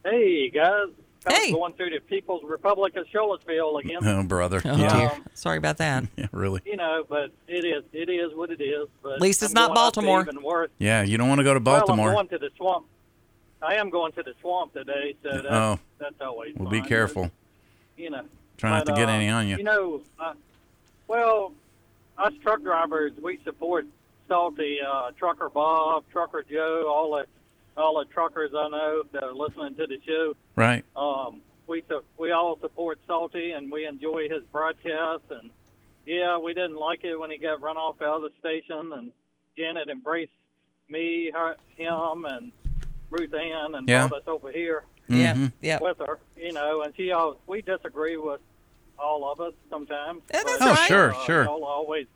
Hey 0.05 0.51
guys, 0.51 0.89
I 1.27 1.35
Hey. 1.35 1.53
going 1.53 1.73
through 1.75 1.91
the 1.91 2.01
People's 2.01 2.43
Republic 2.45 2.95
of 2.97 3.07
Charlottesville 3.11 3.79
again. 3.79 3.99
Oh, 4.07 4.23
brother. 4.23 4.61
Oh 4.65 4.77
yeah. 4.77 4.97
dear. 4.97 5.13
Sorry 5.33 5.57
about 5.57 5.79
that. 5.79 6.05
Yeah, 6.17 6.27
really. 6.33 6.61
You 6.67 6.77
know, 6.77 7.05
but 7.09 7.31
it 7.49 7.65
is 7.65 7.85
it 7.93 8.11
is 8.11 8.35
what 8.35 8.51
it 8.51 8.61
is. 8.61 8.89
But 9.03 9.15
At 9.15 9.21
least 9.23 9.43
it's 9.43 9.53
I'm 9.53 9.55
not 9.55 9.69
going 9.75 9.79
up 9.87 9.95
to 9.95 10.01
Baltimore. 10.03 10.21
Even 10.23 10.43
worse. 10.43 10.71
Yeah, 10.79 11.03
you 11.03 11.17
don't 11.17 11.29
want 11.29 11.39
to 11.39 11.45
go 11.45 11.55
to 11.55 11.61
Baltimore. 11.61 12.09
Well, 12.11 12.19
I'm 12.19 12.27
going 12.27 12.39
to 12.41 12.49
the 12.49 12.51
swamp. 12.57 12.87
I 13.63 13.77
am 13.77 13.89
going 13.89 14.13
to 14.13 14.23
the 14.23 14.35
swamp 14.43 14.75
today, 14.75 15.17
so 15.23 15.31
that's, 15.33 15.47
Oh. 15.49 15.79
that's 15.99 16.21
always. 16.21 16.55
well, 16.55 16.65
fun, 16.67 16.71
be 16.73 16.81
but, 16.81 16.89
careful. 16.89 17.31
You 17.97 18.11
know. 18.11 18.25
Try 18.57 18.71
not 18.71 18.87
to 18.87 18.93
get 18.93 19.09
uh, 19.09 19.13
any 19.13 19.29
on 19.29 19.49
you. 19.49 19.57
You 19.57 19.65
know, 19.65 20.03
uh, 20.19 20.35
well, 21.09 21.53
us 22.19 22.33
truck 22.43 22.63
drivers, 22.63 23.13
we 23.21 23.39
support 23.45 23.87
Salty, 24.29 24.79
uh, 24.87 25.11
Trucker 25.19 25.49
Bob, 25.49 26.05
Trucker 26.13 26.45
Joe, 26.49 26.87
all 26.89 27.17
the 27.17 27.27
all 27.77 27.99
the 27.99 28.05
truckers 28.07 28.53
I 28.57 28.69
know 28.69 29.03
that 29.13 29.25
are 29.25 29.35
listening 29.35 29.75
to 29.77 29.87
the 29.87 29.99
show. 30.07 30.35
Right. 30.55 30.85
Um, 30.95 31.41
we 31.67 31.83
su- 31.89 32.05
we 32.19 32.31
all 32.31 32.59
support 32.61 32.99
Salty, 33.07 33.51
and 33.53 33.71
we 33.73 33.87
enjoy 33.87 34.29
his 34.29 34.45
broadcast. 34.53 35.25
And 35.31 35.51
yeah, 36.07 36.39
we 36.39 36.55
didn't 36.55 36.77
like 36.77 37.03
it 37.05 37.17
when 37.19 37.31
he 37.31 37.39
got 37.39 37.61
run 37.61 37.77
off 37.77 38.01
out 38.01 38.17
of 38.17 38.23
the 38.23 38.31
station, 38.39 38.93
and 38.93 39.11
Janet 39.59 39.89
embraced 39.89 40.31
me, 40.89 41.31
her, 41.35 41.57
him, 41.77 42.25
and 42.27 42.53
Ruth 43.11 43.35
Ann, 43.35 43.75
and 43.75 43.89
Yeah. 43.89 44.07
brought 44.07 44.23
us 44.23 44.29
over 44.29 44.53
here 44.53 44.85
Yeah. 45.09 45.35
Mhm. 45.35 45.53
Yeah. 45.61 45.79
with 45.81 45.99
her, 45.99 46.19
you 46.37 46.53
know, 46.53 46.83
and 46.83 46.95
she 46.97 47.13
all 47.13 47.39
we 47.47 47.63
disagree 47.63 48.17
with 48.17 48.41
all 48.99 49.31
of 49.31 49.41
us 49.41 49.53
sometimes. 49.71 50.23
Yeah, 50.33 50.43
that's 50.45 50.59
but, 50.59 50.69
Oh, 50.69 50.71
right. 50.73 50.89
sure, 50.89 51.15
uh, 51.15 51.25
sure. 51.25 51.45
Y'all 51.45 51.65
always 51.65 52.07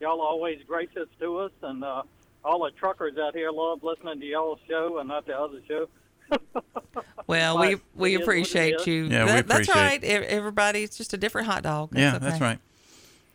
y'all 0.00 0.20
always 0.20 0.60
gracious 0.66 1.08
to 1.20 1.38
us, 1.38 1.52
and 1.62 1.82
uh, 1.84 2.02
all 2.44 2.64
the 2.64 2.70
truckers 2.72 3.18
out 3.18 3.34
here 3.34 3.50
love 3.50 3.82
listening 3.82 4.20
to 4.20 4.26
y'all's 4.26 4.60
show 4.68 4.98
and 4.98 5.08
not 5.08 5.26
the 5.26 5.38
other 5.38 5.60
show. 5.68 5.88
Well, 7.28 7.56
But 7.56 7.60
we 7.60 7.66
we 7.68 7.74
is 7.74 7.80
what 7.94 8.10
it 8.10 8.22
appreciate 8.22 8.86
you. 8.86 9.04
Yeah, 9.04 9.24
we 9.24 9.30
That- 9.32 9.46
That's 9.48 9.68
right. 9.74 10.02
Everybody, 10.02 10.82
it's 10.84 10.96
just 10.96 11.12
a 11.12 11.16
different 11.16 11.48
hot 11.48 11.62
dog. 11.64 11.90
That's 11.90 12.00
Yeah, 12.00 12.16
okay. 12.16 12.24
that's 12.24 12.40
right. 12.40 12.58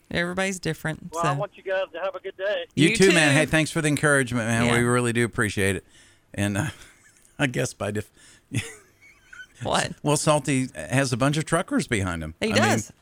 Everybody's 0.10 0.60
different. 0.60 1.10
Well, 1.12 1.24
so. 1.24 1.30
I 1.30 1.34
want 1.34 1.52
you 1.56 1.64
guys 1.64 1.86
to 1.94 2.00
have 2.00 2.16
a 2.16 2.20
good 2.20 2.36
day. 2.38 2.66
You, 2.76 2.90
You 2.90 2.96
too, 2.98 3.12
man. 3.14 3.34
Hey, 3.34 3.46
thanks 3.46 3.72
for 3.72 3.82
the 3.82 3.88
encouragement, 3.88 4.48
man. 4.48 4.66
Yeah. 4.66 4.78
We 4.78 4.84
really 4.84 5.14
do 5.14 5.24
appreciate 5.26 5.76
it. 5.78 5.86
And 6.34 6.58
uh, 6.58 6.66
I 7.40 7.48
guess 7.48 7.74
by 7.74 7.92
def- 7.92 8.12
what? 9.64 9.94
well, 10.04 10.18
Salty 10.18 10.70
has 10.76 11.14
a 11.14 11.18
bunch 11.18 11.38
of 11.38 11.46
truckers 11.46 11.88
behind 11.88 12.24
him. 12.24 12.34
He 12.40 12.48
I 12.48 12.54
mean, 12.54 12.62
does. 12.62 12.94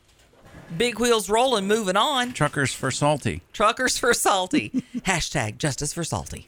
Big 0.76 1.00
wheels 1.00 1.28
rolling, 1.28 1.66
moving 1.66 1.96
on. 1.96 2.32
truckers 2.32 2.72
for 2.72 2.90
Salty. 2.90 3.42
Truckers 3.52 3.98
for 3.98 4.14
Salty. 4.14 4.70
Hashtag 4.98 5.58
justice 5.58 5.92
for 5.92 6.04
Salty. 6.04 6.46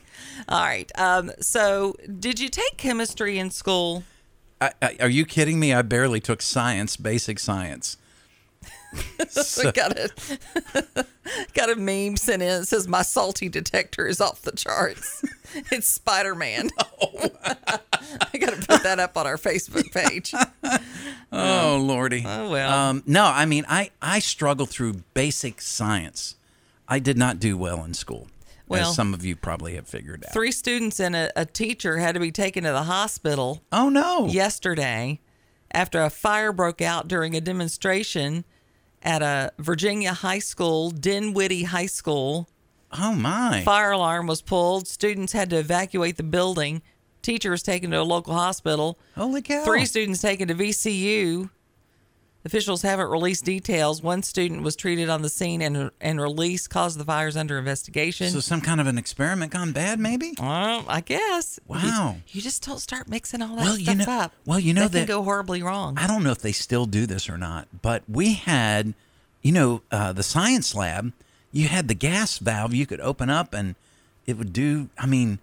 All 0.48 0.60
right. 0.62 0.90
Um, 0.96 1.32
so, 1.40 1.96
did 2.20 2.38
you 2.38 2.48
take 2.48 2.76
chemistry 2.76 3.38
in 3.38 3.50
school? 3.50 4.04
I, 4.60 4.70
I, 4.80 4.96
are 5.00 5.08
you 5.08 5.26
kidding 5.26 5.58
me? 5.58 5.72
I 5.74 5.82
barely 5.82 6.20
took 6.20 6.40
science, 6.40 6.96
basic 6.96 7.40
science. 7.40 7.96
So- 9.30 9.72
got 9.72 9.96
a 9.98 10.10
got 11.54 11.70
a 11.70 11.76
meme 11.76 12.16
sent 12.16 12.42
in. 12.42 12.62
It 12.62 12.66
says 12.68 12.86
my 12.88 13.02
salty 13.02 13.48
detector 13.48 14.06
is 14.06 14.20
off 14.20 14.42
the 14.42 14.52
charts. 14.52 15.24
it's 15.70 15.86
Spider 15.88 16.34
Man. 16.34 16.70
I 17.00 18.38
got 18.38 18.50
to 18.54 18.66
put 18.66 18.82
that 18.82 18.98
up 18.98 19.16
on 19.16 19.26
our 19.26 19.36
Facebook 19.36 19.90
page. 19.92 20.34
Oh 21.32 21.82
lordy. 21.82 22.24
Oh, 22.26 22.50
well. 22.50 22.72
Um, 22.72 23.02
no, 23.06 23.24
I 23.24 23.46
mean 23.46 23.64
I 23.68 23.90
I 24.02 24.18
struggled 24.18 24.70
through 24.70 25.02
basic 25.14 25.60
science. 25.60 26.36
I 26.88 26.98
did 26.98 27.16
not 27.16 27.38
do 27.38 27.56
well 27.56 27.84
in 27.84 27.94
school, 27.94 28.28
Well, 28.68 28.90
as 28.90 28.94
some 28.94 29.14
of 29.14 29.24
you 29.24 29.34
probably 29.36 29.76
have 29.76 29.88
figured 29.88 30.24
out. 30.26 30.32
Three 30.34 30.52
students 30.52 31.00
and 31.00 31.16
a, 31.16 31.30
a 31.34 31.46
teacher 31.46 31.98
had 31.98 32.12
to 32.14 32.20
be 32.20 32.30
taken 32.32 32.64
to 32.64 32.72
the 32.72 32.82
hospital 32.82 33.62
Oh 33.72 33.88
no. 33.88 34.26
yesterday 34.26 35.20
after 35.70 36.02
a 36.02 36.10
fire 36.10 36.52
broke 36.52 36.82
out 36.82 37.08
during 37.08 37.34
a 37.34 37.40
demonstration 37.40 38.44
at 39.02 39.22
a 39.22 39.52
Virginia 39.58 40.12
high 40.12 40.38
school, 40.38 40.90
Dinwiddie 40.90 41.64
High 41.64 41.86
School. 41.86 42.48
Oh 42.92 43.14
my. 43.14 43.62
Fire 43.64 43.92
alarm 43.92 44.26
was 44.26 44.42
pulled. 44.42 44.86
Students 44.86 45.32
had 45.32 45.50
to 45.50 45.56
evacuate 45.56 46.16
the 46.16 46.22
building. 46.22 46.82
Teacher 47.22 47.50
was 47.50 47.62
taken 47.62 47.90
to 47.92 48.00
a 48.00 48.02
local 48.02 48.34
hospital. 48.34 48.98
Holy 49.16 49.42
cow. 49.42 49.64
Three 49.64 49.86
students 49.86 50.20
taken 50.20 50.48
to 50.48 50.54
VCU. 50.54 51.50
Officials 52.44 52.82
haven't 52.82 53.08
released 53.08 53.44
details. 53.44 54.02
One 54.02 54.22
student 54.24 54.62
was 54.62 54.74
treated 54.74 55.08
on 55.08 55.22
the 55.22 55.28
scene 55.28 55.62
and 55.62 55.90
and 56.00 56.20
released. 56.20 56.70
caused 56.70 56.98
the 56.98 57.04
fires 57.04 57.36
under 57.36 57.56
investigation. 57.56 58.30
So 58.30 58.40
some 58.40 58.60
kind 58.60 58.80
of 58.80 58.88
an 58.88 58.98
experiment 58.98 59.52
gone 59.52 59.70
bad, 59.70 60.00
maybe? 60.00 60.34
Well, 60.40 60.84
I 60.88 61.02
guess. 61.02 61.60
Wow. 61.68 62.16
You, 62.16 62.22
you 62.36 62.42
just 62.42 62.66
don't 62.66 62.80
start 62.80 63.08
mixing 63.08 63.42
all 63.42 63.54
that 63.56 63.62
Well, 63.64 63.78
you 63.78 63.84
stuff 63.84 63.96
know- 64.08 64.18
up. 64.20 64.32
well, 64.44 64.58
you 64.58 64.74
know 64.74 64.88
that 64.88 64.98
can 64.98 65.06
go 65.06 65.22
horribly 65.22 65.62
wrong. 65.62 65.96
I 65.98 66.08
don't 66.08 66.24
know 66.24 66.32
if 66.32 66.38
they 66.40 66.50
still 66.52 66.86
do 66.86 67.06
this 67.06 67.30
or 67.30 67.38
not, 67.38 67.68
but 67.80 68.02
we 68.08 68.34
had, 68.34 68.94
you 69.42 69.52
know, 69.52 69.82
uh, 69.92 70.12
the 70.12 70.24
science 70.24 70.74
lab. 70.74 71.12
You 71.52 71.68
had 71.68 71.86
the 71.86 71.94
gas 71.94 72.38
valve 72.38 72.74
you 72.74 72.86
could 72.86 73.00
open 73.00 73.30
up, 73.30 73.54
and 73.54 73.76
it 74.26 74.36
would 74.38 74.52
do. 74.52 74.88
I 74.98 75.06
mean, 75.06 75.38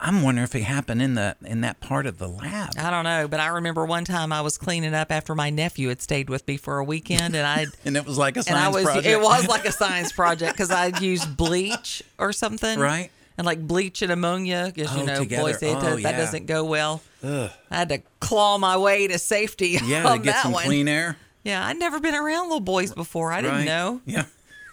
I'm 0.00 0.22
wondering 0.22 0.44
if 0.44 0.54
it 0.54 0.62
happened 0.62 1.00
in 1.02 1.14
the 1.14 1.36
in 1.44 1.60
that 1.62 1.80
part 1.80 2.06
of 2.06 2.18
the 2.18 2.28
lab. 2.28 2.70
I 2.78 2.90
don't 2.90 3.04
know, 3.04 3.28
but 3.28 3.40
I 3.40 3.48
remember 3.48 3.84
one 3.86 4.04
time 4.04 4.32
I 4.32 4.40
was 4.42 4.58
cleaning 4.58 4.94
up 4.94 5.10
after 5.12 5.34
my 5.34 5.50
nephew 5.50 5.88
had 5.88 6.00
stayed 6.02 6.28
with 6.30 6.46
me 6.46 6.56
for 6.56 6.78
a 6.78 6.84
weekend, 6.84 7.34
and 7.34 7.46
I 7.46 7.66
And 7.84 7.96
it 7.96 8.04
was 8.06 8.18
like 8.18 8.36
a 8.36 8.42
science 8.42 8.74
was 8.74 8.84
project. 8.84 9.06
it 9.06 9.20
was 9.20 9.48
like 9.48 9.64
a 9.64 9.72
science 9.82 10.12
project 10.12 10.52
because 10.52 10.70
I'd 10.70 11.00
used 11.00 11.36
bleach 11.36 12.02
or 12.18 12.32
something, 12.32 12.78
Right. 12.78 13.10
And 13.38 13.44
like 13.46 13.60
bleach 13.66 14.00
and 14.00 14.10
ammonia, 14.10 14.72
because 14.74 14.90
Oh, 14.94 15.00
you 15.00 15.06
know, 15.06 15.18
together. 15.18 15.42
Oh, 15.50 15.52
does, 15.52 16.02
that 16.02 16.12
yeah. 16.12 16.16
doesn't 16.16 16.46
go 16.46 16.64
well. 16.64 17.02
I 17.22 17.50
had 17.70 17.88
to 17.90 17.98
claw 18.20 18.56
my 18.56 18.76
way 18.78 19.08
to 19.08 19.18
safety 19.18 19.78
yeah, 19.84 20.04
on 20.08 20.18
to 20.18 20.24
get 20.24 20.32
that 20.34 20.42
some 20.44 20.52
one. 20.52 20.64
clean 20.64 20.88
air. 20.88 21.16
Yeah, 21.44 21.66
I'd 21.66 21.78
never 21.78 22.00
been 22.00 22.14
around 22.14 22.44
little 22.46 22.60
boys 22.60 22.92
before. 22.94 23.32
I 23.32 23.40
didn't 23.42 23.56
right? 23.58 23.64
know. 23.66 24.00
Yeah. 24.06 24.24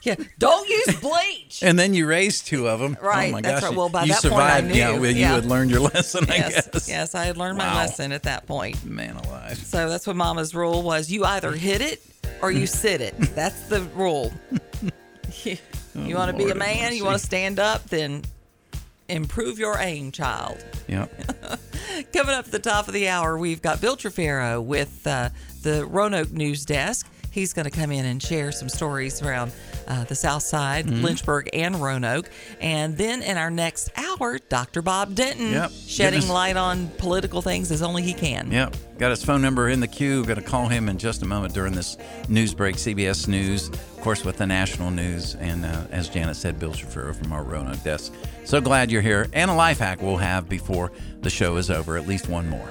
Yeah, 0.04 0.16
don't 0.38 0.68
use 0.68 1.00
bleach. 1.00 1.64
And 1.64 1.80
then 1.80 1.94
you 1.94 2.06
raised 2.08 2.46
two 2.48 2.68
of 2.68 2.80
them. 2.80 2.98
Right, 3.02 3.30
Oh 3.30 3.32
my 3.32 3.42
that's 3.42 3.62
gosh. 3.62 3.70
right. 3.70 3.78
Well, 3.78 3.90
by 3.90 4.04
you 4.04 4.14
that 4.14 4.22
point, 4.22 4.34
I 4.34 4.60
survived. 4.60 4.76
Yeah, 4.76 4.92
knew. 4.96 5.02
well, 5.02 5.12
you 5.12 5.20
Yeah. 5.22 5.36
had 5.36 5.46
learned 5.46 5.72
your 5.72 5.80
lesson, 5.80 6.26
I 6.30 6.36
yes, 6.36 6.68
guess. 6.68 6.90
yes, 6.90 7.16
I 7.16 7.26
had 7.26 7.38
learned 7.38 7.58
my 7.58 7.74
lesson 7.76 8.12
at 8.12 8.24
that 8.24 8.46
point. 8.46 8.84
Man 8.86 9.16
alive. 9.16 9.58
So 9.58 9.88
that's 9.90 10.06
what 10.06 10.16
Mama's 10.16 10.54
rule 10.54 10.82
was: 10.84 11.10
you 11.12 11.24
either 11.24 11.52
hit 11.54 11.82
it 11.82 12.02
or 12.42 12.52
you 12.52 12.68
sit 12.84 13.00
it. 13.02 13.16
That's 13.18 13.68
the 13.68 13.82
rule. 13.96 14.34
you 15.44 16.16
want 16.16 16.32
to 16.32 16.38
be 16.46 16.50
a 16.52 16.56
man, 16.56 16.94
you 16.96 17.06
want 17.06 17.18
to 17.20 17.26
stand 17.26 17.60
up, 17.60 17.86
then 17.90 18.24
improve 19.10 19.60
your 19.60 19.78
aim, 19.80 20.12
child. 20.12 20.64
Yep. 20.88 21.12
Coming 22.14 22.34
up 22.36 22.46
at 22.46 22.52
the 22.52 22.60
top 22.60 22.88
of 22.88 22.94
the 22.94 23.08
hour, 23.08 23.38
we've 23.38 23.62
got 23.62 23.80
Bill 23.82 23.96
Trefero 23.96 24.62
with 24.62 25.06
uh, 25.08 25.30
the 25.62 25.86
Roanoke 25.86 26.32
News 26.32 26.66
Desk. 26.66 27.08
He's 27.32 27.54
going 27.54 27.66
to 27.66 27.72
come 27.72 27.92
in 27.92 28.06
and 28.06 28.22
share 28.22 28.52
some 28.52 28.70
stories 28.70 29.22
around 29.22 29.52
uh, 29.88 30.04
the 30.06 30.16
South 30.16 30.44
Side, 30.44 30.86
Mm-hmm. 30.86 31.04
Lynchburg, 31.04 31.50
and 31.54 31.82
Roanoke. 31.82 32.30
And 32.62 32.98
then 32.98 33.22
in 33.22 33.38
our 33.38 33.50
next 33.52 33.90
hour, 33.98 34.40
Dr. 34.50 34.82
Bob 34.82 35.16
Denton 35.16 35.52
Yep. 35.52 35.72
shedding 35.88 36.20
Goodness. 36.22 36.30
light 36.34 36.58
on 36.58 36.88
political 36.98 37.42
things 37.42 37.72
as 37.72 37.82
only 37.82 38.04
he 38.04 38.14
can. 38.14 38.52
Yep. 38.52 38.76
Got 39.00 39.10
his 39.10 39.24
phone 39.24 39.42
number 39.42 39.70
in 39.70 39.80
the 39.80 39.88
queue. 39.88 40.24
Going 40.26 40.40
to 40.42 40.46
call 40.46 40.68
him 40.68 40.88
in 40.90 40.98
just 40.98 41.22
a 41.24 41.26
moment 41.26 41.54
during 41.54 41.74
this 41.74 41.98
news 42.30 42.54
break. 42.54 42.76
CBS 42.76 43.28
News, 43.28 43.70
of 43.70 44.02
course, 44.02 44.24
with 44.24 44.38
the 44.38 44.46
national 44.46 44.92
news. 44.92 45.36
And 45.36 45.66
uh, 45.66 45.86
as 45.92 46.10
Janet 46.10 46.36
said, 46.36 46.60
Bill 46.60 46.72
Shafiro 46.72 47.16
from 47.16 47.34
our 47.34 47.44
Roanoke 47.44 47.84
desk. 47.84 48.14
So 48.46 48.62
glad 48.62 48.92
you're 48.92 49.02
here. 49.02 49.28
And 49.34 49.50
a 49.50 49.54
life 49.54 49.80
hack 49.80 50.02
we'll 50.02 50.18
have 50.18 50.48
before 50.48 50.92
the 51.22 51.30
show 51.30 51.58
is 51.58 51.70
over, 51.72 51.98
at 51.98 52.08
least 52.08 52.28
one 52.30 52.48
more. 52.50 52.70